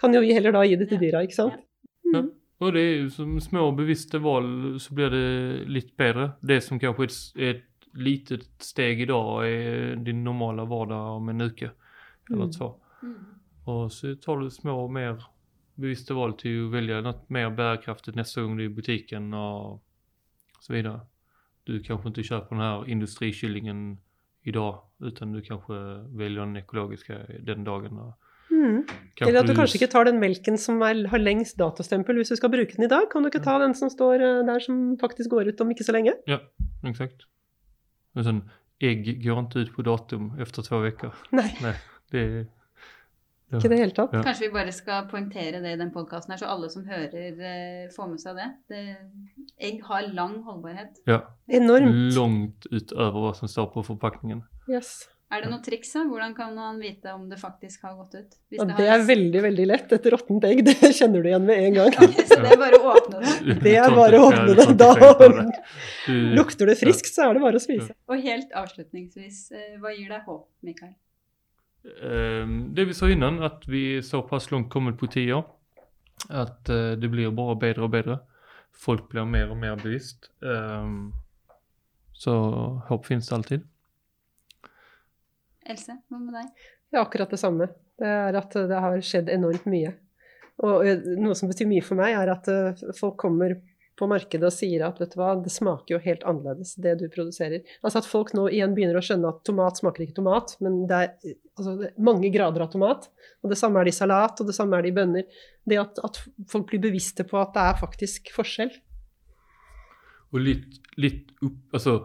kan 0.00 0.18
jo 0.18 0.22
vi 0.26 0.36
heller 0.36 0.56
da 0.58 0.66
gi 0.68 0.76
det 0.80 0.90
til 0.92 1.00
dyra, 1.00 1.24
ikke 1.24 1.38
sant. 1.38 1.56
Mm. 2.04 2.14
Ja. 2.18 2.26
Og 2.60 2.76
det 2.76 2.84
er 2.84 2.94
jo 2.98 3.10
som 3.14 3.40
små 3.40 3.70
bevisste 3.72 4.20
valg, 4.20 4.76
så 4.84 4.92
blir 4.96 5.12
det 5.16 5.26
litt 5.72 5.94
bedre. 5.96 6.34
Det 6.44 6.60
som 6.66 6.80
kanskje 6.80 7.40
er 7.40 7.54
et 7.54 7.66
lite 7.96 8.42
steg 8.60 9.00
i 9.00 9.08
dag, 9.08 9.30
er 9.48 9.94
din 10.04 10.20
normale 10.26 10.68
hverdag 10.68 11.16
om 11.16 11.32
en 11.32 11.48
uke 11.48 11.72
eller 12.30 12.42
mm. 12.42 12.52
två. 12.52 12.74
Mm. 13.02 13.24
Och 13.64 13.92
så 13.92 14.14
tar 14.14 14.38
du 14.38 14.50
små 14.50 14.84
och 14.84 14.92
mer 14.92 15.24
bevisste 15.74 16.14
val 16.14 16.32
till 16.32 16.66
att 16.66 16.72
välja 16.72 17.00
något 17.00 17.28
mer 17.30 17.50
bärkraftigt 17.50 18.16
nästa 18.16 18.42
gång 18.42 18.56
du 18.56 18.64
är 18.64 18.70
i 18.70 18.74
butiken 18.74 19.34
och 19.34 19.82
så 20.60 20.72
vidare. 20.72 21.00
Du 21.64 21.82
kanske 21.82 22.08
inte 22.08 22.22
köper 22.22 22.56
den 22.56 22.64
här 22.64 22.88
industrikyllingen 22.88 23.98
idag 24.42 24.82
utan 25.00 25.32
du 25.32 25.42
kanske 25.42 25.74
väljer 26.08 26.40
den 26.40 26.56
ekologiska 26.56 27.18
den 27.40 27.64
dagen. 27.64 28.12
Mm. 28.50 28.84
Eller 29.20 29.40
at 29.40 29.46
du 29.46 29.54
kanskje 29.54 29.78
ikke 29.78 29.90
tar 29.92 30.08
den 30.08 30.18
melken 30.20 30.58
som 30.58 30.80
er, 30.82 31.04
har 31.08 31.22
lengst 31.22 31.58
datostempel 31.60 32.18
hvis 32.18 32.32
du 32.32 32.36
skal 32.36 32.52
bruke 32.52 32.76
den 32.76 32.84
i 32.84 32.90
dag. 32.90 33.06
Kan 33.12 33.22
du 33.22 33.30
ikke 33.30 33.44
ta 33.44 33.58
den 33.62 33.74
som 33.78 33.92
står 33.92 34.24
eh, 34.24 34.40
der 34.48 34.64
som 34.64 34.98
faktisk 35.00 35.30
går 35.30 35.52
ut 35.52 35.60
om 35.60 35.70
ikke 35.70 35.86
så 35.86 35.94
lenge? 35.96 36.16
Ja, 36.28 36.40
exakt. 36.88 37.28
Men 38.16 38.26
sånn, 38.26 38.42
egg 38.82 39.06
går 39.22 39.44
ikke 39.44 39.64
ut 39.64 39.72
på 39.76 39.86
datum 39.86 40.32
etter 40.40 40.66
to 40.66 40.82
uker. 40.82 41.14
Nei. 41.36 41.48
Nei. 41.62 41.76
Det, 42.10 42.24
ja. 43.50 43.58
Ikke 43.58 43.70
det 43.72 43.78
hele 43.80 43.94
tatt. 43.94 44.12
Ja. 44.14 44.22
Kanskje 44.22 44.46
vi 44.46 44.52
bare 44.54 44.72
skal 44.74 45.06
poengtere 45.10 45.58
det 45.62 45.74
i 45.74 45.78
den 45.80 45.90
podkasten 45.94 46.34
her, 46.34 46.38
så 46.42 46.50
alle 46.52 46.70
som 46.70 46.84
hører, 46.86 47.32
uh, 47.34 47.86
får 47.94 48.10
med 48.12 48.22
seg 48.22 48.38
det. 48.38 48.50
det. 48.70 48.82
Egg 49.70 49.80
har 49.88 50.06
lang 50.14 50.36
holdbarhet. 50.46 51.00
Ja. 51.10 51.24
Enormt. 51.50 52.12
Langt 52.14 52.68
utover 52.70 53.24
hva 53.24 53.32
som 53.38 53.50
står 53.50 53.72
på 53.74 53.82
forpakningen. 53.90 54.44
Yes. 54.70 55.00
Er 55.30 55.44
det 55.44 55.50
noe 55.52 55.62
triks? 55.62 55.92
da? 55.94 56.02
Hvordan 56.10 56.32
kan 56.34 56.54
man 56.56 56.78
vite 56.82 57.12
om 57.14 57.28
det 57.30 57.36
faktisk 57.38 57.84
har 57.86 57.92
gått 58.00 58.16
ut? 58.18 58.32
Ja, 58.54 58.64
det, 58.66 58.78
det 58.80 58.86
er 58.90 59.04
veldig 59.06 59.42
veldig 59.44 59.66
lett. 59.70 59.92
Et 59.94 60.08
råttent 60.14 60.46
egg 60.46 60.62
det 60.68 60.74
kjenner 60.94 61.22
du 61.22 61.28
igjen 61.30 61.46
med 61.46 61.66
en 61.66 61.76
gang. 61.78 61.94
så 62.30 62.40
det 62.42 62.54
er 62.54 62.58
bare 62.58 62.80
å 62.80 62.94
åpne 62.94 63.20
det? 63.22 63.58
Det 63.66 63.76
er 63.82 63.94
bare 63.94 64.18
å 64.18 64.30
åpne 64.30 64.56
det. 64.58 64.66
Da 64.78 64.90
lukter 66.38 66.70
det 66.70 66.78
friskt, 66.80 67.14
så 67.14 67.28
er 67.28 67.38
det 67.38 67.44
bare 67.46 67.58
å 67.58 67.62
spise. 67.62 67.94
Og 68.10 68.26
helt 68.26 68.58
avslutningsvis, 68.58 69.44
eh, 69.54 69.78
hva 69.82 69.94
gir 69.94 70.10
deg 70.10 70.26
håp, 70.26 70.48
Mikael? 70.66 70.94
Ehm, 71.84 72.74
det 72.74 72.84
vi 72.84 72.94
sa 72.94 73.08
innan, 73.10 73.42
at 73.42 73.64
vi 73.68 73.96
er 73.96 74.04
såpass 74.04 74.50
langt 74.50 74.70
kommet 74.72 74.98
på 75.00 75.08
tida 75.10 75.42
at 76.28 76.68
eh, 76.68 76.92
det 77.00 77.08
blir 77.08 77.32
bare 77.32 77.56
bedre 77.56 77.86
og 77.86 77.94
bedre. 77.94 78.18
Folk 78.76 79.08
blir 79.10 79.24
mer 79.28 79.50
og 79.52 79.58
mer 79.60 79.80
bevisst. 79.80 80.30
Ehm, 80.44 81.12
så 82.12 82.34
håp 82.88 83.08
finnes 83.08 83.28
det 83.28 83.36
alltid. 83.36 83.64
Else, 85.70 85.96
hva 86.08 86.20
med 86.20 86.36
deg? 86.36 86.68
Ja, 86.92 87.02
akkurat 87.04 87.32
det 87.32 87.40
samme. 87.40 87.70
Det 88.00 88.08
er 88.08 88.36
at 88.36 88.54
det 88.54 88.84
har 88.84 89.02
skjedd 89.04 89.30
enormt 89.32 89.66
mye. 89.70 89.94
Og 90.66 90.86
eh, 90.86 91.10
noe 91.20 91.36
som 91.38 91.50
betyr 91.50 91.68
mye 91.70 91.84
for 91.84 92.00
meg, 92.00 92.16
er 92.18 92.32
at 92.34 92.48
eh, 92.52 92.86
folk 92.98 93.16
kommer 93.20 93.56
på 93.98 94.08
markedet 94.08 94.48
og 94.48 94.54
sier 94.54 94.84
at 94.86 95.00
vet 95.00 95.12
du 95.12 95.18
hva, 95.20 95.34
det 95.42 95.52
smaker 95.52 95.94
jo 95.94 96.00
helt 96.04 96.22
annerledes, 96.28 96.74
det 96.80 96.96
du 97.00 97.06
produserer. 97.12 97.64
Altså 97.84 98.00
at 98.00 98.08
folk 98.08 98.32
nå 98.36 98.46
igjen 98.48 98.74
begynner 98.76 98.98
å 98.98 99.04
skjønne 99.04 99.32
at 99.32 99.42
tomat 99.46 99.80
smaker 99.80 100.06
ikke 100.06 100.18
tomat, 100.20 100.54
men 100.64 100.84
det 100.90 101.00
er, 101.00 101.34
altså, 101.58 101.74
det 101.80 101.90
er 101.90 102.06
mange 102.10 102.30
grader 102.32 102.64
av 102.64 102.70
tomat. 102.72 103.10
Og 103.44 103.52
det 103.52 103.58
samme 103.60 103.80
er 103.80 103.88
det 103.88 103.94
i 103.94 103.98
salat, 103.98 104.40
og 104.40 104.48
det 104.48 104.56
samme 104.56 104.78
er 104.78 104.86
det 104.86 104.92
i 104.92 104.96
bønner. 104.96 105.42
Det 105.68 105.82
at, 105.82 106.00
at, 106.06 106.22
folk 106.50 106.70
blir 106.70 106.84
bevisste 106.86 107.26
på 107.28 107.40
at 107.40 107.52
det 107.56 107.66
er 107.66 107.82
faktisk 107.82 108.32
forskjell. 108.36 108.72
Og 110.30 110.42
litt, 110.46 110.80
litt 111.00 111.36
opp, 111.42 111.60
altså 111.74 112.00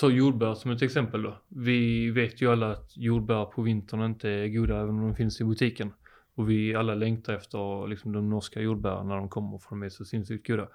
Ta 0.00 0.08
jordbær 0.08 0.54
som 0.56 0.72
et 0.72 0.82
eksempel. 0.82 1.26
da. 1.28 1.34
Vi 1.66 2.10
vet 2.16 2.40
jo 2.40 2.50
alle 2.50 2.72
at 2.78 2.94
jordbær 2.96 3.50
på 3.52 3.62
vinteren 3.66 4.14
ikke 4.16 4.30
er 4.30 4.48
gode, 4.54 4.78
selv 4.78 4.94
om 4.94 5.02
de 5.04 5.16
finnes 5.18 5.36
i 5.40 5.46
butikken. 5.46 5.92
Och 6.34 6.50
vi 6.50 6.74
alla 6.74 6.94
längtar 6.94 7.32
efter 7.32 7.86
liksom, 7.86 8.12
de 8.12 8.30
norska 8.30 8.60
jordbären 8.60 9.08
när 9.08 9.16
de 9.16 9.28
kommer 9.28 9.58
för 9.58 9.70
de 9.70 9.82
är 9.82 9.88
så 9.88 10.04
sinnssykt 10.04 10.46
goda. 10.46 10.68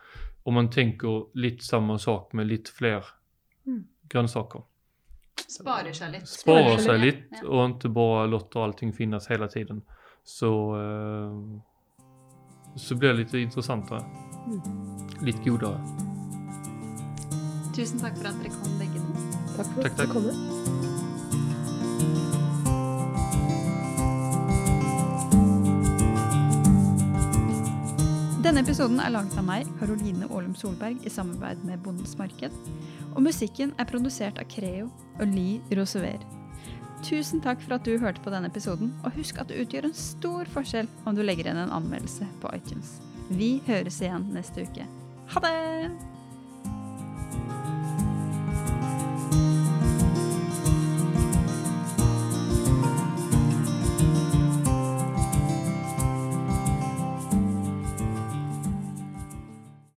Om 0.44 0.54
man 0.54 0.70
tänker 0.70 1.38
lite 1.38 1.66
samma 1.66 2.00
sak 2.00 2.34
med 2.34 2.48
lite 2.48 2.72
fler 2.72 3.06
mm. 3.66 3.84
grönsaker. 4.02 4.62
Sparar 5.48 5.92
sig 5.92 6.12
lite. 6.12 6.26
Sparar 6.26 6.78
sig 6.78 7.00
lite 7.00 7.24
ja. 7.44 7.48
och 7.48 7.66
inte 7.66 7.90
bara 7.90 8.26
låter 8.26 8.60
allting 8.60 8.94
finnas 8.94 9.28
hela 9.28 9.48
tiden. 9.48 9.82
Så, 10.24 10.82
eh, 10.82 11.60
så 12.76 12.96
blir 12.96 13.10
det 13.10 13.16
lite 13.16 13.40
intressantare. 13.40 14.00
Mm. 14.46 14.62
Lite 15.22 15.50
godare. 15.50 15.82
Tusen 17.76 18.00
tack 18.00 18.18
för 18.18 18.28
att 18.28 18.44
ni 18.44 18.50
kom 18.50 18.80
bägge 18.80 19.00
två. 19.00 19.64
Tack 19.64 19.74
för 19.74 19.86
att 19.86 19.98
du 19.98 20.08
kom. 20.08 20.24
Denne 28.58 28.72
episoden 28.72 28.98
er 28.98 29.12
laget 29.14 29.36
av 29.38 29.44
meg, 29.46 29.68
Karoline 29.78 30.26
Aalum 30.32 30.56
Solberg, 30.58 31.04
i 31.06 31.12
samarbeid 31.14 31.60
med 31.62 31.78
Bondens 31.86 32.16
Marked. 32.18 32.56
Og 33.12 33.20
musikken 33.22 33.70
er 33.78 33.86
produsert 33.86 34.42
av 34.42 34.50
Creo 34.50 34.88
og 35.20 35.30
Lee 35.30 35.78
Rosever. 35.78 36.26
Tusen 37.06 37.38
takk 37.46 37.62
for 37.62 37.78
at 37.78 37.86
du 37.86 38.02
hørte 38.02 38.26
på 38.26 38.34
denne 38.34 38.50
episoden, 38.50 38.96
og 39.06 39.14
husk 39.14 39.38
at 39.38 39.54
det 39.54 39.62
utgjør 39.62 39.92
en 39.92 39.96
stor 40.02 40.50
forskjell 40.58 40.90
om 41.06 41.14
du 41.14 41.22
legger 41.22 41.52
igjen 41.52 41.62
en 41.68 41.78
anmeldelse 41.84 42.26
på 42.42 42.58
iTunes. 42.58 42.98
Vi 43.30 43.60
høres 43.70 44.02
igjen 44.02 44.32
neste 44.34 44.66
uke. 44.66 44.90
Ha 45.36 45.46
det! 45.46 46.17